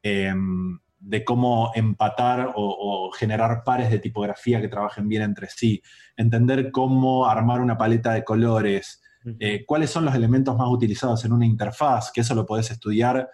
em, 0.00 0.78
de 1.06 1.24
cómo 1.24 1.70
empatar 1.74 2.52
o, 2.54 3.10
generar 3.12 3.62
pares 3.64 3.90
de 3.90 3.98
tipografía 3.98 4.60
que 4.60 4.68
trabajen 4.68 5.08
bien 5.08 5.22
entre 5.22 5.48
sí, 5.48 5.82
entender 6.16 6.70
cómo 6.72 7.26
armar 7.26 7.60
una 7.60 7.76
paleta 7.76 8.12
de 8.12 8.24
colores, 8.24 9.02
eh, 9.38 9.64
cuáles 9.66 9.90
son 9.90 10.04
los 10.04 10.14
elementos 10.14 10.56
más 10.56 10.68
utilizados 10.68 11.24
en 11.24 11.32
una 11.32 11.46
interfaz, 11.46 12.10
que 12.12 12.22
eso 12.22 12.34
lo 12.34 12.46
podés 12.46 12.70
estudiar 12.70 13.28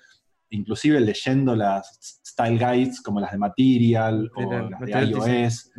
inclusive 0.51 1.01
leyendo 1.01 1.55
las 1.55 2.21
style 2.27 2.59
guides 2.59 3.01
como 3.01 3.21
las 3.21 3.33
de 3.33 3.39
Material 3.39 4.31
o 4.35 4.68
las 4.68 4.81
de 4.81 5.11
iOS, 5.11 5.73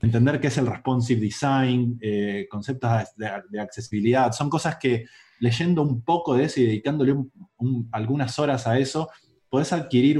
entender 0.00 0.40
qué 0.40 0.48
es 0.48 0.58
el 0.58 0.66
responsive 0.66 1.20
design, 1.20 1.98
eh, 2.00 2.46
conceptos 2.50 2.90
de, 3.16 3.60
accesibilidad, 3.60 4.32
son 4.32 4.50
cosas 4.50 4.76
que 4.76 5.06
leyendo 5.40 5.82
un 5.82 6.02
poco 6.02 6.34
de 6.34 6.44
eso 6.44 6.60
y 6.60 6.66
dedicándole 6.66 7.14
algunas 7.92 8.38
horas 8.38 8.66
a 8.66 8.78
eso, 8.78 9.08
podés 9.48 9.72
adquirir 9.72 10.18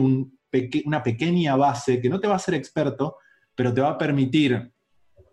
una 0.84 1.02
pequeña 1.02 1.56
base 1.56 2.00
que 2.00 2.08
no 2.08 2.20
te 2.20 2.26
va 2.26 2.34
a 2.34 2.36
hacer 2.36 2.54
experto, 2.54 3.16
pero 3.54 3.72
te 3.72 3.80
va 3.80 3.90
a 3.90 3.98
permitir 3.98 4.72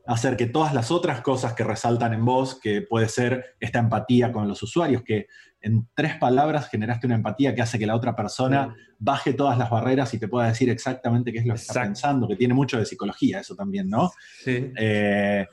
hacer 0.07 0.37
que 0.37 0.45
todas 0.45 0.73
las 0.73 0.91
otras 0.91 1.21
cosas 1.21 1.53
que 1.53 1.63
resaltan 1.63 2.13
en 2.13 2.23
vos, 2.23 2.59
que 2.61 2.81
puede 2.81 3.09
ser 3.09 3.55
esta 3.59 3.79
empatía 3.79 4.31
con 4.31 4.47
los 4.47 4.61
usuarios, 4.61 5.03
que 5.03 5.27
en 5.61 5.87
tres 5.95 6.15
palabras 6.17 6.69
generaste 6.69 7.07
una 7.07 7.15
empatía 7.15 7.55
que 7.55 7.61
hace 7.63 7.79
que 7.79 7.87
la 7.87 7.95
otra 7.95 8.15
persona 8.15 8.75
baje 8.99 9.33
todas 9.33 9.57
las 9.57 9.69
barreras 9.69 10.13
y 10.13 10.19
te 10.19 10.27
pueda 10.27 10.47
decir 10.47 10.69
exactamente 10.69 11.31
qué 11.31 11.39
es 11.39 11.45
lo 11.45 11.55
que 11.55 11.61
está 11.61 11.81
pensando, 11.81 12.27
que 12.27 12.35
tiene 12.35 12.53
mucho 12.53 12.77
de 12.77 12.85
psicología 12.85 13.39
eso 13.39 13.55
también, 13.55 13.89
¿no? 13.89 14.11
Sí. 14.43 14.71
Eh, 14.77 15.47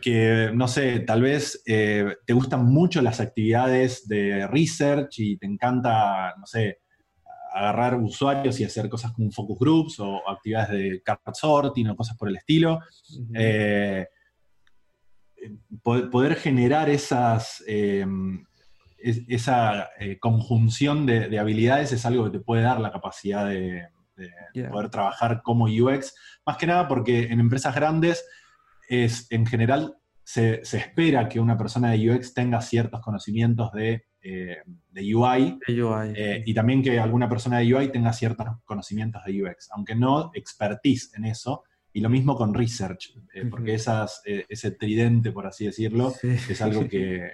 que, 0.00 0.50
no 0.54 0.68
sé, 0.68 1.00
tal 1.00 1.22
vez 1.22 1.62
eh, 1.66 2.16
te 2.24 2.32
gustan 2.32 2.64
mucho 2.64 3.02
las 3.02 3.20
actividades 3.20 4.06
de 4.08 4.46
research 4.46 5.18
y 5.18 5.36
te 5.36 5.46
encanta, 5.46 6.34
no 6.38 6.46
sé, 6.46 6.78
agarrar 7.52 7.96
usuarios 7.96 8.58
y 8.60 8.64
hacer 8.64 8.88
cosas 8.88 9.12
como 9.12 9.30
focus 9.30 9.58
groups 9.58 10.00
o, 10.00 10.28
actividades 10.28 10.70
de 10.70 11.02
card 11.02 11.20
sorting 11.34 11.88
o 11.88 11.96
cosas 11.96 12.16
por 12.16 12.28
el 12.28 12.36
estilo. 12.36 12.80
Eh, 13.34 14.06
poder, 15.82 16.34
generar 16.36 16.88
esas, 16.88 17.62
em, 17.66 18.44
esa 18.98 19.90
eh, 19.98 20.18
conjunción 20.18 21.06
de, 21.06 21.38
habilidades 21.38 21.92
es 21.92 22.04
algo 22.04 22.24
que 22.24 22.38
te 22.38 22.40
puede 22.40 22.62
dar 22.62 22.80
la 22.80 22.92
capacidad 22.92 23.48
de, 23.48 23.88
poder 24.72 24.90
trabajar 24.90 25.42
como 25.44 25.66
UX, 25.66 26.12
más 26.44 26.56
que 26.56 26.66
nada 26.66 26.88
porque 26.88 27.28
en 27.30 27.38
empresas 27.38 27.72
grandes 27.72 28.26
es 28.88 29.30
en 29.30 29.46
general 29.46 29.96
se, 30.24 30.64
se 30.64 30.78
espera 30.78 31.28
que 31.28 31.38
una 31.38 31.56
persona 31.56 31.92
de 31.92 32.10
UX 32.10 32.34
tenga 32.34 32.60
ciertos 32.60 33.00
conocimientos 33.00 33.70
de 33.72 34.07
eh, 34.20 34.56
de 34.90 35.14
UI, 35.14 35.58
eh, 35.68 36.42
y 36.44 36.52
también 36.52 36.82
que 36.82 36.98
alguna 36.98 37.28
persona 37.28 37.58
de 37.58 37.72
UI 37.72 37.92
tenga 37.92 38.12
ciertos 38.12 38.46
conocimientos 38.64 39.22
de 39.24 39.42
UX, 39.42 39.70
aunque 39.70 39.94
no 39.94 40.32
expertise 40.34 41.12
en 41.14 41.24
eso, 41.24 41.62
y 41.92 42.00
lo 42.00 42.08
mismo 42.08 42.36
con 42.36 42.52
research, 42.52 43.14
eh, 43.32 43.46
porque 43.46 43.74
esas, 43.74 44.20
ese 44.24 44.72
tridente, 44.72 45.30
por 45.30 45.46
así 45.46 45.66
decirlo, 45.66 46.12
es 46.22 46.60
algo 46.60 46.88
que, 46.88 47.30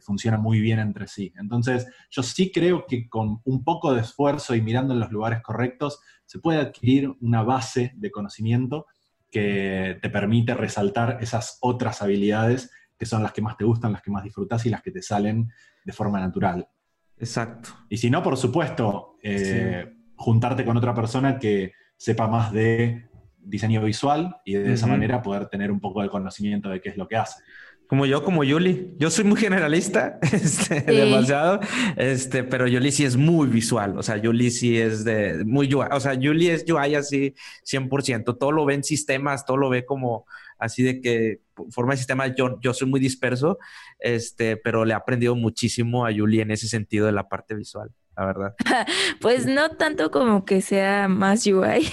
funciona 0.00 0.36
muy 0.36 0.60
bien 0.60 0.80
entre 0.80 1.06
sí. 1.06 1.32
Entonces, 1.38 1.86
yo 2.10 2.22
sí 2.22 2.50
creo 2.52 2.86
que 2.86 3.08
con 3.08 3.40
un 3.44 3.62
poco 3.62 3.94
de 3.94 4.00
esfuerzo 4.00 4.54
y 4.54 4.62
mirando 4.62 4.94
en 4.94 5.00
los 5.00 5.12
lugares 5.12 5.40
correctos, 5.42 6.00
se 6.26 6.40
puede 6.40 6.58
adquirir 6.58 7.12
una 7.20 7.42
base 7.42 7.92
de 7.96 8.10
conocimiento 8.10 8.86
que 9.30 9.98
te 10.02 10.10
permite 10.10 10.54
resaltar 10.54 11.18
esas 11.20 11.58
otras 11.60 12.02
habilidades 12.02 12.70
que 13.00 13.06
son 13.06 13.22
las 13.22 13.32
que 13.32 13.40
más 13.40 13.56
te 13.56 13.64
gustan, 13.64 13.92
las 13.92 14.02
que 14.02 14.10
más 14.10 14.22
disfrutas 14.22 14.66
y 14.66 14.68
las 14.68 14.82
que 14.82 14.90
te 14.90 15.00
salen 15.00 15.50
de 15.82 15.92
forma 15.94 16.20
natural. 16.20 16.68
Exacto. 17.16 17.70
Y 17.88 17.96
si 17.96 18.10
no, 18.10 18.22
por 18.22 18.36
supuesto, 18.36 19.16
eh, 19.22 19.90
juntarte 20.16 20.66
con 20.66 20.76
otra 20.76 20.92
persona 20.92 21.38
que 21.38 21.72
sepa 21.96 22.28
más 22.28 22.52
de 22.52 23.08
diseño 23.38 23.82
visual 23.82 24.36
y 24.44 24.52
de 24.52 24.74
esa 24.74 24.86
manera 24.86 25.22
poder 25.22 25.46
tener 25.46 25.72
un 25.72 25.80
poco 25.80 26.02
de 26.02 26.10
conocimiento 26.10 26.68
de 26.68 26.82
qué 26.82 26.90
es 26.90 26.98
lo 26.98 27.08
que 27.08 27.16
hace. 27.16 27.42
Como 27.86 28.04
yo, 28.04 28.22
como 28.22 28.44
Yuli. 28.44 28.94
Yo 28.98 29.10
soy 29.10 29.24
muy 29.24 29.40
generalista, 29.40 30.18
este, 30.32 30.82
demasiado, 30.82 31.58
este, 31.96 32.44
pero 32.44 32.68
Yuli 32.68 32.92
sí 32.92 33.06
es 33.06 33.16
muy 33.16 33.48
visual. 33.48 33.98
O 33.98 34.02
sea, 34.02 34.18
Yuli 34.18 34.50
sí 34.50 34.78
es 34.78 35.04
de 35.04 35.42
muy 35.46 35.72
UI. 35.74 35.86
O 35.90 36.00
sea, 36.00 36.12
Yuli 36.12 36.50
es 36.50 36.70
UI 36.70 36.96
así 36.96 37.34
100%. 37.64 38.36
Todo 38.38 38.52
lo 38.52 38.66
ve 38.66 38.74
en 38.74 38.84
sistemas, 38.84 39.46
todo 39.46 39.56
lo 39.56 39.70
ve 39.70 39.86
como 39.86 40.26
así 40.60 40.82
de 40.82 41.00
que 41.00 41.40
forma 41.70 41.92
de 41.92 41.98
sistema, 41.98 42.26
yo, 42.28 42.58
yo 42.60 42.72
soy 42.72 42.88
muy 42.88 43.00
disperso, 43.00 43.58
este, 43.98 44.56
pero 44.56 44.84
le 44.84 44.92
he 44.92 44.96
aprendido 44.96 45.34
muchísimo 45.34 46.06
a 46.06 46.10
Yuli 46.10 46.40
en 46.40 46.50
ese 46.50 46.68
sentido 46.68 47.06
de 47.06 47.12
la 47.12 47.28
parte 47.28 47.54
visual, 47.54 47.90
la 48.16 48.26
verdad. 48.26 48.54
pues 49.20 49.46
no 49.46 49.70
tanto 49.70 50.10
como 50.10 50.44
que 50.44 50.60
sea 50.60 51.08
más 51.08 51.46
UI, 51.46 51.88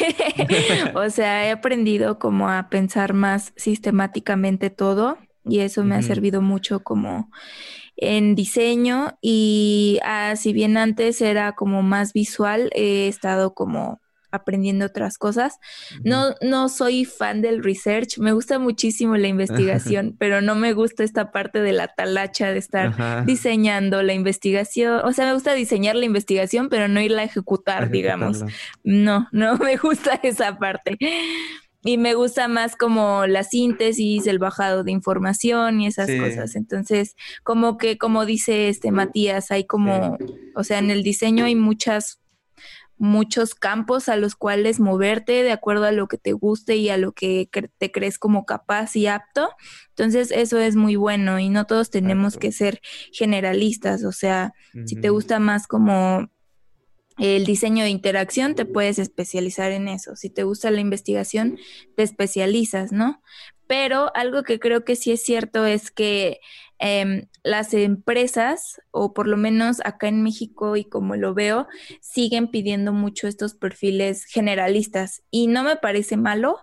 o 0.95 1.09
sea, 1.09 1.47
he 1.47 1.51
aprendido 1.51 2.19
como 2.19 2.49
a 2.49 2.69
pensar 2.69 3.13
más 3.13 3.53
sistemáticamente 3.55 4.69
todo 4.69 5.17
y 5.43 5.59
eso 5.59 5.83
me 5.83 5.95
ha 5.95 6.01
servido 6.01 6.41
mucho 6.41 6.83
como 6.83 7.29
en 7.95 8.35
diseño 8.35 9.17
y 9.21 9.99
ah, 10.03 10.35
si 10.35 10.53
bien 10.53 10.77
antes 10.77 11.21
era 11.21 11.53
como 11.53 11.81
más 11.81 12.13
visual, 12.13 12.69
he 12.73 13.07
estado 13.07 13.53
como 13.53 14.01
aprendiendo 14.31 14.85
otras 14.85 15.17
cosas. 15.17 15.59
No, 16.03 16.35
no 16.41 16.69
soy 16.69 17.05
fan 17.05 17.41
del 17.41 17.63
research, 17.63 18.17
me 18.17 18.31
gusta 18.31 18.59
muchísimo 18.59 19.17
la 19.17 19.27
investigación, 19.27 20.15
pero 20.19 20.41
no 20.41 20.55
me 20.55 20.73
gusta 20.73 21.03
esta 21.03 21.31
parte 21.31 21.61
de 21.61 21.73
la 21.73 21.87
talacha 21.87 22.51
de 22.51 22.59
estar 22.59 23.25
diseñando 23.25 24.03
la 24.03 24.13
investigación. 24.13 25.01
O 25.03 25.13
sea, 25.13 25.25
me 25.25 25.33
gusta 25.33 25.53
diseñar 25.53 25.95
la 25.95 26.05
investigación, 26.05 26.69
pero 26.69 26.87
no 26.87 27.01
irla 27.01 27.21
a 27.21 27.25
ejecutar, 27.25 27.89
digamos. 27.89 28.43
No, 28.83 29.27
no 29.31 29.57
me 29.57 29.77
gusta 29.77 30.19
esa 30.23 30.57
parte. 30.57 30.97
Y 31.83 31.97
me 31.97 32.15
gusta 32.15 32.47
más 32.47 32.75
como 32.75 33.27
la 33.27 33.43
síntesis, 33.43 34.27
el 34.27 34.39
bajado 34.39 34.83
de 34.83 34.91
información 34.91 35.79
y 35.79 35.87
esas 35.87 36.09
cosas. 36.11 36.55
Entonces, 36.55 37.15
como 37.43 37.77
que, 37.77 37.97
como 37.97 38.25
dice 38.25 38.67
este 38.67 38.91
Matías, 38.91 39.51
hay 39.51 39.65
como, 39.65 40.17
o 40.55 40.63
sea, 40.63 40.79
en 40.79 40.89
el 40.89 41.03
diseño 41.03 41.45
hay 41.45 41.55
muchas 41.55 42.19
muchos 42.97 43.55
campos 43.55 44.09
a 44.09 44.15
los 44.15 44.35
cuales 44.35 44.79
moverte 44.79 45.43
de 45.43 45.51
acuerdo 45.51 45.85
a 45.85 45.91
lo 45.91 46.07
que 46.07 46.17
te 46.17 46.33
guste 46.33 46.75
y 46.77 46.89
a 46.89 46.97
lo 46.97 47.11
que 47.11 47.49
te 47.77 47.91
crees 47.91 48.17
como 48.17 48.45
capaz 48.45 48.95
y 48.95 49.07
apto. 49.07 49.49
Entonces 49.89 50.31
eso 50.31 50.59
es 50.59 50.75
muy 50.75 50.95
bueno 50.95 51.39
y 51.39 51.49
no 51.49 51.65
todos 51.65 51.89
tenemos 51.89 52.37
que 52.37 52.51
ser 52.51 52.81
generalistas, 53.11 54.03
o 54.03 54.11
sea, 54.11 54.53
si 54.85 54.95
te 54.95 55.09
gusta 55.09 55.39
más 55.39 55.67
como 55.67 56.29
el 57.17 57.45
diseño 57.45 57.83
de 57.83 57.89
interacción, 57.89 58.53
te 58.53 58.65
puedes 58.65 58.99
especializar 58.99 59.71
en 59.71 59.87
eso. 59.87 60.15
Si 60.15 60.29
te 60.29 60.43
gusta 60.43 60.69
la 60.69 60.81
investigación, 60.81 61.57
te 61.95 62.03
especializas, 62.03 62.91
¿no? 62.91 63.23
Pero 63.65 64.15
algo 64.15 64.43
que 64.43 64.59
creo 64.59 64.85
que 64.85 64.95
sí 64.95 65.11
es 65.11 65.23
cierto 65.23 65.65
es 65.65 65.91
que 65.91 66.39
Em, 66.79 67.27
las 67.43 67.73
empresas, 67.73 68.79
o 68.91 69.13
por 69.13 69.27
lo 69.27 69.37
menos 69.37 69.79
acá 69.83 70.07
en 70.07 70.21
México 70.21 70.75
y 70.75 70.85
como 70.85 71.15
lo 71.15 71.33
veo, 71.33 71.67
siguen 72.01 72.49
pidiendo 72.49 72.93
mucho 72.93 73.27
estos 73.27 73.55
perfiles 73.55 74.25
generalistas 74.25 75.23
y 75.31 75.47
no 75.47 75.63
me 75.63 75.75
parece 75.77 76.17
malo, 76.17 76.59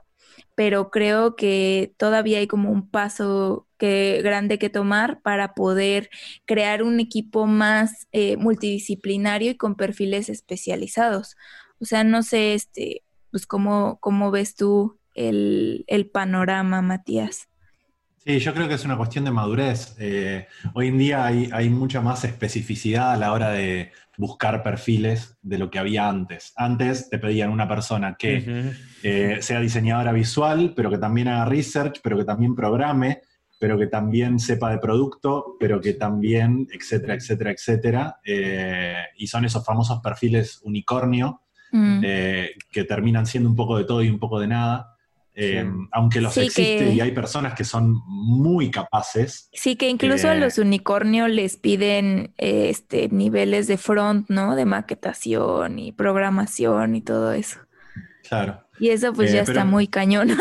pero 0.55 0.91
creo 0.91 1.37
que 1.37 1.95
todavía 1.97 2.39
hay 2.39 2.47
como 2.47 2.71
un 2.71 2.89
paso 2.91 3.67
que, 3.79 4.21
grande 4.23 4.59
que 4.59 4.71
tomar 4.71 5.21
para 5.23 5.55
poder 5.55 6.11
crear 6.45 6.83
un 6.83 7.01
equipo 7.01 7.47
más 7.47 8.07
eh, 8.12 8.37
multidisciplinario 8.37 9.53
y 9.53 9.57
con 9.57 9.75
perfiles 9.77 10.29
especializados. 10.29 11.37
O 11.81 11.87
sea, 11.87 12.05
no 12.05 12.23
sé, 12.23 12.55
este, 12.55 13.03
pues 13.31 13.47
cómo, 13.47 13.99
cómo 14.01 14.31
ves 14.31 14.55
tú 14.55 14.99
el, 15.15 15.85
el 15.89 16.09
panorama, 16.09 16.83
Matías. 16.83 17.49
Sí, 18.27 18.39
yo 18.39 18.55
creo 18.55 18.68
que 18.68 18.75
es 18.75 18.85
una 18.87 18.97
cuestión 18.97 19.27
de 19.27 19.31
madurez. 19.31 19.97
Eh, 19.99 20.47
hoy 20.72 20.89
en 20.89 20.97
día 20.97 21.27
hay, 21.27 21.68
mucha 21.68 22.01
más 22.01 22.25
especificidad 22.25 23.12
a 23.12 23.16
la 23.18 23.33
hora 23.33 23.51
de 23.51 23.93
buscar 24.16 24.62
perfiles 24.62 25.37
de 25.43 25.59
lo 25.59 25.70
que 25.70 25.79
había 25.79 26.09
antes. 26.09 26.55
Antes 26.57 27.11
te 27.11 27.18
pedían 27.18 27.51
una 27.51 27.68
persona 27.68 28.16
que 28.18 28.72
eh, 29.03 29.39
sea 29.41 29.61
diseñadora 29.61 30.12
visual, 30.12 30.72
pero 30.75 30.91
que 30.91 30.97
también 30.97 31.29
haga 31.29 31.45
research, 31.45 32.01
pero 32.03 32.16
que 32.16 32.25
también 32.25 32.55
programe, 32.55 33.20
pero 33.61 33.79
que 33.79 33.89
también 33.89 34.39
sepa 34.39 34.70
de 34.70 34.79
producto, 34.79 35.57
pero 35.61 35.79
que 35.79 35.93
también, 35.93 36.66
etcétera, 36.72 37.16
etcétera, 37.16 37.51
etcétera. 37.51 38.20
Eh, 38.25 38.97
y 39.18 39.27
son 39.27 39.45
esos 39.45 39.62
famosos 39.66 40.01
perfiles 40.01 40.61
unicornio 40.62 41.43
mm. 41.72 42.01
que 42.01 42.85
terminan 42.89 43.27
siendo 43.27 43.51
un 43.51 43.57
poco 43.57 43.77
de 43.77 43.85
todo 43.85 44.03
y 44.03 44.09
un 44.09 44.18
poco 44.18 44.41
de 44.41 44.47
nada. 44.47 44.93
Em, 45.37 45.89
aunque 45.91 46.20
los 46.20 46.37
existe 46.37 46.93
y 46.93 47.01
hay 47.01 47.11
personas 47.11 47.55
que 47.55 47.64
son 47.64 48.01
muy 48.07 48.70
capaces. 48.70 49.49
Sí, 49.53 49.74
que 49.74 49.89
incluso 49.89 50.28
a 50.28 50.37
los 50.37 50.59
unicornios 50.59 51.28
les 51.28 51.57
piden 51.57 52.32
este 52.39 53.09
niveles 53.09 53.66
de 53.66 53.76
front, 53.76 54.30
¿no? 54.30 54.55
De 54.55 54.64
maquetación 54.64 55.80
y 55.80 55.91
programación 55.91 56.95
y 56.95 57.01
todo 57.01 57.32
eso. 57.32 57.59
Claro. 58.29 58.61
Y 58.81 58.89
eso 58.89 59.12
pues 59.12 59.31
Eh, 59.31 59.35
ya 59.37 59.45
pero- 59.45 59.53
está 59.53 59.64
muy 59.64 59.87
cañón. 59.87 60.29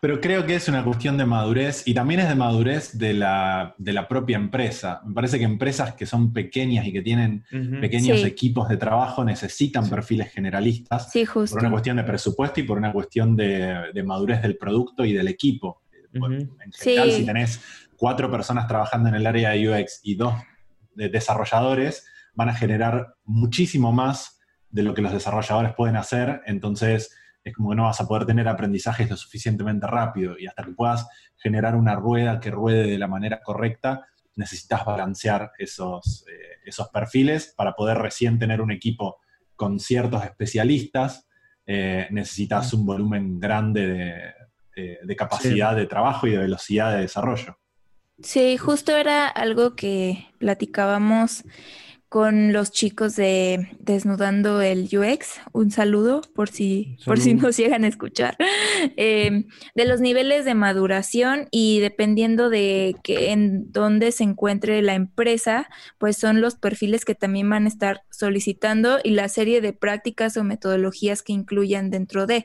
Pero 0.00 0.20
creo 0.20 0.44
que 0.46 0.54
es 0.54 0.68
una 0.68 0.84
cuestión 0.84 1.16
de 1.16 1.24
madurez 1.24 1.82
y 1.86 1.94
también 1.94 2.20
es 2.20 2.28
de 2.28 2.34
madurez 2.34 2.96
de 2.98 3.14
la, 3.14 3.74
de 3.78 3.92
la 3.92 4.06
propia 4.06 4.36
empresa. 4.36 5.00
Me 5.06 5.14
parece 5.14 5.38
que 5.38 5.44
empresas 5.44 5.94
que 5.94 6.04
son 6.06 6.32
pequeñas 6.32 6.86
y 6.86 6.92
que 6.92 7.00
tienen 7.02 7.44
pequeños 7.80 8.20
Sí. 8.20 8.26
equipos 8.26 8.68
de 8.68 8.76
trabajo 8.76 9.24
necesitan 9.24 9.88
perfiles 9.88 10.30
generalistas 10.32 11.10
sí, 11.10 11.24
por 11.24 11.48
una 11.58 11.70
cuestión 11.70 11.96
de 11.96 12.04
presupuesto 12.04 12.60
y 12.60 12.64
por 12.64 12.78
una 12.78 12.92
cuestión 12.92 13.34
de, 13.34 13.76
de 13.94 14.02
madurez 14.02 14.42
del 14.42 14.56
producto 14.56 15.04
y 15.04 15.12
del 15.14 15.28
equipo. 15.28 15.82
En 16.12 16.22
general, 16.72 17.10
Sí. 17.10 17.16
si 17.16 17.26
tenés 17.26 17.60
cuatro 17.96 18.30
personas 18.30 18.68
trabajando 18.68 19.08
en 19.08 19.14
el 19.16 19.26
área 19.26 19.50
de 19.50 19.68
UX 19.68 20.00
y 20.04 20.14
dos 20.16 20.34
de 20.94 21.08
desarrolladores, 21.08 22.06
van 22.34 22.50
a 22.50 22.54
generar 22.54 23.14
muchísimo 23.24 23.90
más 23.92 24.33
de 24.74 24.82
lo 24.82 24.92
que 24.92 25.02
los 25.02 25.12
desarrolladores 25.12 25.72
pueden 25.74 25.96
hacer. 25.96 26.42
Entonces, 26.46 27.14
es 27.44 27.54
como 27.54 27.70
que 27.70 27.76
no 27.76 27.84
vas 27.84 28.00
a 28.00 28.08
poder 28.08 28.26
tener 28.26 28.48
aprendizajes 28.48 29.08
lo 29.08 29.16
suficientemente 29.16 29.86
rápido 29.86 30.36
y 30.38 30.46
hasta 30.46 30.64
que 30.64 30.72
puedas 30.72 31.06
generar 31.36 31.76
una 31.76 31.94
rueda 31.94 32.40
que 32.40 32.50
ruede 32.50 32.86
de 32.88 32.98
la 32.98 33.06
manera 33.06 33.40
correcta, 33.42 34.06
necesitas 34.34 34.84
balancear 34.84 35.52
esos, 35.58 36.24
eh, 36.28 36.58
esos 36.66 36.88
perfiles 36.88 37.54
para 37.56 37.74
poder 37.74 37.98
recién 37.98 38.38
tener 38.38 38.60
un 38.60 38.72
equipo 38.72 39.18
con 39.56 39.78
ciertos 39.78 40.24
especialistas. 40.24 41.28
eh, 41.66 42.08
necesitas 42.10 42.74
un 42.74 42.84
volumen 42.84 43.40
grande 43.40 43.86
de, 43.88 44.32
de- 44.76 44.98
de 45.02 45.16
capacidad 45.16 45.74
de 45.74 45.86
trabajo 45.86 46.26
y 46.26 46.32
de 46.32 46.38
velocidad 46.38 46.92
de 46.94 47.00
desarrollo. 47.00 47.56
Sí, 48.22 48.58
justo 48.58 48.94
era 48.94 49.26
algo 49.28 49.74
que 49.74 50.26
platicábamos 50.38 51.42
con 52.14 52.52
los 52.52 52.70
chicos 52.70 53.16
de 53.16 53.70
Desnudando 53.80 54.60
el 54.62 54.84
UX. 54.84 55.40
Un 55.50 55.72
saludo 55.72 56.20
por 56.32 56.48
si, 56.48 56.96
por 57.04 57.18
si 57.18 57.34
nos 57.34 57.56
llegan 57.56 57.82
a 57.82 57.88
escuchar. 57.88 58.36
Eh, 58.96 59.46
de 59.74 59.84
los 59.86 60.00
niveles 60.00 60.44
de 60.44 60.54
maduración 60.54 61.48
y 61.50 61.80
dependiendo 61.80 62.50
de 62.50 62.94
que 63.02 63.30
en 63.30 63.72
dónde 63.72 64.12
se 64.12 64.24
encuentre 64.24 64.82
la 64.82 64.94
empresa, 64.94 65.68
pues 65.98 66.16
son 66.16 66.40
los 66.40 66.56
perfiles 66.56 67.04
que 67.04 67.14
también 67.14 67.48
van 67.48 67.64
a 67.64 67.68
estar 67.68 68.02
solicitando 68.10 68.98
y 69.02 69.10
la 69.10 69.28
serie 69.28 69.60
de 69.60 69.72
prácticas 69.72 70.36
o 70.36 70.44
metodologías 70.44 71.22
que 71.22 71.32
incluyan 71.32 71.90
dentro 71.90 72.26
de. 72.26 72.44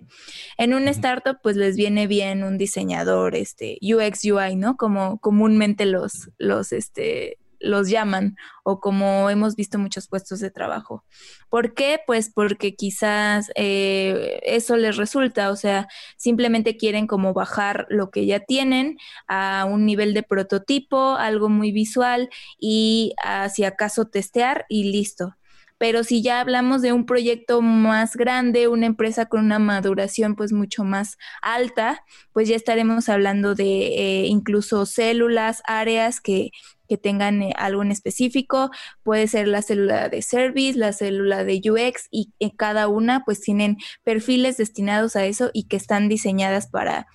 En 0.58 0.74
un 0.74 0.88
startup, 0.88 1.40
pues 1.44 1.58
les 1.58 1.76
viene 1.76 2.08
bien 2.08 2.44
un 2.44 2.58
diseñador, 2.58 3.36
este, 3.36 3.78
UX, 3.82 4.24
UI, 4.24 4.56
¿no? 4.56 4.78
Como 4.78 5.20
comúnmente 5.20 5.86
los, 5.86 6.30
los, 6.38 6.72
este, 6.72 7.38
los 7.60 7.90
llaman 7.90 8.36
o 8.64 8.80
como 8.80 9.30
hemos 9.30 9.56
visto 9.56 9.80
muchos 9.80 10.08
puestos 10.08 10.40
de 10.40 10.52
trabajo. 10.52 11.04
¿Por 11.50 11.74
qué? 11.74 12.00
Pues 12.06 12.32
porque 12.34 12.76
quizás 12.76 13.52
eh, 13.56 14.40
eso 14.44 14.78
les 14.78 14.98
resulta, 14.98 15.52
o 15.52 15.56
sea, 15.56 15.88
simplemente 16.18 16.78
quieren 16.78 17.08
como 17.08 17.34
bajar 17.34 17.88
lo 17.90 18.12
que 18.12 18.26
ya 18.26 18.40
tienen 18.42 18.98
a 19.28 19.66
un 19.70 19.86
nivel 19.86 20.14
de 20.14 20.24
prototipo, 20.24 21.16
algo 21.16 21.50
muy 21.50 21.72
visual 21.72 22.30
y 22.60 23.14
ah, 23.24 23.50
si 23.50 23.64
acaso 23.64 24.06
testear 24.06 24.66
y 24.70 24.92
listo. 24.92 25.36
Pero 25.80 26.04
si 26.04 26.22
ya 26.22 26.42
hablamos 26.42 26.82
de 26.82 26.92
un 26.92 27.06
proyecto 27.06 27.62
más 27.62 28.18
grande, 28.18 28.68
una 28.68 28.86
empresa 28.86 29.28
con 29.28 29.46
una 29.46 29.60
maduración 29.60 30.36
pues 30.36 30.52
mucho 30.52 30.84
más 30.84 31.18
alta, 31.42 32.04
pues 32.34 32.50
ya 32.50 32.58
estaremos 32.58 33.08
hablando 33.08 33.56
de 33.56 33.64
eh, 33.64 34.26
incluso 34.28 34.86
células, 34.86 35.64
áreas 35.66 36.20
que, 36.20 36.52
que 36.90 36.98
tengan 36.98 37.42
eh, 37.42 37.54
algo 37.56 37.84
en 37.84 37.92
específico. 37.92 38.72
Puede 39.04 39.28
ser 39.28 39.48
la 39.48 39.62
célula 39.62 40.10
de 40.10 40.22
service, 40.22 40.78
la 40.78 40.92
célula 40.92 41.46
de 41.46 41.62
UX 41.64 42.08
y 42.12 42.34
eh, 42.40 42.52
cada 42.58 42.90
una 42.90 43.24
pues 43.24 43.40
tienen 43.40 43.78
perfiles 44.04 44.58
destinados 44.58 45.16
a 45.16 45.26
eso 45.26 45.52
y 45.54 45.68
que 45.68 45.78
están 45.78 46.10
diseñadas 46.10 46.68
para 46.68 47.08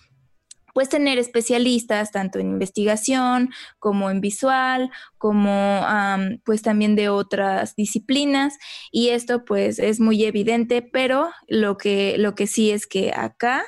pues 0.75 0.89
tener 0.89 1.19
especialistas 1.19 2.11
tanto 2.11 2.41
en 2.41 2.49
investigación 2.49 3.51
como 3.79 4.11
en 4.11 4.21
visual, 4.21 4.91
como 5.17 5.51
am, 5.51 6.41
pues 6.45 6.63
también 6.63 6.97
de 6.97 7.09
otras 7.09 7.77
disciplinas 7.77 8.59
y 8.91 9.11
esto 9.11 9.45
pues 9.45 9.79
es 9.79 10.01
muy 10.01 10.25
evidente, 10.25 10.83
pero 10.83 11.31
lo 11.47 11.79
que, 11.79 12.17
lo 12.19 12.35
que 12.35 12.49
sí 12.49 12.73
es 12.73 12.87
que 12.87 13.13
acá, 13.15 13.65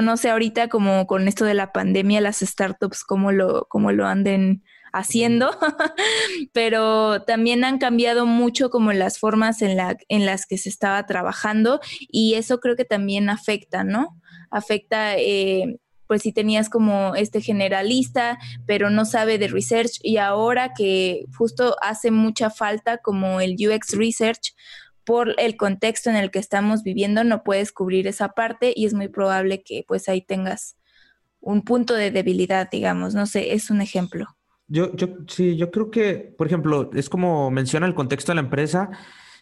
no 0.00 0.16
sé 0.16 0.30
ahorita 0.30 0.68
como 0.68 1.06
con 1.06 1.26
esto 1.26 1.44
de 1.44 1.54
la 1.54 1.72
pandemia, 1.72 2.20
las 2.20 2.38
startups 2.38 3.02
cómo 3.02 3.32
lo, 3.32 3.66
cómo 3.68 3.90
lo 3.90 4.06
anden 4.06 4.62
haciendo, 4.92 5.50
pero 6.52 7.22
también 7.22 7.64
han 7.64 7.78
cambiado 7.78 8.26
mucho 8.26 8.70
como 8.70 8.92
las 8.92 9.18
formas 9.18 9.62
en, 9.62 9.76
la, 9.76 9.96
en 10.08 10.26
las 10.26 10.46
que 10.46 10.58
se 10.58 10.68
estaba 10.68 11.04
trabajando 11.06 11.80
y 11.98 12.34
eso 12.34 12.60
creo 12.60 12.76
que 12.76 12.84
también 12.84 13.30
afecta, 13.30 13.84
¿no? 13.84 14.20
Afecta, 14.50 15.16
eh, 15.16 15.78
pues 16.06 16.22
si 16.22 16.32
tenías 16.32 16.70
como 16.70 17.14
este 17.14 17.40
generalista, 17.40 18.38
pero 18.66 18.90
no 18.90 19.04
sabe 19.04 19.38
de 19.38 19.48
research 19.48 19.98
y 20.02 20.16
ahora 20.16 20.72
que 20.74 21.26
justo 21.36 21.76
hace 21.82 22.10
mucha 22.10 22.50
falta 22.50 22.98
como 22.98 23.40
el 23.40 23.54
UX 23.54 23.92
research 23.92 24.54
por 25.04 25.34
el 25.38 25.56
contexto 25.56 26.10
en 26.10 26.16
el 26.16 26.30
que 26.30 26.38
estamos 26.38 26.82
viviendo, 26.82 27.24
no 27.24 27.42
puedes 27.42 27.72
cubrir 27.72 28.06
esa 28.06 28.30
parte 28.30 28.72
y 28.74 28.86
es 28.86 28.94
muy 28.94 29.08
probable 29.08 29.62
que 29.62 29.84
pues 29.86 30.08
ahí 30.08 30.22
tengas 30.22 30.76
un 31.40 31.62
punto 31.62 31.94
de 31.94 32.10
debilidad, 32.10 32.70
digamos, 32.70 33.14
no 33.14 33.26
sé, 33.26 33.54
es 33.54 33.70
un 33.70 33.80
ejemplo. 33.80 34.37
Yo, 34.68 34.94
yo, 34.94 35.08
sí, 35.26 35.56
yo 35.56 35.70
creo 35.70 35.90
que, 35.90 36.34
por 36.36 36.46
ejemplo, 36.46 36.90
es 36.94 37.08
como 37.08 37.50
menciona 37.50 37.86
el 37.86 37.94
contexto 37.94 38.32
de 38.32 38.36
la 38.36 38.42
empresa, 38.42 38.90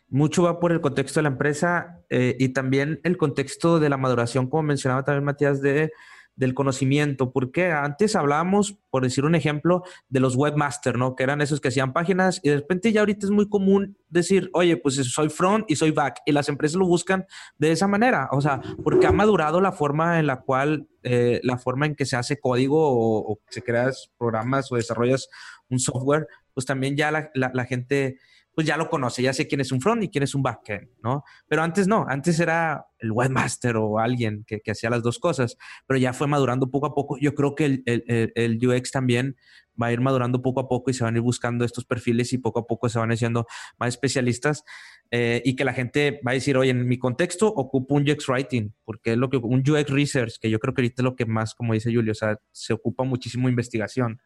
mucho 0.09 0.45
va 0.45 0.61
por 0.61 0.73
el 0.73 0.81
contexto 0.81 1.19
de 1.19 1.25
la 1.25 1.31
empresa 1.31 2.01
eh, 2.11 2.37
y 2.39 2.51
también 2.51 3.01
el 3.03 3.17
contexto 3.17 3.81
de 3.81 3.89
la 3.89 3.97
maduración, 3.97 4.49
como 4.49 4.63
mencionaba 4.63 5.05
también 5.05 5.25
Matías, 5.25 5.61
de, 5.61 5.93
del 6.37 6.55
conocimiento, 6.55 7.33
porque 7.33 7.73
antes 7.73 8.15
hablábamos, 8.15 8.79
por 8.91 9.03
decir 9.03 9.25
un 9.25 9.35
ejemplo, 9.35 9.83
de 10.09 10.21
los 10.21 10.37
webmasters, 10.37 10.99
¿no? 10.99 11.17
Que 11.17 11.23
eran 11.23 11.41
esos 11.41 11.61
que 11.61 11.69
hacían 11.69 11.93
páginas 11.93 12.41
y 12.43 12.51
de 12.51 12.57
repente 12.57 12.93
ya 12.93 13.01
ahorita 13.01 13.27
es 13.27 13.33
muy 13.33 13.49
común 13.49 13.97
decir, 14.09 14.51
oye, 14.53 14.77
pues 14.77 14.97
soy 14.97 15.31
front 15.31 15.65
y 15.69 15.77
soy 15.77 15.91
back, 15.91 16.21
y 16.27 16.33
las 16.33 16.49
empresas 16.49 16.77
lo 16.77 16.87
buscan 16.87 17.27
de 17.59 17.73
esa 17.73 17.89
manera, 17.89 18.29
o 18.33 18.41
sea, 18.41 18.61
porque 18.85 19.07
ha 19.07 19.13
madurado 19.13 19.61
la 19.61 19.73
forma 19.73 20.19
en 20.19 20.27
la 20.27 20.43
cual, 20.43 20.89
eh, 21.03 21.41
la 21.43 21.59
forma 21.59 21.87
en 21.87 21.95
que 21.95 22.05
se 22.05 22.17
hace 22.17 22.39
código 22.39 22.79
o, 22.79 23.41
se 23.49 23.63
creas 23.63 24.11
programas 24.19 24.71
o 24.71 24.77
desarrollas 24.77 25.29
un 25.71 25.79
software, 25.79 26.29
pues 26.53 26.67
también 26.67 26.97
ya 26.97 27.11
la, 27.11 27.31
la 27.35 27.65
gente 27.65 28.19
pues 28.57 28.67
ya 28.67 28.79
lo 28.79 28.89
conoce, 28.89 29.21
ya 29.21 29.35
sé 29.35 29.47
quién 29.47 29.61
es 29.61 29.71
un 29.71 29.83
front 29.83 30.03
y 30.05 30.09
quién 30.09 30.25
es 30.25 30.35
un 30.35 30.43
backend, 30.43 30.89
¿no? 31.03 31.25
Pero 31.47 31.63
antes 31.63 31.87
no, 31.87 32.07
antes 32.09 32.41
era 32.41 32.87
el 32.99 33.13
webmaster 33.13 33.77
o 33.77 33.99
alguien 33.99 34.45
que, 34.47 34.61
que 34.63 34.71
hacía 34.71 34.89
las 34.89 35.03
dos 35.03 35.19
cosas, 35.19 35.59
pero 35.87 35.99
ya 35.99 36.15
fue 36.15 36.27
madurando 36.27 36.71
poco 36.71 36.87
a 36.87 36.95
poco. 36.95 37.19
Yo 37.21 37.35
creo 37.35 37.55
que 37.55 37.67
el, 37.67 37.83
el, 37.85 38.33
el, 38.35 38.67
UX 38.67 38.91
también 38.93 39.37
va 39.81 39.89
a 39.89 39.93
ir 39.93 40.01
madurando 40.01 40.41
poco 40.41 40.61
a 40.61 40.69
poco 40.69 40.91
y 40.91 40.95
se 40.95 41.05
van 41.05 41.17
a 41.17 41.19
ir 41.19 41.23
buscando 41.23 41.67
estos 41.67 41.85
perfiles 41.85 42.33
y 42.33 42.39
poco 42.39 42.61
a 42.61 42.67
poco 42.67 42.89
se 42.89 42.99
van 42.99 43.13
haciendo 43.13 43.47
más 43.79 43.89
especialistas 43.91 44.65
eh, 45.11 45.43
y 45.45 45.55
que 45.55 45.67
la 45.67 45.75
gente 45.75 46.19
va 46.27 46.31
a 46.31 46.35
decir, 46.35 46.57
oye, 46.57 46.71
en 46.71 46.89
mi 46.89 46.97
contexto 46.99 47.49
ocupo 47.49 47.95
un 47.95 48.11
UX 48.11 48.27
Writing, 48.27 48.73
porque 48.87 49.13
es 49.13 49.19
lo 49.19 49.29
que 49.29 49.37
un 49.37 49.61
UX 49.69 49.91
Research, 49.91 50.39
que 50.41 50.49
yo 50.49 50.59
creo 50.61 50.73
que 50.73 50.81
ahorita 50.81 51.03
es 51.03 51.05
lo 51.05 51.15
que 51.15 51.27
más, 51.27 51.55
como 51.55 51.75
dice 51.75 51.95
Julio, 51.95 52.13
o 52.13 52.15
sea, 52.15 52.41
se 52.53 52.73
ocupa 52.73 53.05
muchísimo 53.05 53.51
investigación. 53.51 54.19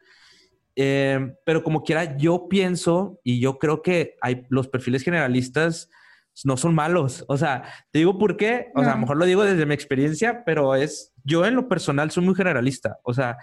Eh, 0.83 1.35
pero 1.45 1.63
como 1.63 1.83
quiera, 1.83 2.17
yo 2.17 2.47
pienso 2.49 3.19
y 3.23 3.39
yo 3.39 3.59
creo 3.59 3.83
que 3.83 4.15
hay 4.19 4.47
los 4.49 4.67
perfiles 4.67 5.03
generalistas 5.03 5.89
no 6.43 6.57
son 6.57 6.73
malos. 6.73 7.23
O 7.27 7.37
sea, 7.37 7.63
te 7.91 7.99
digo 7.99 8.17
por 8.17 8.35
qué. 8.35 8.71
O 8.73 8.79
no. 8.79 8.83
sea, 8.83 8.93
a 8.93 8.95
lo 8.95 9.01
mejor 9.01 9.17
lo 9.17 9.25
digo 9.25 9.43
desde 9.43 9.67
mi 9.67 9.75
experiencia, 9.75 10.43
pero 10.43 10.73
es 10.73 11.13
yo 11.23 11.45
en 11.45 11.53
lo 11.53 11.67
personal 11.67 12.09
soy 12.09 12.23
muy 12.23 12.33
generalista. 12.33 12.99
O 13.03 13.13
sea, 13.13 13.37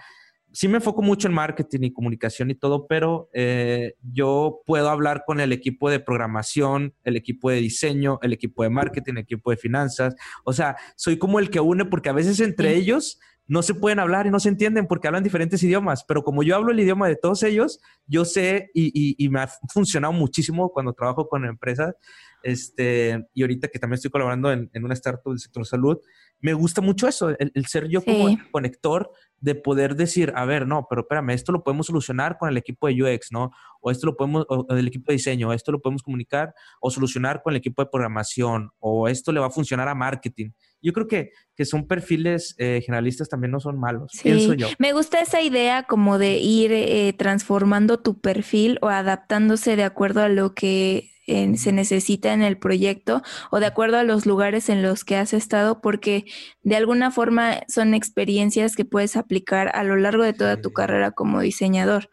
sí 0.51 0.67
me 0.67 0.77
enfoco 0.77 1.01
mucho 1.01 1.29
en 1.29 1.33
marketing 1.33 1.79
y 1.83 1.93
comunicación 1.93 2.51
y 2.51 2.55
todo, 2.55 2.87
pero 2.87 3.29
eh, 3.33 3.93
yo 4.01 4.61
puedo 4.65 4.89
hablar 4.89 5.23
con 5.25 5.39
el 5.39 5.53
equipo 5.53 5.89
de 5.89 6.01
programación, 6.01 6.93
el 7.05 7.15
equipo 7.15 7.51
de 7.51 7.57
diseño, 7.57 8.19
el 8.21 8.33
equipo 8.33 8.63
de 8.63 8.69
marketing, 8.69 9.13
el 9.13 9.19
equipo 9.19 9.51
de 9.51 9.57
finanzas. 9.57 10.15
O 10.43 10.51
sea, 10.51 10.75
soy 10.97 11.17
como 11.17 11.39
el 11.39 11.49
que 11.49 11.61
une 11.61 11.85
porque 11.85 12.09
a 12.09 12.13
veces 12.13 12.41
entre 12.41 12.75
ellos 12.75 13.17
no 13.49 13.63
se 13.63 13.73
pueden 13.73 13.99
hablar 13.99 14.27
y 14.27 14.29
no 14.29 14.39
se 14.39 14.47
entienden 14.47 14.85
porque 14.85 15.07
hablan 15.07 15.23
diferentes 15.23 15.61
idiomas, 15.63 16.05
pero 16.05 16.23
como 16.23 16.43
yo 16.43 16.55
hablo 16.55 16.71
el 16.71 16.79
idioma 16.79 17.07
de 17.07 17.15
todos 17.15 17.41
ellos, 17.41 17.79
yo 18.05 18.23
sé 18.23 18.69
y, 18.75 18.91
y, 18.93 19.15
y 19.17 19.29
me 19.29 19.41
ha 19.41 19.49
funcionado 19.73 20.13
muchísimo 20.13 20.69
cuando 20.69 20.93
trabajo 20.93 21.27
con 21.27 21.43
empresas, 21.45 21.95
este, 22.43 23.27
y 23.33 23.41
ahorita 23.41 23.67
que 23.67 23.79
también 23.79 23.95
estoy 23.95 24.11
colaborando 24.11 24.51
en, 24.51 24.69
en 24.71 24.85
una 24.85 24.93
startup 24.93 25.31
del 25.31 25.39
sector 25.39 25.65
salud, 25.65 25.97
me 26.39 26.53
gusta 26.53 26.79
mucho 26.81 27.07
eso, 27.07 27.29
el, 27.29 27.51
el 27.53 27.65
ser 27.65 27.89
yo 27.89 28.01
sí. 28.01 28.05
como 28.05 28.29
el 28.29 28.51
conector 28.51 29.11
de 29.41 29.55
poder 29.55 29.95
decir, 29.95 30.31
a 30.35 30.45
ver, 30.45 30.67
no, 30.67 30.85
pero 30.89 31.01
espérame, 31.01 31.31
esto 31.31 31.51
lo 31.51 31.63
podemos 31.63 31.87
solucionar 31.87 32.37
con 32.37 32.49
el 32.49 32.57
equipo 32.57 32.87
de 32.87 33.01
UX, 33.01 33.31
¿no? 33.31 33.51
O 33.81 33.89
esto 33.89 34.05
lo 34.05 34.15
podemos, 34.15 34.45
o 34.47 34.65
el 34.69 34.87
equipo 34.87 35.11
de 35.11 35.13
diseño, 35.13 35.51
esto 35.53 35.71
lo 35.71 35.81
podemos 35.81 36.03
comunicar 36.03 36.53
o 36.79 36.91
solucionar 36.91 37.41
con 37.41 37.53
el 37.53 37.57
equipo 37.57 37.83
de 37.83 37.89
programación, 37.91 38.71
o 38.79 39.07
esto 39.07 39.31
le 39.31 39.39
va 39.39 39.47
a 39.47 39.51
funcionar 39.51 39.87
a 39.87 39.95
marketing. 39.95 40.51
Yo 40.81 40.93
creo 40.93 41.07
que, 41.07 41.31
que 41.55 41.65
son 41.65 41.87
perfiles 41.87 42.55
eh, 42.57 42.81
generalistas 42.85 43.29
también 43.29 43.51
no 43.51 43.59
son 43.59 43.79
malos, 43.79 44.11
sí. 44.13 44.23
pienso 44.23 44.53
yo. 44.53 44.67
Me 44.79 44.93
gusta 44.93 45.21
esa 45.21 45.41
idea 45.41 45.83
como 45.83 46.17
de 46.17 46.37
ir 46.37 46.71
eh, 46.71 47.13
transformando 47.17 47.99
tu 47.99 48.19
perfil 48.19 48.79
o 48.81 48.89
adaptándose 48.89 49.75
de 49.75 49.83
acuerdo 49.83 50.21
a 50.21 50.29
lo 50.29 50.53
que 50.53 51.11
se 51.57 51.71
necesita 51.71 52.33
en 52.33 52.41
el 52.41 52.57
proyecto 52.57 53.21
o 53.51 53.59
de 53.59 53.67
acuerdo 53.67 53.97
a 53.97 54.03
los 54.03 54.25
lugares 54.25 54.69
en 54.69 54.81
los 54.81 55.03
que 55.03 55.15
has 55.15 55.33
estado, 55.33 55.81
porque 55.81 56.25
de 56.63 56.75
alguna 56.75 57.11
forma 57.11 57.61
son 57.67 57.93
experiencias 57.93 58.75
que 58.75 58.85
puedes 58.85 59.15
aplicar 59.15 59.69
a 59.75 59.83
lo 59.83 59.95
largo 59.95 60.23
de 60.23 60.33
toda 60.33 60.59
tu 60.59 60.71
carrera 60.71 61.11
como 61.11 61.41
diseñador. 61.41 62.09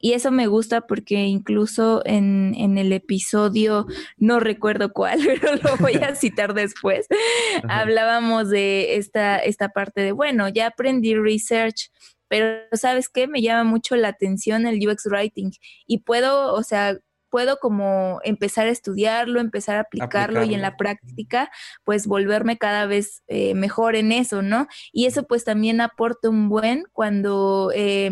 Y 0.00 0.12
eso 0.12 0.30
me 0.30 0.46
gusta 0.46 0.82
porque 0.82 1.26
incluso 1.26 2.02
en, 2.04 2.54
en, 2.56 2.78
el 2.78 2.92
episodio, 2.92 3.86
no 4.16 4.38
recuerdo 4.38 4.92
cuál, 4.92 5.18
pero 5.40 5.56
lo 5.56 5.76
voy 5.78 5.94
a 5.94 6.14
citar 6.16 6.54
después, 6.54 7.06
hablábamos 7.68 8.48
de 8.48 8.96
esta, 8.96 9.38
esta 9.38 9.70
parte 9.70 10.00
de, 10.00 10.12
bueno, 10.12 10.48
ya 10.48 10.68
aprendí 10.68 11.14
research, 11.16 11.90
pero 12.28 12.60
¿sabes 12.72 13.08
qué? 13.08 13.26
Me 13.26 13.42
llama 13.42 13.64
mucho 13.64 13.96
la 13.96 14.08
atención 14.08 14.66
el 14.66 14.86
UX 14.86 15.06
Writing 15.06 15.50
y 15.86 15.98
puedo, 15.98 16.52
o 16.54 16.62
sea, 16.62 16.98
puedo 17.30 17.58
como 17.58 18.20
empezar 18.24 18.66
a 18.66 18.70
estudiarlo, 18.70 19.40
empezar 19.40 19.76
a 19.76 19.80
aplicarlo, 19.80 20.44
y 20.44 20.54
en 20.54 20.62
la 20.62 20.76
práctica, 20.76 21.50
pues 21.84 22.06
volverme 22.06 22.58
cada 22.58 22.86
vez 22.86 23.22
eh, 23.28 23.54
mejor 23.54 23.96
en 23.96 24.12
eso, 24.12 24.42
¿no? 24.42 24.66
Y 24.92 25.06
eso 25.06 25.24
pues 25.24 25.44
también 25.44 25.80
aporta 25.80 26.28
un 26.28 26.48
buen 26.48 26.84
cuando... 26.92 27.70
Eh, 27.74 28.10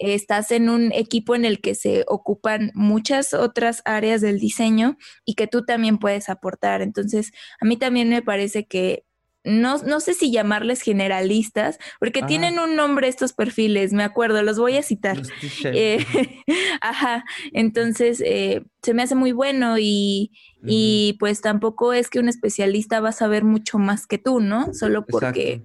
estás 0.00 0.52
en 0.52 0.68
un 0.68 0.92
equipo 0.92 1.34
en 1.34 1.44
el 1.44 1.60
que 1.60 1.74
se 1.74 2.04
ocupan 2.06 2.70
muchas 2.74 3.34
otras 3.34 3.82
áreas 3.84 4.20
del 4.20 4.38
diseño 4.38 4.96
y 5.24 5.34
que 5.34 5.46
tú 5.46 5.64
también 5.64 5.98
puedes 5.98 6.28
aportar. 6.28 6.82
Entonces, 6.82 7.32
a 7.60 7.64
mí 7.66 7.76
también 7.76 8.08
me 8.08 8.22
parece 8.22 8.66
que 8.66 9.04
no, 9.48 9.78
no 9.78 10.00
sé 10.00 10.14
si 10.14 10.30
llamarles 10.30 10.82
generalistas, 10.82 11.78
porque 11.98 12.22
tienen 12.22 12.58
un 12.58 12.76
nombre 12.76 13.08
estos 13.08 13.32
perfiles, 13.32 13.92
me 13.92 14.04
acuerdo, 14.04 14.42
los 14.42 14.58
voy 14.58 14.76
a 14.76 14.82
citar. 14.82 15.20
Eh, 15.64 16.04
ajá, 16.80 17.24
entonces 17.52 18.22
eh, 18.24 18.64
se 18.82 18.94
me 18.94 19.02
hace 19.02 19.14
muy 19.14 19.32
bueno 19.32 19.76
y, 19.78 20.32
y, 20.64 21.16
pues 21.18 21.40
tampoco 21.40 21.92
es 21.92 22.08
que 22.10 22.20
un 22.20 22.28
especialista 22.28 23.00
va 23.00 23.10
a 23.10 23.12
saber 23.12 23.44
mucho 23.44 23.78
más 23.78 24.06
que 24.06 24.18
tú, 24.18 24.40
¿no? 24.40 24.72
Solo 24.72 25.04
porque 25.04 25.62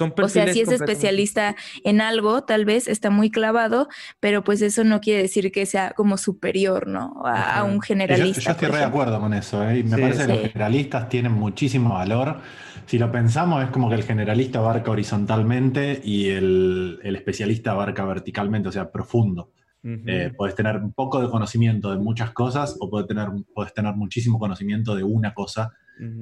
o 0.00 0.28
sea, 0.28 0.52
si 0.52 0.60
es 0.60 0.70
especialista 0.70 1.54
en 1.84 2.00
algo, 2.00 2.42
tal 2.42 2.64
vez 2.64 2.88
está 2.88 3.10
muy 3.10 3.30
clavado, 3.30 3.88
pero 4.18 4.42
pues 4.42 4.60
eso 4.62 4.82
no 4.82 5.00
quiere 5.00 5.22
decir 5.22 5.52
que 5.52 5.66
sea 5.66 5.92
como 5.92 6.16
superior, 6.18 6.88
¿no? 6.88 7.22
A, 7.24 7.62
un 7.62 7.80
generalista. 7.80 8.40
Yo, 8.40 8.50
estoy 8.50 8.68
re 8.68 8.78
de 8.78 8.84
acuerdo 8.84 9.20
con 9.20 9.34
eso, 9.34 9.62
¿eh? 9.68 9.78
Y 9.78 9.82
me 9.84 9.96
parece 9.96 10.26
que 10.26 10.32
los 10.32 10.52
generalistas 10.52 11.08
tienen 11.08 11.32
muchísimo 11.32 11.94
valor. 11.94 12.40
Si 12.86 12.98
lo 12.98 13.10
pensamos, 13.10 13.64
es 13.64 13.70
como 13.70 13.88
que 13.88 13.94
el 13.94 14.02
generalista 14.02 14.58
abarca 14.58 14.90
horizontalmente 14.90 16.00
y 16.04 16.28
el, 16.28 17.00
especialista 17.02 17.72
abarca 17.72 18.04
verticalmente, 18.04 18.68
o 18.68 18.72
sea, 18.72 18.90
profundo. 18.90 19.52
Eh, 19.86 20.32
puedes 20.34 20.54
tener 20.54 20.78
un 20.78 20.94
poco 20.94 21.20
de 21.20 21.28
conocimiento 21.28 21.90
de 21.90 21.98
muchas 21.98 22.30
cosas 22.30 22.74
o 22.80 22.88
puedes 22.88 23.06
tener, 23.06 23.28
puedes 23.54 23.74
tener 23.74 23.94
muchísimo 23.94 24.38
conocimiento 24.38 24.94
de 24.94 25.02
una 25.02 25.34
cosa. 25.34 25.72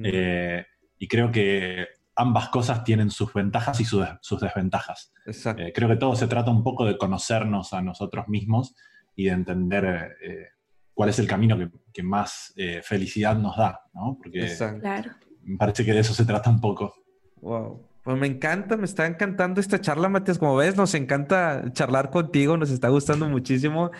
Eh, 0.03 0.65
y 0.97 1.07
creo 1.07 1.31
que 1.31 1.87
ambas 2.15 2.49
cosas 2.49 2.83
tienen 2.83 3.09
sus 3.09 3.33
ventajas 3.33 3.79
y 3.79 3.85
sus, 3.85 4.05
desventajas. 4.41 5.13
Eh, 5.25 5.71
creo 5.73 5.89
que 5.89 5.95
todo 5.95 6.15
se 6.15 6.27
trata 6.27 6.51
un 6.51 6.63
poco 6.63 6.85
de 6.85 6.97
conocernos 6.97 7.73
a 7.73 7.81
nosotros 7.81 8.27
mismos 8.27 8.75
y 9.15 9.25
de 9.25 9.31
entender 9.31 10.15
eh, 10.21 10.47
cuál 10.93 11.09
es 11.09 11.19
el 11.19 11.27
camino 11.27 11.57
que, 11.91 12.03
más 12.03 12.53
eh, 12.55 12.81
felicidad 12.83 13.37
nos 13.37 13.57
da, 13.57 13.81
¿no? 13.93 14.17
Porque 14.21 14.41
me 14.41 15.22
parece 15.57 15.85
que 15.85 15.93
de 15.93 15.99
eso 15.99 16.13
se 16.13 16.25
trata 16.25 16.49
un 16.49 16.59
poco. 16.59 16.93
Wow. 17.41 17.87
Pues 18.03 18.17
me 18.17 18.27
encanta, 18.27 18.75
me 18.75 18.85
está 18.85 19.05
encantando 19.05 19.61
esta 19.61 19.79
charla, 19.79 20.09
Matías. 20.09 20.37
Como 20.37 20.55
ves, 20.57 20.75
nos 20.75 20.93
encanta 20.93 21.71
charlar 21.71 22.09
contigo, 22.09 22.57
nos 22.57 22.69
está 22.69 22.89
gustando 22.89 23.29
muchísimo. 23.29 23.91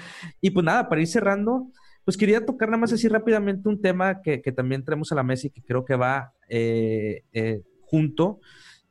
Y 0.42 0.50
pues 0.50 0.66
nada, 0.66 0.90
para 0.90 1.02
ir 1.02 1.08
cerrando, 1.08 1.68
pues 2.04 2.18
quería 2.18 2.46
tocar 2.46 2.68
nada 2.70 2.80
más 2.80 2.92
así 2.92 3.08
rápidamente 3.08 3.70
un 3.70 3.82
tema 3.82 4.22
que, 4.22 4.40
también 4.56 4.84
traemos 4.84 5.12
a 5.14 5.16
la 5.16 5.24
mesa 5.24 5.48
y 5.48 5.52
que 5.52 5.64
creo 5.64 5.86
que 5.86 5.96
va 5.96 6.34
junto 7.86 8.42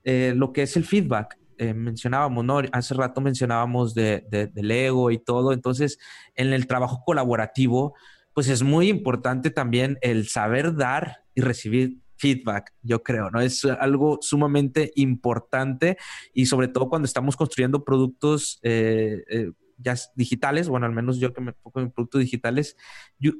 eh, 0.04 0.32
lo 0.36 0.52
que 0.52 0.62
es 0.62 0.76
el 0.76 0.84
feedback. 0.84 1.38
Eh, 1.58 1.74
mencionábamos, 1.74 2.44
¿no? 2.44 2.60
Hace 2.72 2.94
rato 2.94 3.20
mencionábamos 3.20 3.94
de, 3.94 4.24
del 4.52 4.70
ego 4.70 5.10
y 5.10 5.18
todo. 5.18 5.52
Entonces, 5.52 5.98
en 6.34 6.52
el 6.52 6.66
trabajo 6.66 7.02
colaborativo, 7.04 7.94
pues 8.34 8.48
es 8.48 8.62
muy 8.62 8.88
importante 8.88 9.50
también 9.50 9.98
el 10.00 10.28
saber 10.28 10.74
dar 10.74 11.24
y 11.34 11.40
recibir 11.42 11.98
feedback, 12.22 12.72
yo 12.82 13.02
creo, 13.02 13.30
¿no? 13.30 13.40
Es 13.40 13.64
algo 13.64 14.18
sumamente 14.20 14.92
importante 14.94 15.96
y 16.32 16.46
sobre 16.46 16.68
todo 16.68 16.88
cuando 16.88 17.06
estamos 17.06 17.36
construyendo 17.36 17.84
productos 17.84 18.60
eh, 18.62 19.50
ya 19.76 19.96
digitales, 20.14 20.68
bueno, 20.68 20.86
al 20.86 20.92
menos 20.92 21.18
yo 21.18 21.32
que 21.32 21.40
me 21.40 21.50
enfoco 21.50 21.80
en 21.80 21.90
productos 21.90 22.20
digitales, 22.20 22.76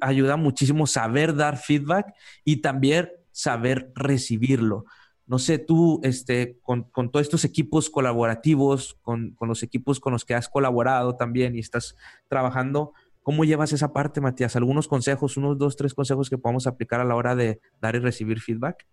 ayuda 0.01 0.35
muchísimo 0.35 0.85
saber 0.85 1.33
dar 1.33 1.57
feedback 1.57 2.13
y 2.43 2.57
también 2.57 3.09
saber 3.31 3.91
recibirlo. 3.95 4.83
No 5.25 5.39
sé, 5.39 5.57
tú, 5.57 6.01
este, 6.03 6.59
con, 6.61 6.91
todos 6.91 7.21
estos 7.21 7.45
equipos 7.45 7.89
colaborativos, 7.89 8.99
con, 9.01 9.37
los 9.39 9.63
equipos 9.63 10.01
con 10.01 10.11
los 10.11 10.25
que 10.25 10.35
has 10.35 10.49
colaborado 10.49 11.15
también 11.15 11.55
y 11.55 11.59
estás 11.59 11.95
trabajando, 12.27 12.93
¿cómo 13.23 13.45
llevas 13.45 13.73
esa 13.73 13.93
parte, 13.93 14.21
Matías? 14.21 14.55
¿Algunos 14.55 14.87
consejos, 14.87 15.37
unos 15.37 15.57
dos, 15.57 15.75
tres 15.75 15.93
consejos 15.93 16.29
que 16.29 16.37
podamos 16.37 16.67
aplicar 16.67 16.99
a 16.99 17.05
la 17.05 17.15
hora 17.15 17.35
de 17.35 17.59
dar 17.81 17.95
y 17.95 17.99
recibir 17.99 18.39
feedback? 18.39 18.85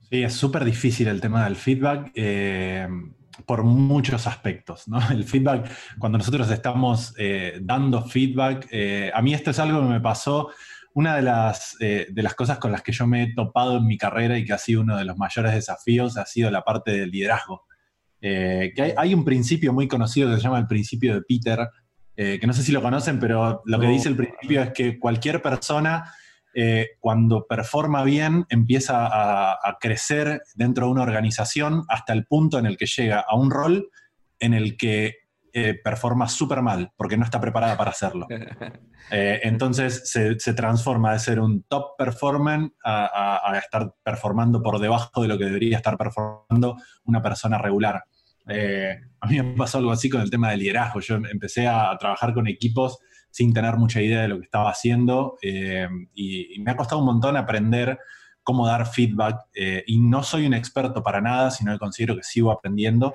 Sí, 0.00 0.22
es 0.22 0.32
súper 0.32 0.64
difícil 0.64 1.08
el 1.08 1.20
tema 1.20 1.44
del 1.44 1.56
feedback 1.56 2.12
eh, 2.14 2.88
por 3.44 3.62
muchos 3.62 4.26
aspectos. 4.26 4.84
El 5.10 5.24
feedback, 5.24 5.70
cuando 5.98 6.18
nosotros 6.18 6.50
estamos 6.50 7.14
eh, 7.18 7.58
dando 7.60 8.02
feedback, 8.02 8.68
eh, 8.70 9.10
a 9.12 9.20
mí 9.20 9.34
esto 9.34 9.50
es 9.50 9.58
algo 9.58 9.80
que 9.82 9.88
me 9.88 10.00
pasó 10.00 10.50
una 10.94 11.14
de 11.14 11.22
las, 11.22 11.76
de 11.78 12.22
las 12.22 12.34
cosas 12.34 12.58
con 12.58 12.72
las 12.72 12.82
que 12.82 12.90
yo 12.90 13.06
me 13.06 13.22
he 13.22 13.32
topado 13.32 13.76
en 13.76 13.86
mi 13.86 13.96
carrera 13.96 14.36
y 14.36 14.44
que 14.44 14.52
ha 14.52 14.58
sido 14.58 14.80
uno 14.80 14.96
de 14.96 15.04
los 15.04 15.16
mayores 15.16 15.52
desafíos 15.52 16.16
ha 16.16 16.26
sido 16.26 16.50
la 16.50 16.64
parte 16.64 16.90
del 16.90 17.10
liderazgo. 17.10 17.66
Que 18.20 18.94
hay, 18.96 19.14
un 19.14 19.24
principio 19.24 19.72
muy 19.72 19.86
conocido 19.86 20.28
que 20.28 20.38
se 20.38 20.42
llama 20.42 20.58
el 20.58 20.66
principio 20.66 21.14
de 21.14 21.22
Peter, 21.22 21.68
eh, 22.20 22.38
que 22.40 22.46
no 22.46 22.52
sé 22.52 22.62
si 22.62 22.72
lo 22.72 22.82
conocen, 22.82 23.18
pero 23.18 23.62
lo 23.64 23.80
que 23.80 23.86
dice 23.86 24.08
el 24.08 24.16
principio 24.16 24.62
es 24.62 24.72
que 24.72 24.98
cualquier 24.98 25.40
persona 25.40 26.12
cuando 26.98 27.46
performa 27.46 28.02
bien 28.02 28.44
empieza 28.48 29.06
a, 29.06 29.52
a, 29.52 29.76
crecer 29.78 30.42
dentro 30.56 30.86
de 30.86 30.92
una 30.92 31.04
organización 31.04 31.84
hasta 31.88 32.12
el 32.12 32.26
punto 32.26 32.58
en 32.58 32.66
el 32.66 32.76
que 32.76 32.86
llega 32.86 33.20
a 33.20 33.36
un 33.36 33.52
rol 33.52 33.90
en 34.40 34.54
el 34.54 34.76
que 34.76 35.18
performa 35.82 36.28
súper 36.28 36.62
mal 36.62 36.92
porque 36.96 37.16
no 37.16 37.24
está 37.24 37.40
preparada 37.40 37.76
para 37.76 37.90
hacerlo. 37.90 38.26
Eh, 39.10 39.40
entonces 39.44 40.10
se, 40.10 40.52
transforma 40.52 41.14
de 41.14 41.18
ser 41.18 41.40
un 41.40 41.62
top 41.62 41.96
performer 41.96 42.72
a, 42.84 43.58
estar 43.58 43.94
performando 44.02 44.62
por 44.62 44.78
debajo 44.78 45.22
de 45.22 45.28
lo 45.28 45.38
que 45.38 45.46
debería 45.46 45.78
estar 45.78 45.96
performando 45.96 46.76
una 47.04 47.22
persona 47.22 47.56
regular. 47.56 48.04
Eh, 48.48 48.96
a 49.20 49.26
mí 49.26 49.42
me 49.42 49.54
pasó 49.54 49.78
algo 49.78 49.90
así 49.90 50.08
con 50.08 50.20
el 50.20 50.30
tema 50.30 50.50
del 50.50 50.60
liderazgo. 50.60 51.00
Yo 51.00 51.16
empecé 51.16 51.66
a 51.66 51.96
trabajar 51.98 52.32
con 52.34 52.46
equipos 52.46 52.98
sin 53.30 53.52
tener 53.52 53.76
mucha 53.76 54.00
idea 54.00 54.22
de 54.22 54.28
lo 54.28 54.38
que 54.38 54.44
estaba 54.44 54.70
haciendo 54.70 55.36
eh, 55.42 55.88
y, 56.14 56.58
me 56.60 56.70
ha 56.70 56.76
costado 56.76 57.00
un 57.00 57.06
montón 57.06 57.36
aprender 57.36 57.98
cómo 58.42 58.66
dar 58.66 58.86
feedback 58.86 59.40
y 59.86 59.98
no 59.98 60.22
soy 60.22 60.46
un 60.46 60.54
experto 60.54 61.02
para 61.02 61.20
nada, 61.20 61.50
sino 61.50 61.72
que 61.72 61.78
considero 61.78 62.16
que 62.16 62.22
sigo 62.22 62.50
aprendiendo 62.50 63.14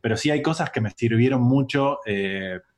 pero 0.00 0.16
sí 0.16 0.30
hay 0.30 0.40
cosas 0.40 0.70
que 0.70 0.80
me 0.80 0.90
sirvieron 0.90 1.42
mucho 1.42 1.98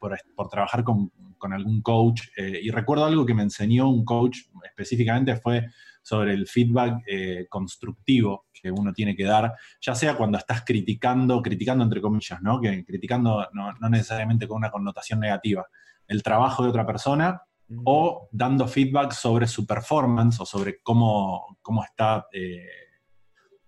por, 0.01 0.19
por, 0.35 0.49
trabajar 0.49 0.83
con, 0.83 1.13
algún 1.53 1.83
coach. 1.83 2.23
Eh, 2.37 2.61
y 2.63 2.71
recuerdo 2.71 3.05
algo 3.05 3.27
que 3.27 3.35
me 3.35 3.43
enseñó 3.43 3.89
un 3.89 4.05
coach 4.05 4.39
específicamente 4.65 5.37
fue 5.37 5.67
sobre 6.03 6.35
el 6.35 6.47
feedback 6.47 7.03
eh, 7.07 7.47
constructivo 7.49 8.47
que 8.53 8.71
uno 8.71 8.93
tiene 8.93 9.17
que 9.17 9.25
dar, 9.25 9.55
ya 9.81 9.95
sea 9.95 10.17
cuando 10.17 10.39
estás 10.39 10.63
criticando, 10.65 11.41
criticando 11.41 11.85
entre 11.85 12.01
comillas, 12.01 12.43
¿no? 12.43 12.61
Que 12.61 12.85
criticando 12.85 13.49
no, 13.53 13.73
necesariamente 13.89 14.47
con 14.47 14.59
una 14.59 14.71
connotación 14.71 15.21
negativa, 15.21 15.67
el 16.07 16.23
trabajo 16.23 16.63
de 16.63 16.69
otra 16.69 16.87
persona 16.87 17.41
o 17.85 18.29
dando 18.31 18.69
feedback 18.69 19.13
sobre 19.13 19.47
su 19.47 19.67
performance 19.67 20.39
o 20.41 20.47
sobre 20.47 20.81
cómo, 20.83 21.59
cómo 21.63 21.83
está 21.83 22.27
eh, 22.33 22.67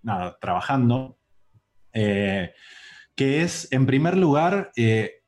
nada, 0.03 0.37
trabajando. 0.41 1.19
que 1.93 2.53
es, 3.17 3.73
en 3.73 3.87
primer 3.87 4.17
lugar, 4.17 4.73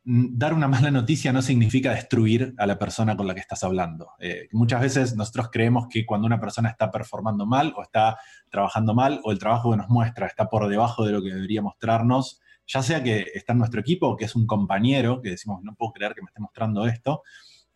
dar 0.08 0.54
una 0.54 0.68
mala 0.68 0.92
noticia 0.92 1.32
no 1.32 1.42
significa 1.42 1.92
destruir 1.92 2.54
a 2.58 2.66
la 2.66 2.78
persona 2.78 3.16
con 3.16 3.26
la 3.26 3.34
que 3.34 3.40
estás 3.40 3.64
hablando. 3.64 4.12
Eh, 4.20 4.46
muchas 4.52 4.80
veces 4.80 5.16
nosotros 5.16 5.48
creemos 5.50 5.88
que 5.90 6.06
cuando 6.06 6.28
una 6.28 6.38
persona 6.38 6.68
está 6.68 6.92
performando 6.92 7.44
mal 7.44 7.74
o 7.76 7.82
está 7.82 8.16
trabajando 8.48 8.94
mal 8.94 9.20
o 9.24 9.32
el 9.32 9.40
trabajo 9.40 9.72
que 9.72 9.78
nos 9.78 9.88
muestra 9.88 10.28
está 10.28 10.48
por 10.48 10.68
debajo 10.68 11.04
de 11.04 11.10
lo 11.10 11.20
que 11.22 11.34
debería 11.34 11.60
mostrarnos, 11.60 12.40
ya 12.68 12.84
sea 12.84 13.02
que 13.02 13.26
está 13.34 13.52
en 13.52 13.58
nuestro 13.58 13.80
equipo 13.80 14.06
o 14.06 14.16
que 14.16 14.26
es 14.26 14.36
un 14.36 14.46
compañero, 14.46 15.20
que 15.20 15.30
decimos, 15.30 15.60
no 15.64 15.74
puedo 15.74 15.92
creer 15.92 16.14
que 16.14 16.22
me 16.22 16.26
esté 16.26 16.40
mostrando 16.40 16.86
esto, 16.86 17.22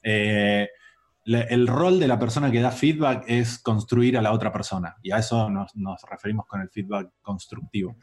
eh, 0.01 0.69
el 1.25 1.67
rol 1.67 1.99
de 1.99 2.09
la 2.09 2.19
persona 2.19 2.51
que 2.51 2.61
da 2.61 2.71
feedback 2.71 3.25
es 3.27 3.59
construir 3.59 4.17
a 4.17 4.23
la 4.23 4.33
otra 4.33 4.53
persona 4.53 4.97
y 5.03 5.11
a 5.11 5.19
eso 5.19 5.51
nos, 5.51 5.73
referimos 6.09 6.47
con 6.47 6.61
el 6.61 6.71
feedback 6.71 7.11
constructivo. 7.21 7.97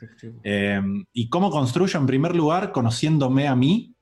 Eh, 0.44 0.82
¿Y 1.14 1.30
cómo 1.30 1.50
construyo? 1.50 2.00
En 2.00 2.06
primer 2.06 2.36
lugar, 2.36 2.72
conociéndome 2.72 3.48
a 3.48 3.56
mí 3.56 3.97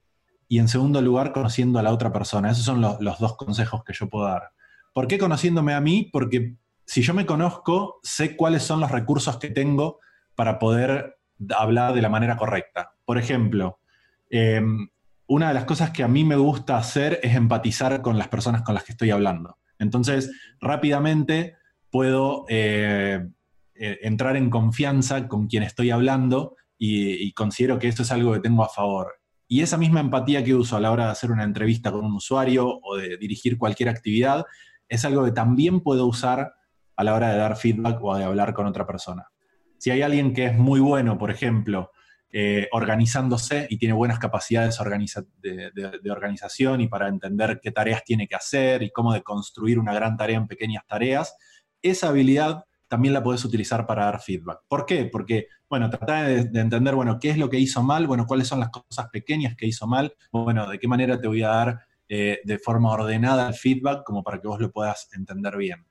y 0.47 0.59
en 0.59 0.67
segundo 0.67 1.01
lugar, 1.01 1.33
conociendo 1.33 1.79
a 1.79 1.83
la 1.83 1.91
otra 1.91 2.11
persona. 2.11 2.51
Esos 2.51 2.65
son 2.65 2.81
los, 2.81 3.19
dos 3.19 3.35
consejos 3.35 3.83
que 3.83 3.93
yo 3.93 4.09
puedo 4.09 4.25
dar. 4.25 4.51
¿Por 4.93 5.07
qué 5.07 5.17
conociéndome 5.17 5.73
a 5.73 5.81
mí? 5.81 6.09
Porque 6.11 6.55
si 6.85 7.01
yo 7.01 7.13
me 7.13 7.25
conozco, 7.25 7.99
sé 8.03 8.35
cuáles 8.35 8.63
son 8.63 8.79
los 8.79 8.91
recursos 8.91 9.37
que 9.37 9.49
tengo 9.49 9.99
para 10.35 10.59
poder 10.59 11.17
hablar 11.57 11.93
de 11.93 12.01
la 12.01 12.09
manera 12.09 12.37
correcta. 12.37 12.93
Por 13.03 13.17
ejemplo, 13.17 13.79
em, 14.29 14.87
una 15.27 15.47
de 15.47 15.53
las 15.55 15.65
cosas 15.65 15.89
que 15.89 16.03
a 16.03 16.07
mí 16.07 16.23
me 16.23 16.35
gusta 16.35 16.77
hacer 16.77 17.19
es 17.23 17.35
empatizar 17.35 18.01
con 18.01 18.17
las 18.17 18.27
personas 18.27 18.61
con 18.61 18.75
las 18.75 18.83
que 18.83 18.91
estoy 18.91 19.09
hablando. 19.11 19.57
Entonces, 19.79 20.31
rápidamente 20.61 21.55
puedo 21.89 22.45
eh, 22.49 23.25
eh, 23.73 23.99
entrar 24.03 24.37
en 24.37 24.49
confianza 24.49 25.27
con 25.27 25.47
quien 25.47 25.63
estoy 25.63 25.91
hablando 25.91 26.55
y, 26.77 27.31
considero 27.33 27.79
que 27.79 27.87
esto 27.87 28.03
es 28.03 28.11
algo 28.11 28.33
que 28.33 28.39
tengo 28.39 28.63
a 28.63 28.69
favor. 28.69 29.15
Y 29.47 29.61
esa 29.61 29.77
misma 29.77 29.99
empatía 29.99 30.43
que 30.43 30.55
uso 30.55 30.75
a 30.75 30.79
la 30.79 30.91
hora 30.91 31.05
de 31.05 31.11
hacer 31.11 31.31
una 31.31 31.43
entrevista 31.43 31.91
con 31.91 32.05
un 32.05 32.15
usuario 32.15 32.79
o 32.81 32.97
de 32.97 33.17
dirigir 33.17 33.57
cualquier 33.57 33.89
actividad 33.89 34.45
es 34.87 35.05
algo 35.05 35.23
que 35.23 35.31
también 35.31 35.81
puedo 35.81 36.07
usar 36.07 36.53
a 36.95 37.03
la 37.03 37.13
hora 37.13 37.29
de 37.29 37.37
dar 37.37 37.57
feedback 37.57 37.99
o 38.01 38.15
de 38.15 38.23
hablar 38.23 38.53
con 38.53 38.65
otra 38.65 38.87
persona. 38.87 39.27
Si 39.77 39.91
hay 39.91 40.01
alguien 40.01 40.33
que 40.33 40.45
es 40.45 40.57
muy 40.57 40.79
bueno, 40.79 41.17
por 41.17 41.31
ejemplo, 41.31 41.91
eh, 42.31 42.67
organizándose 42.71 43.65
y 43.69 43.77
tiene 43.77 43.93
buenas 43.93 44.19
capacidades 44.19 44.77
de, 45.37 45.71
de, 45.71 46.11
organización 46.11 46.81
y 46.81 46.87
para 46.87 47.07
entender 47.07 47.59
qué 47.61 47.71
tareas 47.71 48.03
tiene 48.03 48.27
que 48.27 48.35
hacer 48.35 48.83
y 48.83 48.91
cómo 48.91 49.13
de 49.13 49.23
construir 49.23 49.79
una 49.79 49.93
gran 49.93 50.17
tarea 50.17 50.35
en 50.35 50.47
pequeñas 50.47 50.83
tareas, 50.85 51.37
esa 51.81 52.09
habilidad 52.09 52.64
también 52.88 53.13
la 53.13 53.23
puedes 53.23 53.43
utilizar 53.45 53.86
para 53.86 54.05
dar 54.05 54.21
feedback. 54.21 54.59
¿Por 54.67 54.86
qué? 54.86 55.05
Porque, 55.05 55.47
bueno, 55.69 55.89
trata 55.89 56.23
de, 56.23 56.59
entender, 56.59 56.95
bueno, 56.95 57.19
qué 57.19 57.29
es 57.29 57.38
lo 57.38 57.49
que 57.49 57.59
hizo 57.59 57.83
mal, 57.83 58.07
bueno, 58.07 58.25
cuáles 58.25 58.47
son 58.47 58.59
las 58.59 58.69
cosas 58.69 59.09
pequeñas 59.11 59.55
que 59.55 59.67
hizo 59.67 59.88
mal, 59.88 60.13
bueno, 60.31 60.69
de 60.69 60.79
qué 60.79 60.88
manera 60.88 61.19
te 61.19 61.27
voy 61.27 61.43
a 61.43 61.49
dar 61.49 61.79
eh, 62.07 62.39
de 62.43 62.59
forma 62.59 62.91
ordenada 62.91 63.47
el 63.47 63.55
feedback 63.55 64.03
como 64.03 64.23
para 64.23 64.39
que 64.39 64.47
vos 64.47 64.59
lo 64.59 64.71
puedas 64.71 65.09
entender 65.13 65.57
bien. 65.57 65.86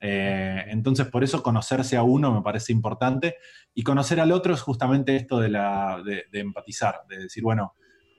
Eh, 0.00 0.64
entonces, 0.68 1.06
por 1.08 1.22
eso 1.22 1.42
conocerse 1.42 1.96
a 1.96 2.02
uno 2.02 2.32
me 2.32 2.42
parece 2.42 2.72
importante 2.72 3.36
y 3.74 3.82
conocer 3.82 4.18
al 4.18 4.32
otro 4.32 4.54
es 4.54 4.62
justamente 4.62 5.14
esto 5.14 5.38
de, 5.38 5.50
la, 5.50 6.02
de, 6.04 6.40
empatizar, 6.40 7.02
de 7.08 7.18
decir, 7.24 7.42
bueno, 7.42 7.74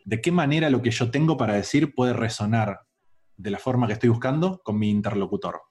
¿de 0.06 0.22
qué 0.22 0.32
manera 0.32 0.70
lo 0.70 0.82
que 0.82 0.92
yo 0.92 1.10
tengo 1.10 1.38
para 1.38 1.56
decir 1.56 1.94
puede 1.96 2.14
resonar 2.14 2.82
de 3.36 3.52
la 3.52 3.58
forma 3.58 3.88
que 3.88 3.94
estoy 3.94 4.10
buscando 4.10 4.62
con 4.64 4.78
mi 4.78 4.90
interlocutor? 4.90 5.62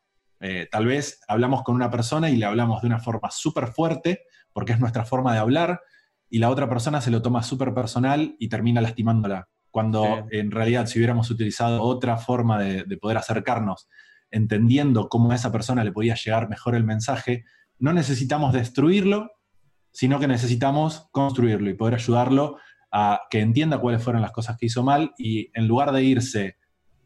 Eh, 0.41 0.69
tal 0.71 0.87
vez 0.87 1.21
hablamos 1.29 1.63
con 1.63 1.75
una 1.75 1.91
persona 1.91 2.31
y 2.31 2.37
le 2.37 2.47
hablamos 2.47 2.81
de 2.81 2.89
una 2.89 2.99
forma 2.99 3.31
súper 3.31 3.69
fuerte, 3.69 4.23
porque 4.53 4.73
es 4.73 4.81
nuestra 4.81 5.05
forma 5.05 5.33
de 5.33 5.39
hablar, 5.39 5.81
y 6.29 6.39
la 6.39 6.51
otra 6.51 6.69
persona 6.69 7.01
se 7.01 7.11
lo 7.11 7.23
toma 7.23 7.43
súper 7.43 7.75
personal 7.75 8.37
y 8.39 8.49
termina 8.49 8.81
lastimándola. 8.81 9.49
Cuando 9.71 10.27
en 10.31 10.51
realidad 10.51 10.87
si 10.87 10.99
hubiéramos 10.99 11.31
utilizado 11.31 11.83
otra 11.83 12.17
forma 12.17 12.59
de, 12.59 12.83
de 12.85 12.97
poder 12.97 13.19
acercarnos 13.19 13.89
entendiendo 14.33 15.09
cómo 15.09 15.31
a 15.31 15.35
esa 15.35 15.53
persona 15.53 15.85
le 15.85 15.93
podía 15.93 16.15
llegar 16.15 16.49
mejor 16.49 16.75
el 16.75 16.85
mensaje, 16.85 17.45
no 17.79 17.93
necesitamos 17.93 18.53
destruirlo, 18.53 19.31
sino 19.93 20.21
que 20.21 20.29
necesitamos 20.29 21.09
construirlo 21.11 21.71
y 21.71 21.75
poder 21.75 21.95
ayudarlo 21.95 22.59
a 22.93 23.21
que 23.31 23.41
entienda 23.41 23.79
cuáles 23.79 24.03
fueron 24.03 24.23
las 24.23 24.33
cosas 24.33 24.57
que 24.57 24.67
hizo 24.67 24.83
mal 24.83 25.13
y 25.19 25.51
en 25.55 25.67
lugar 25.69 25.93
de 25.93 26.03
irse 26.03 26.57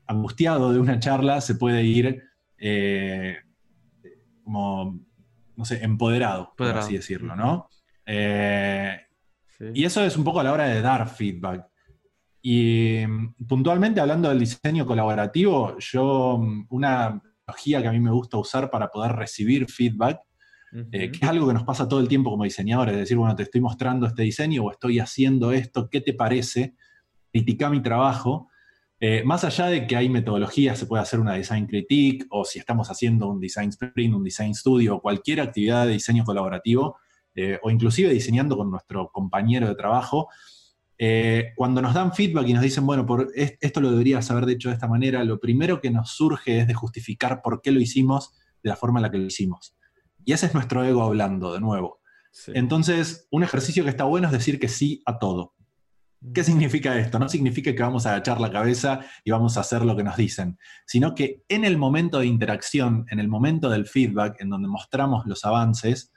angustiado 0.07 0.73
de 0.73 0.79
una 0.79 0.99
charla, 0.99 1.41
se 1.41 1.55
puede 1.55 1.83
ir 1.83 2.23
eh, 2.67 3.37
como, 4.43 4.99
no 5.55 5.65
sé, 5.67 5.85
empoderado, 5.85 6.55
por 6.57 6.79
así 6.79 6.95
decirlo, 6.95 7.37
¿no? 7.37 7.69
Eh, 8.07 8.99
y 9.75 9.85
eso 9.85 10.03
es 10.03 10.17
un 10.17 10.25
poco 10.25 10.41
a 10.41 10.45
la 10.45 10.53
hora 10.53 10.65
de 10.65 10.81
dar 10.81 11.07
feedback. 11.07 11.67
Y 12.41 13.05
mm, 13.07 13.47
puntualmente 13.47 14.01
hablando 14.01 14.31
del 14.31 14.39
diseño 14.39 14.87
colaborativo, 14.87 15.77
yo 15.79 16.39
mm, 16.39 16.67
una 16.71 17.21
tecnología 17.45 17.83
que 17.83 17.89
a 17.89 17.93
mí 17.93 18.01
me 18.01 18.13
gusta 18.13 18.39
usar 18.39 18.71
para 18.71 18.89
poder 18.89 19.13
recibir 19.13 19.71
feedback, 19.71 20.21
eh, 20.91 21.13
que 21.13 21.19
es 21.19 21.29
algo 21.29 21.47
que 21.47 21.55
nos 21.55 21.65
pasa 21.65 21.87
todo 21.87 22.01
el 22.01 22.09
tiempo 22.09 22.31
como 22.31 22.45
diseñadores, 22.45 22.95
es 22.95 23.01
decir, 23.01 23.19
bueno, 23.19 23.37
te 23.37 23.43
estoy 23.45 23.61
mostrando 23.61 24.07
este 24.07 24.23
diseño 24.23 24.65
o 24.65 24.71
estoy 24.73 25.01
haciendo 25.01 25.53
esto, 25.53 25.89
¿qué 25.91 26.01
te 26.01 26.15
parece? 26.15 26.75
Critica 27.31 27.69
mi 27.69 27.81
trabajo. 27.83 28.49
Eh, 29.07 29.23
más 29.23 29.45
allá 29.45 29.67
de 29.67 29.87
que 29.87 29.97
hay 29.97 30.09
metodologías, 30.09 30.79
se 30.79 30.87
puede 30.87 31.03
hacer 31.03 31.21
una 31.21 31.35
design 31.35 31.67
critique, 31.67 32.25
o 32.31 32.43
si 32.47 32.59
estamos 32.59 32.91
haciendo 32.91 33.29
un 33.29 33.39
design 33.39 33.69
sprint, 33.69 34.15
un 34.15 34.25
design 34.25 34.55
studio, 34.55 34.99
cualquier 34.99 35.43
actividad 35.43 35.87
de 35.87 35.93
diseño 35.93 36.25
colaborativo, 36.25 36.97
eh, 37.35 37.59
o 37.63 37.71
inclusive 37.71 38.09
diseñando 38.09 38.57
con 38.57 38.71
nuestro 38.71 39.11
compañero 39.13 39.69
de 39.69 39.75
trabajo, 39.75 40.29
eh, 40.97 41.53
cuando 41.55 41.83
nos 41.83 41.93
dan 41.93 42.15
feedback 42.15 42.49
y 42.49 42.55
nos 42.55 42.63
dicen, 42.63 42.87
bueno, 42.87 43.05
por 43.05 43.31
esto 43.35 43.83
lo 43.83 43.91
deberías 43.91 44.31
haber 44.31 44.47
dicho 44.47 44.71
de 44.71 44.75
esta 44.75 44.89
manera, 44.89 45.23
lo 45.23 45.39
primero 45.39 45.83
que 45.83 45.91
nos 45.91 46.13
surge 46.13 46.61
es 46.61 46.67
de 46.67 46.73
justificar 46.73 47.43
por 47.43 47.61
qué 47.61 47.73
lo 47.73 47.81
hicimos 47.81 48.33
de 48.63 48.71
la 48.71 48.77
forma 48.77 49.01
en 49.01 49.03
la 49.03 49.11
que 49.11 49.19
lo 49.19 49.27
hicimos. 49.27 49.77
Y 50.25 50.33
ese 50.33 50.47
es 50.47 50.55
nuestro 50.55 50.83
ego 50.83 51.03
hablando, 51.03 51.53
de 51.53 51.61
nuevo. 51.61 52.01
Entonces, 52.55 53.29
un 53.31 53.43
ejercicio 53.45 53.85
que 53.85 53.91
está 53.91 54.05
bueno 54.05 54.29
es 54.29 54.33
decir 54.33 54.59
que 54.59 54.69
sí 54.69 55.03
a 55.05 55.19
todo. 55.19 55.53
¿Qué 56.33 56.43
significa 56.43 56.99
esto? 56.99 57.19
No 57.19 57.29
significa 57.29 57.75
que 57.75 57.83
vamos 57.83 58.07
a 58.07 58.13
agachar 58.13 58.41
la 58.41 58.51
cabeza 58.51 59.01
y 59.25 59.31
vamos 59.31 59.57
a 59.57 59.61
hacer 59.61 59.85
lo 59.85 59.95
que 59.97 60.05
nos 60.05 60.17
dicen, 60.17 60.59
sino 60.87 61.15
que 61.15 61.45
en 61.49 61.65
el 61.65 61.77
momento 61.77 62.21
de 62.21 62.27
interacción, 62.27 63.05
en 63.11 63.19
el 63.21 63.29
momento 63.29 63.69
del 63.69 63.87
feedback, 63.87 64.41
en 64.41 64.49
donde 64.49 64.69
mostramos 64.69 65.27
los 65.27 65.45
avances, 65.45 66.13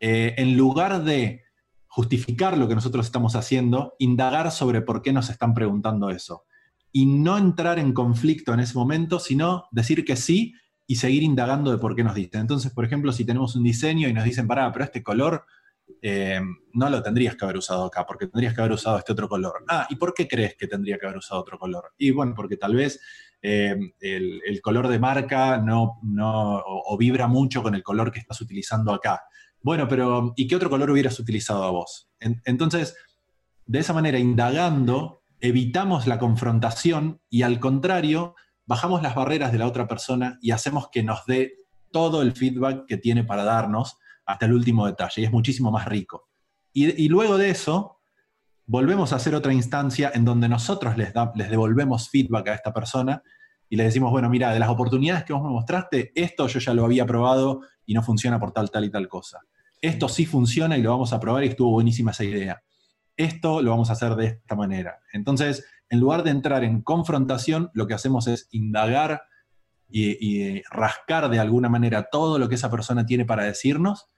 eh, 0.00 0.34
en 0.38 0.56
lugar 0.56 1.02
de 1.04 1.42
justificar 1.88 2.56
lo 2.56 2.68
que 2.68 2.74
nosotros 2.74 3.04
estamos 3.06 3.34
haciendo, 3.34 3.94
indagar 3.98 4.50
sobre 4.50 4.80
por 4.80 5.02
qué 5.02 5.12
nos 5.12 5.28
están 5.28 5.52
preguntando 5.52 6.10
eso. 6.10 6.44
Y 6.90 7.04
no 7.04 7.36
entrar 7.36 7.78
en 7.78 7.92
conflicto 7.92 8.54
en 8.54 8.60
ese 8.60 8.78
momento, 8.78 9.18
sino 9.18 9.64
decir 9.72 10.04
que 10.04 10.16
sí 10.16 10.54
y 10.86 10.96
seguir 10.96 11.22
indagando 11.22 11.70
de 11.70 11.78
por 11.78 11.94
qué 11.94 12.02
nos 12.02 12.14
dicen. 12.14 12.40
Entonces, 12.40 12.72
por 12.72 12.84
ejemplo, 12.84 13.12
si 13.12 13.26
tenemos 13.26 13.54
un 13.56 13.62
diseño 13.62 14.08
y 14.08 14.14
nos 14.14 14.24
dicen, 14.24 14.46
pará, 14.46 14.72
pero 14.72 14.86
este 14.86 15.02
color 15.02 15.44
eh, 16.00 16.40
no 16.74 16.90
lo 16.90 17.02
tendrías 17.02 17.36
que 17.36 17.44
haber 17.44 17.56
usado 17.56 17.84
acá, 17.84 18.06
porque 18.06 18.26
tendrías 18.26 18.54
que 18.54 18.60
haber 18.60 18.72
usado 18.72 18.98
este 18.98 19.12
otro 19.12 19.28
color. 19.28 19.64
Ah, 19.68 19.86
¿y 19.90 19.96
por 19.96 20.14
qué 20.14 20.28
crees 20.28 20.54
que 20.56 20.66
tendría 20.66 20.98
que 20.98 21.06
haber 21.06 21.18
usado 21.18 21.40
otro 21.40 21.58
color? 21.58 21.92
Y 21.98 22.10
bueno, 22.10 22.34
porque 22.34 22.56
tal 22.56 22.74
vez 22.74 23.00
eh, 23.42 23.76
el, 24.00 24.60
color 24.62 24.88
de 24.88 24.98
marca 24.98 25.58
no, 25.58 25.98
no 26.02 26.62
o, 26.64 26.96
vibra 26.96 27.26
mucho 27.26 27.62
con 27.62 27.74
el 27.74 27.82
color 27.82 28.10
que 28.12 28.20
estás 28.20 28.40
utilizando 28.40 28.92
acá. 28.92 29.22
Bueno, 29.62 29.88
pero 29.88 30.32
¿y 30.36 30.46
qué 30.46 30.56
otro 30.56 30.70
color 30.70 30.90
hubieras 30.90 31.18
utilizado 31.18 31.64
a 31.64 31.70
vos? 31.70 32.08
entonces, 32.44 32.96
de 33.66 33.78
esa 33.78 33.92
manera, 33.92 34.18
indagando, 34.18 35.22
evitamos 35.40 36.06
la 36.06 36.18
confrontación 36.18 37.20
y 37.28 37.42
al 37.42 37.60
contrario, 37.60 38.34
bajamos 38.66 39.02
las 39.02 39.14
barreras 39.14 39.52
de 39.52 39.58
la 39.58 39.66
otra 39.66 39.86
persona 39.86 40.38
y 40.42 40.50
hacemos 40.50 40.88
que 40.90 41.02
nos 41.02 41.26
dé 41.26 41.54
todo 41.92 42.22
el 42.22 42.32
feedback 42.32 42.86
que 42.86 42.96
tiene 42.96 43.24
para 43.24 43.44
darnos 43.44 43.98
hasta 44.28 44.44
el 44.44 44.52
último 44.52 44.86
detalle 44.86 45.22
y 45.22 45.24
es 45.24 45.32
muchísimo 45.32 45.70
más 45.70 45.86
rico. 45.86 46.28
Y, 46.74 47.08
luego 47.08 47.38
de 47.38 47.50
eso, 47.50 47.98
volvemos 48.66 49.12
a 49.12 49.16
hacer 49.16 49.34
otra 49.34 49.52
instancia 49.52 50.12
en 50.14 50.24
donde 50.24 50.48
nosotros 50.48 50.96
les, 50.96 51.12
les 51.34 51.50
devolvemos 51.50 52.08
feedback 52.08 52.48
a 52.48 52.54
esta 52.54 52.72
persona 52.72 53.20
y 53.68 53.76
le 53.76 53.84
decimos, 53.84 54.12
bueno, 54.12 54.28
mira, 54.28 54.52
de 54.52 54.60
las 54.60 54.68
oportunidades 54.68 55.24
que 55.24 55.32
vos 55.32 55.42
me 55.42 55.48
mostraste, 55.48 56.12
esto 56.14 56.46
yo 56.46 56.60
ya 56.60 56.72
lo 56.74 56.84
había 56.84 57.04
probado 57.04 57.62
y 57.84 57.94
no 57.94 58.02
funciona 58.02 58.38
por 58.38 58.52
tal, 58.52 58.70
tal 58.70 58.84
y 58.84 58.90
tal 58.90 59.08
cosa. 59.08 59.40
Esto 59.80 60.08
sí 60.08 60.24
funciona 60.24 60.76
y 60.76 60.82
lo 60.82 60.90
vamos 60.90 61.12
a 61.12 61.18
probar 61.18 61.42
y 61.42 61.48
estuvo 61.48 61.70
buenísima 61.70 62.12
esa 62.12 62.24
idea. 62.24 62.62
Esto 63.16 63.60
lo 63.60 63.70
vamos 63.70 63.90
a 63.90 63.94
hacer 63.94 64.14
de 64.14 64.26
esta 64.26 64.54
manera. 64.54 65.00
Entonces, 65.12 65.64
en 65.88 65.98
lugar 65.98 66.22
de 66.22 66.30
entrar 66.30 66.62
en 66.62 66.82
confrontación, 66.82 67.70
lo 67.72 67.86
que 67.88 67.94
hacemos 67.94 68.28
es 68.28 68.46
indagar 68.52 69.22
y, 69.90 70.62
rascar 70.70 71.28
de 71.30 71.38
alguna 71.40 71.68
manera 71.68 72.08
todo 72.12 72.38
lo 72.38 72.48
que 72.48 72.56
esa 72.56 72.70
persona 72.70 73.06
tiene 73.06 73.24
para 73.24 73.44
decirnos 73.44 74.10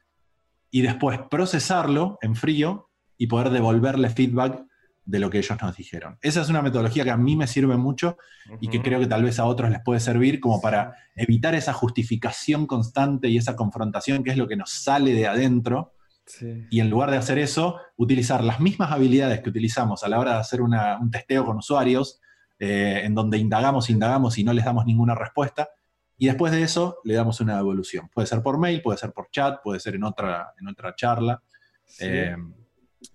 y 0.71 0.83
después 0.83 1.21
procesarlo 1.31 2.19
en 2.23 2.37
frío 2.37 2.91
y 3.17 3.27
poder 3.27 3.51
devolverle 3.51 4.11
feedback 4.11 4.63
de 5.05 5.19
lo 5.19 5.29
que 5.29 5.39
ellos 5.39 5.59
nos 5.61 5.77
dijeron. 5.77 6.19
Esa 6.23 6.43
es 6.43 6.49
una 6.49 6.63
metodología 6.63 7.05
que 7.05 7.11
a 7.11 7.17
mí 7.17 7.35
me 7.35 7.47
sirve 7.47 7.77
mucho 7.77 8.17
y 8.61 8.69
que 8.69 8.81
creo 8.81 9.01
que 9.01 9.07
tal 9.07 9.25
vez 9.25 9.39
a 9.39 9.45
otros 9.45 9.71
les 9.71 9.81
puede 9.83 9.99
servir 9.99 10.41
como 10.41 10.61
para 10.61 10.95
evitar 11.17 11.55
esa 11.55 11.73
justificación 11.73 12.67
constante 12.67 13.29
y 13.29 13.37
esa 13.37 13.57
confrontación 13.57 14.23
que 14.23 14.31
es 14.31 14.37
lo 14.37 14.47
que 14.47 14.57
nos 14.57 14.71
sale 14.71 15.13
de 15.13 15.27
adentro. 15.27 15.95
Y 16.71 16.79
en 16.79 16.91
lugar 16.91 17.11
de 17.11 17.17
hacer 17.17 17.39
eso, 17.39 17.81
utilizar 17.97 18.45
las 18.45 18.61
mismas 18.61 18.93
habilidades 18.93 19.41
que 19.41 19.51
utilizamos 19.51 20.05
a 20.05 20.09
la 20.09 20.21
hora 20.21 20.35
de 20.35 20.39
hacer 20.39 20.61
un 20.63 21.11
testeo 21.11 21.45
con 21.45 21.57
usuarios, 21.57 22.21
eh, 22.61 23.01
en 23.05 23.15
donde 23.15 23.39
indagamos, 23.39 23.91
indagamos 23.91 24.39
y 24.39 24.45
no 24.45 24.53
les 24.53 24.65
damos 24.65 24.87
ninguna 24.87 25.17
respuesta. 25.17 25.71
Y 26.21 26.27
después 26.27 26.53
de 26.53 26.63
eso 26.63 26.99
le 27.03 27.15
damos 27.15 27.41
una 27.41 27.57
devolución. 27.57 28.11
Puede 28.13 28.27
ser 28.27 28.43
por 28.43 28.59
mail, 28.59 28.83
puede 28.83 28.99
ser 28.99 29.11
por 29.11 29.31
chat, 29.31 29.63
puede 29.65 29.81
ser 29.81 29.95
en 29.95 30.05
otra, 30.05 30.53
en 30.61 30.69
otra 30.69 30.95
charla. 30.95 31.43
Eh, 31.99 32.37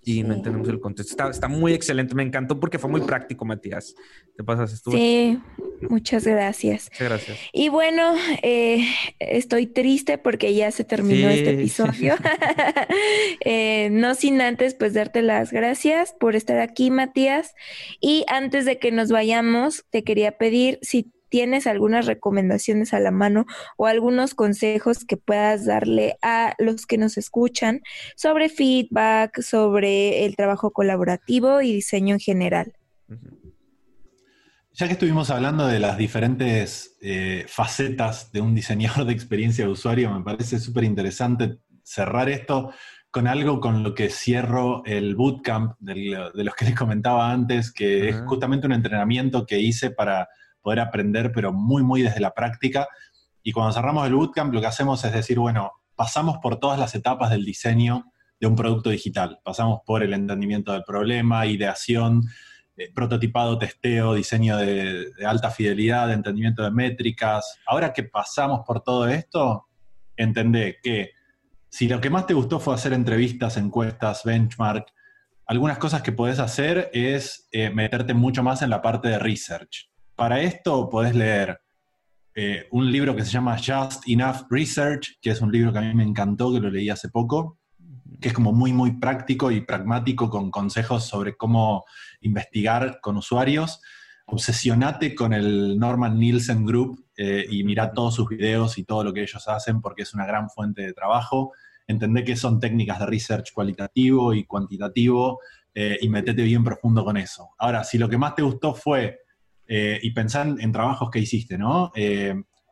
y 0.04 0.24
no 0.24 0.34
entendemos 0.34 0.68
el 0.70 0.80
contexto. 0.80 1.30
Está, 1.30 1.48
muy 1.48 1.74
excelente, 1.74 2.16
me 2.16 2.24
encantó 2.24 2.60
porque 2.60 2.80
fue 2.80 2.90
muy 2.90 3.02
práctico, 3.02 3.46
Matías. 3.46 3.94
¿Te 4.36 4.44
pasas? 4.44 4.74
Estuvo? 4.74 4.96
Sí, 4.96 5.40
muchas 5.88 6.26
gracias. 6.26 6.90
Muchas 6.94 7.08
gracias. 7.08 7.38
Y 7.54 7.70
bueno, 7.70 8.16
eh, 8.42 8.88
estoy 9.20 9.68
triste 9.68 10.18
porque 10.18 10.56
ya 10.56 10.72
se 10.72 10.84
terminó 10.84 11.30
este 11.30 11.52
episodio. 11.52 12.16
Eh, 13.48 13.90
no 13.92 14.16
sin 14.16 14.42
antes, 14.42 14.74
pues, 14.74 14.94
darte 14.94 15.22
las 15.22 15.52
gracias 15.52 16.16
por 16.20 16.36
estar 16.36 16.60
aquí, 16.60 16.90
Matías. 16.90 17.54
Y 18.02 18.26
antes 18.28 18.66
de 18.66 18.80
que 18.80 18.92
nos 18.92 19.12
vayamos, 19.12 19.86
te 19.92 20.04
quería 20.04 20.38
pedir 20.38 20.80
si 20.82 21.12
tienes 21.36 21.68
algunas 21.68 22.06
recomendaciones 22.06 22.94
a 22.94 23.02
la 23.02 23.12
mano 23.12 23.46
o 23.76 23.88
algunos 23.88 24.36
consejos 24.36 25.04
que 25.04 25.18
puedas 25.18 25.66
darle 25.66 26.16
a 26.22 26.56
los 26.60 26.86
que 26.86 26.98
nos 26.98 27.18
escuchan 27.18 27.82
sobre 28.16 28.48
feedback, 28.48 29.42
sobre 29.42 30.26
el 30.26 30.38
trabajo 30.38 30.72
colaborativo 30.72 31.62
y 31.62 31.74
diseño 31.74 32.14
en 32.14 32.20
general. 32.22 32.74
Ya 34.72 34.88
que 34.88 34.94
estuvimos 34.94 35.30
hablando 35.30 35.68
de 35.68 35.80
las 35.80 35.98
diferentes 35.98 36.96
eh, 37.02 37.44
facetas 37.50 38.32
de 38.32 38.40
un 38.40 38.56
diseñador 38.56 39.04
de 39.04 39.12
experiencia 39.12 39.66
de 39.66 39.72
usuario, 39.72 40.10
me 40.12 40.24
parece 40.24 40.58
súper 40.58 40.86
interesante 40.86 41.58
cerrar 41.84 42.30
esto 42.30 42.72
con 43.12 43.28
algo 43.28 43.60
con 43.60 43.84
lo 43.84 43.94
que 43.94 44.10
cierro 44.10 44.86
el 44.86 45.16
bootcamp 45.18 45.74
de 45.80 46.32
los 46.34 46.56
que 46.56 46.64
les 46.64 46.76
comentaba 46.76 47.30
antes, 47.30 47.74
que 47.74 48.08
es 48.08 48.22
justamente 48.26 48.68
un 48.68 48.74
entrenamiento 48.74 49.46
que 49.46 49.60
hice 49.60 49.92
para 49.92 50.30
poder 50.66 50.80
aprender, 50.80 51.32
pero 51.32 51.54
muy, 51.54 51.84
muy 51.84 52.02
desde 52.02 52.20
la 52.20 52.34
práctica. 52.34 52.88
Y 53.44 53.52
cuando 53.52 53.72
cerramos 53.72 54.08
el 54.08 54.16
bootcamp, 54.16 54.52
lo 54.52 54.60
que 54.60 54.66
hacemos 54.66 55.06
es 55.06 55.14
decir, 55.14 55.38
bueno, 55.38 55.74
pasamos 55.96 56.40
por 56.42 56.60
todas 56.60 56.80
las 56.80 56.96
etapas 56.96 57.30
del 57.30 57.46
diseño 57.46 58.12
de 58.40 58.48
un 58.48 58.56
producto 58.56 58.90
digital. 58.90 59.40
Pasamos 59.44 59.82
por 59.86 60.02
el 60.02 60.12
entendimiento 60.16 60.74
del 60.74 60.84
problema, 60.84 61.46
ideación, 61.46 62.24
eh, 62.78 62.92
prototipado, 62.96 63.60
testeo, 63.60 64.16
diseño 64.16 64.58
de, 64.58 65.12
alta 65.24 65.52
fidelidad, 65.52 66.12
entendimiento 66.12 66.64
de 66.64 66.72
métricas. 66.72 67.60
Ahora 67.68 67.94
que 67.94 68.02
pasamos 68.02 68.62
por 68.66 68.82
todo 68.82 69.08
esto, 69.08 69.68
entendé 70.18 70.80
que 70.82 71.12
si 71.70 71.88
lo 71.88 72.02
que 72.02 72.10
más 72.10 72.26
te 72.26 72.34
gustó 72.34 72.60
fue 72.60 72.74
hacer 72.74 72.94
entrevistas, 72.94 73.58
encuestas, 73.58 74.24
benchmark, 74.24 74.92
algunas 75.46 75.78
cosas 75.78 76.02
que 76.02 76.12
podés 76.12 76.40
hacer 76.40 76.90
es 76.92 77.48
eh, 77.52 77.70
meterte 77.70 78.16
mucho 78.16 78.42
más 78.42 78.64
en 78.64 78.72
la 78.72 78.82
parte 78.82 79.10
de 79.10 79.20
research. 79.20 79.92
Para 80.16 80.40
esto 80.42 80.90
podés 80.90 81.14
leer 81.14 81.60
eh, 82.34 82.68
un 82.72 82.90
libro 82.90 83.16
que 83.16 83.26
se 83.26 83.32
llama 83.32 83.58
Just 83.58 84.08
Enough 84.08 84.48
Research, 84.50 85.20
que 85.22 85.32
es 85.32 85.42
un 85.42 85.52
libro 85.52 85.74
que 85.74 85.80
a 85.80 85.82
mí 85.82 85.94
me 85.94 86.04
encantó, 86.04 86.54
que 86.54 86.62
lo 86.62 86.70
leí 86.70 86.90
hace 86.90 87.10
poco, 87.10 87.60
que 88.22 88.30
es 88.30 88.34
como 88.34 88.54
muy, 88.54 88.72
muy 88.72 88.98
práctico 88.98 89.52
y 89.52 89.60
pragmático 89.62 90.30
con 90.30 90.52
consejos 90.52 91.06
sobre 91.06 91.36
cómo 91.36 91.84
investigar 92.22 93.00
con 93.02 93.18
usuarios. 93.18 93.82
Obsesionate 94.28 95.14
con 95.14 95.34
el 95.34 95.78
Norman 95.78 96.18
Nielsen 96.18 96.66
Group 96.66 97.06
eh, 97.18 97.46
y 97.50 97.66
mira 97.66 97.92
todos 97.92 98.16
sus 98.16 98.30
videos 98.30 98.78
y 98.78 98.86
todo 98.86 99.04
lo 99.04 99.14
que 99.14 99.22
ellos 99.22 99.46
hacen 99.50 99.82
porque 99.82 100.04
es 100.04 100.14
una 100.14 100.26
gran 100.26 100.50
fuente 100.50 100.82
de 100.82 100.94
trabajo. 100.94 101.52
Entendé 101.88 102.24
que 102.24 102.38
son 102.38 102.60
técnicas 102.62 103.00
de 103.00 103.06
research 103.06 103.52
cualitativo 103.54 104.34
y 104.34 104.46
cuantitativo 104.46 105.40
eh, 105.74 105.98
y 106.02 106.08
metete 106.08 106.42
bien 106.44 106.64
profundo 106.64 107.04
con 107.04 107.18
eso. 107.18 107.50
Ahora, 107.58 107.84
si 107.84 107.98
lo 107.98 108.08
que 108.08 108.18
más 108.18 108.34
te 108.34 108.42
gustó 108.42 108.74
fue, 108.74 109.25
eh, 109.68 110.00
y 110.02 110.12
pensar 110.12 110.48
en, 110.60 110.72
trabajos 110.72 111.10
que 111.12 111.20
hiciste, 111.20 111.58
¿no? 111.58 111.92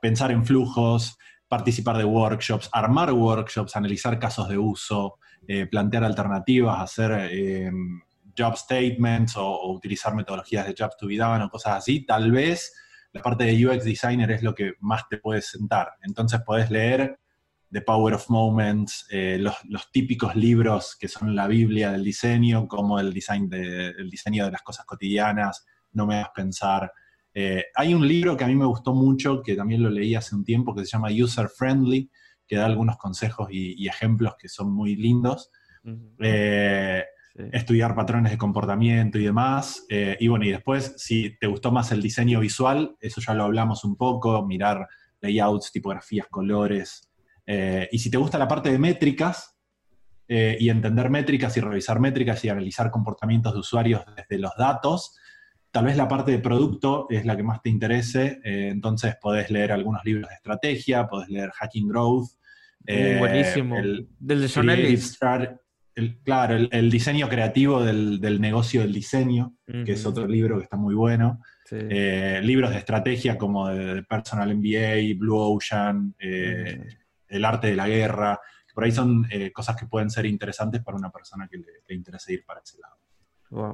pensar 0.01 0.31
en 0.31 0.45
flujos, 0.45 1.17
participar 1.47 1.97
de 1.97 2.03
workshops, 2.03 2.67
armar 2.73 3.13
workshops, 3.13 3.75
analizar 3.75 4.19
casos 4.19 4.49
de 4.49 4.57
uso, 4.57 5.19
eh, 5.47 5.67
plantear 5.67 6.03
alternativas, 6.03 6.81
hacer 6.81 7.29
eh, 7.31 7.71
job 8.37 8.57
statements 8.57 9.37
o, 9.37 9.71
utilizar 9.71 10.15
metodologías 10.15 10.65
de 10.65 10.75
jobs 10.77 10.97
to 10.97 11.07
be 11.07 11.17
done 11.17 11.43
o 11.43 11.49
cosas 11.49 11.77
así, 11.77 12.05
tal 12.05 12.31
vez 12.31 12.73
la 13.11 13.21
parte 13.21 13.43
de 13.43 13.67
UX 13.67 13.83
designer 13.83 14.31
es 14.31 14.41
lo 14.41 14.55
que 14.55 14.73
más 14.79 15.07
te 15.07 15.17
puede 15.17 15.41
sentar. 15.41 15.91
Entonces 16.01 16.41
podés 16.45 16.71
leer 16.71 17.19
The 17.71 17.81
Power 17.81 18.15
of 18.15 18.29
Moments, 18.29 19.05
eh, 19.11 19.37
los, 19.39 19.91
típicos 19.91 20.35
libros 20.35 20.95
que 20.99 21.07
son 21.07 21.35
la 21.35 21.47
Biblia 21.47 21.91
del 21.91 22.03
diseño, 22.03 22.67
como 22.67 22.99
el, 22.99 23.13
design 23.13 23.47
el 23.53 24.09
diseño 24.09 24.45
de 24.45 24.51
las 24.51 24.63
cosas 24.63 24.85
cotidianas, 24.85 25.65
No 25.93 26.05
me 26.05 26.15
hagas 26.15 26.31
pensar. 26.35 26.91
hay 27.75 27.93
un 27.93 28.07
libro 28.07 28.37
que 28.37 28.43
a 28.43 28.47
mí 28.47 28.55
me 28.55 28.65
gustó 28.65 28.93
mucho, 28.93 29.41
que 29.41 29.55
también 29.55 29.81
lo 29.81 29.89
leí 29.89 30.15
hace 30.15 30.35
un 30.35 30.43
tiempo, 30.43 30.75
que 30.75 30.85
se 30.85 30.91
llama 30.91 31.09
User 31.11 31.47
Friendly, 31.49 32.09
que 32.47 32.55
da 32.55 32.65
algunos 32.65 32.97
consejos 32.97 33.47
y, 33.51 33.87
ejemplos 33.87 34.35
que 34.37 34.49
son 34.49 34.71
muy 34.71 34.95
lindos. 34.95 35.51
Eh, 36.19 37.03
estudiar 37.51 37.95
patrones 37.95 38.31
de 38.31 38.37
comportamiento 38.37 39.17
y 39.17 39.25
demás. 39.25 39.85
Eh, 39.89 40.17
y 40.19 40.27
bueno, 40.27 40.45
y 40.45 40.51
después, 40.51 40.93
si 40.97 41.37
te 41.37 41.47
gustó 41.47 41.71
más 41.71 41.91
el 41.91 42.01
diseño 42.01 42.39
visual, 42.39 42.95
eso 42.99 43.21
ya 43.21 43.33
lo 43.33 43.43
hablamos 43.43 43.83
un 43.83 43.95
poco, 43.95 44.45
mirar 44.45 44.87
layouts, 45.21 45.71
tipografías, 45.71 46.27
colores. 46.27 47.09
Eh, 47.45 47.89
y 47.91 47.99
si 47.99 48.11
te 48.11 48.17
gusta 48.17 48.37
la 48.37 48.47
parte 48.47 48.71
de 48.71 48.79
métricas, 48.79 49.49
y 50.25 50.69
entender 50.69 51.11
métricas 51.11 51.55
y 51.57 51.59
revisar 51.59 51.99
métricas 51.99 52.43
y 52.43 52.49
analizar 52.49 52.89
comportamientos 52.89 53.53
de 53.53 53.59
usuarios 53.59 54.03
desde 54.15 54.39
los 54.39 54.51
datos, 54.57 55.15
tal 55.73 55.85
vez 55.85 55.97
la 55.97 56.07
parte 56.07 56.31
de 56.31 56.39
producto 56.39 57.07
es 57.09 57.25
la 57.25 57.35
que 57.35 57.43
más 57.43 57.61
te 57.61 57.69
interese, 57.69 58.39
entonces 58.43 59.17
podés 59.19 59.49
leer 59.49 59.73
algunos 59.73 60.05
libros 60.05 60.29
de 60.29 60.35
estrategia, 60.35 61.07
podés 61.07 61.27
leer 61.27 61.49
Hacking 61.51 61.89
Growth, 61.89 62.29
eh, 62.85 63.17
buenísimo. 63.19 63.77
El, 63.77 64.07
del 64.19 64.41
de 64.41 65.57
el, 65.95 66.19
claro, 66.23 66.55
el, 66.55 66.89
diseño 66.89 67.29
creativo 67.29 67.83
del, 67.83 68.41
negocio 68.41 68.81
del 68.81 68.93
diseño, 68.93 69.55
que 69.65 69.91
es 69.91 70.05
otro 70.05 70.27
libro 70.27 70.57
que 70.57 70.63
está 70.63 70.77
muy 70.77 70.95
bueno. 70.95 71.41
Eh, 71.71 72.39
libros 72.43 72.71
de 72.71 72.77
estrategia 72.77 73.37
como 73.37 73.67
de, 73.69 74.03
Personal 74.03 74.55
MBA, 74.55 75.17
Blue 75.17 75.37
Ocean, 75.37 76.15
eh, 76.19 76.87
El 77.27 77.45
arte 77.45 77.67
de 77.67 77.75
la 77.75 77.87
guerra. 77.87 78.39
Por 78.73 78.83
ahí 78.83 78.91
son 78.91 79.27
cosas 79.53 79.75
que 79.75 79.85
pueden 79.85 80.09
ser 80.09 80.25
interesantes 80.25 80.81
para 80.83 80.97
una 80.97 81.11
persona 81.11 81.47
que 81.47 81.57
le, 81.57 81.95
interese 81.95 82.33
ir 82.33 82.45
para 82.45 82.61
ese 82.61 82.79
lado. 82.79 82.95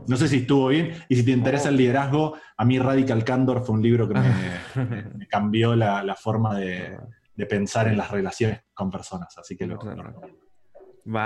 No 0.08 0.18
sé 0.18 0.28
si 0.28 0.38
estuvo 0.38 0.68
bien. 0.68 0.92
Y 1.08 1.16
si 1.16 1.24
te 1.24 1.32
interesa 1.32 1.70
el 1.70 1.78
liderazgo, 1.78 2.36
a 2.58 2.66
mí 2.66 2.78
Radical 2.80 3.24
Candor 3.24 3.64
fue 3.64 3.76
un 3.76 3.82
libro 3.82 4.08
que 4.08 4.16
me, 4.16 5.26
cambió 5.30 5.76
la 5.76 6.16
forma 6.16 6.58
de, 6.58 6.98
de 7.40 7.46
pensar 7.46 7.88
en 7.88 7.96
las 7.96 8.12
relaciones 8.12 8.64
con 8.74 8.92
personas. 8.92 9.38
Así 9.38 9.56
que 9.56 9.66
lo, 9.66 9.80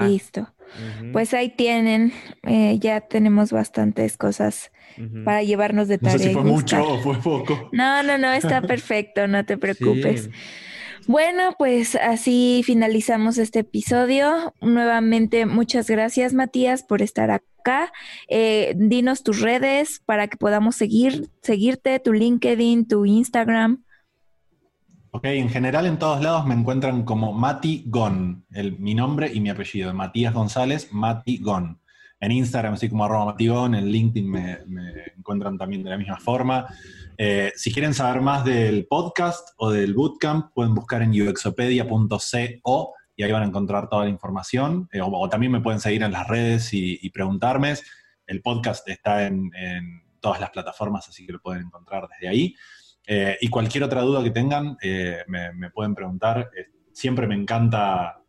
Listo. 0.03 0.53
Pues 1.11 1.33
ahí 1.33 1.49
tienen, 1.49 2.13
eh, 2.43 2.77
ya 2.79 3.01
tenemos 3.01 3.51
bastantes 3.51 4.15
cosas 4.15 4.71
para 5.25 5.41
llevarnos 5.41 5.87
de 5.87 5.97
tarea. 5.97 6.13
No 6.13 6.19
sé 6.19 6.27
si 6.27 6.33
fue 6.33 6.43
mucho 6.43 6.87
o 6.87 6.99
fue 6.99 7.15
poco. 7.17 7.69
No, 7.71 8.03
no, 8.03 8.19
no, 8.19 8.31
está 8.31 8.61
perfecto, 8.61 9.27
no 9.27 9.43
te 9.43 9.57
preocupes. 9.63 10.29
Bueno, 11.07 11.55
pues 11.57 11.95
así 11.95 12.61
finalizamos 12.65 13.37
este 13.37 13.59
episodio. 13.59 14.53
Nuevamente, 14.61 15.45
muchas 15.45 15.89
gracias, 15.89 16.33
Matías, 16.33 16.83
por 16.83 17.01
estar 17.01 17.29
acá. 17.29 17.91
Eh, 18.29 18.73
dinos 18.77 19.23
tus 19.23 19.41
redes 19.41 20.01
para 20.05 20.27
que 20.27 20.37
podamos 20.37 20.75
seguir, 20.75 21.29
seguirte, 21.41 21.99
tu 21.99 22.13
LinkedIn, 22.13 22.87
tu 22.87 23.05
Instagram. 23.05 23.83
Ok, 25.11 25.25
en 25.25 25.49
general 25.49 25.85
en 25.85 25.99
todos 25.99 26.23
lados 26.23 26.45
me 26.47 26.55
encuentran 26.55 27.03
como 27.03 27.33
Mati 27.33 27.83
Gon, 27.85 28.45
el, 28.51 28.79
mi 28.79 28.95
nombre 28.95 29.29
y 29.31 29.41
mi 29.41 29.49
apellido, 29.49 29.93
Matías 29.93 30.33
González, 30.33 30.91
Mati 30.91 31.37
Gon. 31.37 31.79
En 32.19 32.31
Instagram, 32.31 32.73
así 32.73 32.89
como 32.89 33.05
arroba 33.05 33.35
Gon, 33.37 33.75
en 33.75 33.85
LinkedIn 33.91 34.31
me, 34.31 34.57
encuentran 35.17 35.57
también 35.57 35.83
de 35.83 35.89
la 35.89 35.97
misma 35.97 36.17
forma. 36.17 36.65
Eh, 37.17 37.51
si 37.55 37.71
quieren 37.71 37.93
saber 37.93 38.21
más 38.21 38.43
del 38.45 38.87
podcast 38.87 39.49
o 39.57 39.71
del 39.71 39.93
bootcamp, 39.93 40.53
pueden 40.53 40.73
buscar 40.73 41.01
en 41.01 41.09
uxopedia.co 41.27 42.93
y 43.15 43.23
ahí 43.23 43.31
van 43.31 43.43
a 43.43 43.47
encontrar 43.47 43.89
toda 43.89 44.05
la 44.05 44.09
información. 44.09 44.89
Eh, 44.91 44.99
o, 45.01 45.29
también 45.29 45.51
me 45.51 45.61
pueden 45.61 45.79
seguir 45.79 46.03
en 46.03 46.11
las 46.11 46.27
redes 46.27 46.69
y, 46.73 47.09
preguntarme. 47.09 47.73
El 48.25 48.41
podcast 48.41 48.87
está 48.87 49.27
en 49.27 49.51
todas 50.19 50.39
las 50.39 50.49
plataformas, 50.49 51.07
así 51.07 51.25
que 51.25 51.33
lo 51.33 51.41
pueden 51.41 51.63
encontrar 51.63 52.07
desde 52.07 52.29
ahí. 52.29 52.55
Eh, 53.05 53.37
y 53.41 53.49
cualquier 53.49 53.83
otra 53.83 54.01
duda 54.01 54.23
que 54.23 54.31
tengan, 54.31 54.77
me, 55.27 55.69
pueden 55.71 55.93
preguntar. 55.93 56.49
Siempre 56.91 57.27
me 57.27 57.35
encanta 57.35 58.22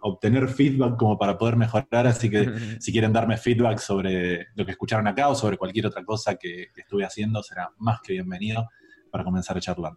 obtener 0.00 0.48
feedback 0.48 0.96
como 0.96 1.18
para 1.18 1.36
poder 1.36 1.56
mejorar, 1.56 2.06
así 2.06 2.30
que 2.30 2.50
si 2.78 2.92
quieren 2.92 3.12
darme 3.12 3.36
feedback 3.36 3.78
sobre 3.78 4.48
lo 4.54 4.64
que 4.64 4.72
escucharon 4.72 5.06
acá 5.06 5.28
o 5.28 5.34
sobre 5.34 5.56
cualquier 5.56 5.86
otra 5.86 6.04
cosa 6.04 6.36
que, 6.36 6.68
que 6.74 6.80
estuve 6.80 7.04
haciendo, 7.04 7.42
será 7.42 7.70
más 7.78 8.00
que 8.00 8.14
bienvenido 8.14 8.68
para 9.10 9.24
comenzar 9.24 9.56
a 9.56 9.60
charlar. 9.60 9.92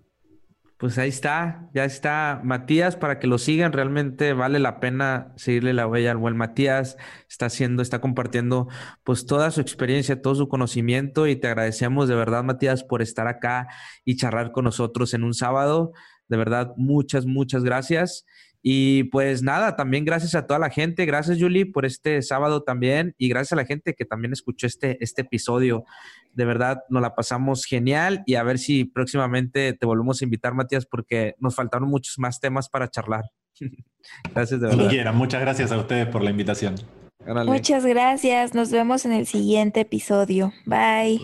Pues 0.83 0.97
ahí 0.97 1.07
está, 1.07 1.69
ya 1.73 1.85
está 1.85 2.41
Matías 2.43 2.97
para 2.97 3.17
que 3.17 3.25
lo 3.25 3.37
sigan. 3.37 3.71
Realmente 3.71 4.33
vale 4.33 4.59
la 4.59 4.81
pena 4.81 5.31
seguirle 5.37 5.71
la 5.71 5.87
huella 5.87 6.11
al 6.11 6.17
buen 6.17 6.35
Matías. 6.35 6.97
Está 7.29 7.45
haciendo, 7.45 7.81
está 7.81 8.01
compartiendo 8.01 8.67
pues 9.05 9.25
toda 9.25 9.49
su 9.51 9.61
experiencia, 9.61 10.21
todo 10.21 10.35
su 10.35 10.49
conocimiento 10.49 11.25
y 11.27 11.37
te 11.37 11.47
agradecemos 11.47 12.09
de 12.09 12.15
verdad 12.15 12.43
Matías 12.43 12.83
por 12.83 13.01
estar 13.01 13.27
acá 13.27 13.69
y 14.03 14.17
charlar 14.17 14.51
con 14.51 14.65
nosotros 14.65 15.13
en 15.13 15.23
un 15.23 15.33
sábado. 15.33 15.93
De 16.27 16.35
verdad, 16.35 16.73
muchas, 16.75 17.25
muchas 17.25 17.63
gracias. 17.63 18.25
Y 18.65 19.03
pues 19.05 19.43
nada, 19.43 19.75
también 19.75 20.05
gracias 20.05 20.35
a 20.35 20.47
toda 20.47 20.57
la 20.57 20.69
gente, 20.69 21.05
gracias 21.05 21.37
Julie 21.37 21.65
por 21.65 21.85
este 21.85 22.21
sábado 22.21 22.63
también 22.63 23.13
y 23.17 23.27
gracias 23.27 23.51
a 23.51 23.57
la 23.57 23.65
gente 23.65 23.93
que 23.93 24.05
también 24.05 24.31
escuchó 24.31 24.67
este, 24.67 24.97
este 25.03 25.23
episodio. 25.23 25.83
De 26.31 26.45
verdad, 26.45 26.79
nos 26.89 27.01
la 27.01 27.13
pasamos 27.13 27.65
genial 27.65 28.23
y 28.25 28.35
a 28.35 28.43
ver 28.43 28.57
si 28.57 28.85
próximamente 28.85 29.73
te 29.73 29.85
volvemos 29.85 30.21
a 30.21 30.23
invitar, 30.23 30.53
Matías, 30.53 30.85
porque 30.85 31.35
nos 31.39 31.55
faltaron 31.55 31.89
muchos 31.89 32.17
más 32.19 32.39
temas 32.39 32.69
para 32.69 32.89
charlar. 32.89 33.25
gracias 34.33 34.61
de 34.61 34.67
verdad. 34.67 35.13
Muchas 35.13 35.41
gracias 35.41 35.71
a 35.73 35.77
ustedes 35.77 36.07
por 36.07 36.23
la 36.23 36.31
invitación. 36.31 36.75
Muchas 37.45 37.85
gracias. 37.85 38.53
Nos 38.53 38.71
vemos 38.71 39.05
en 39.05 39.11
el 39.11 39.25
siguiente 39.25 39.81
episodio. 39.81 40.53
Bye. 40.65 41.21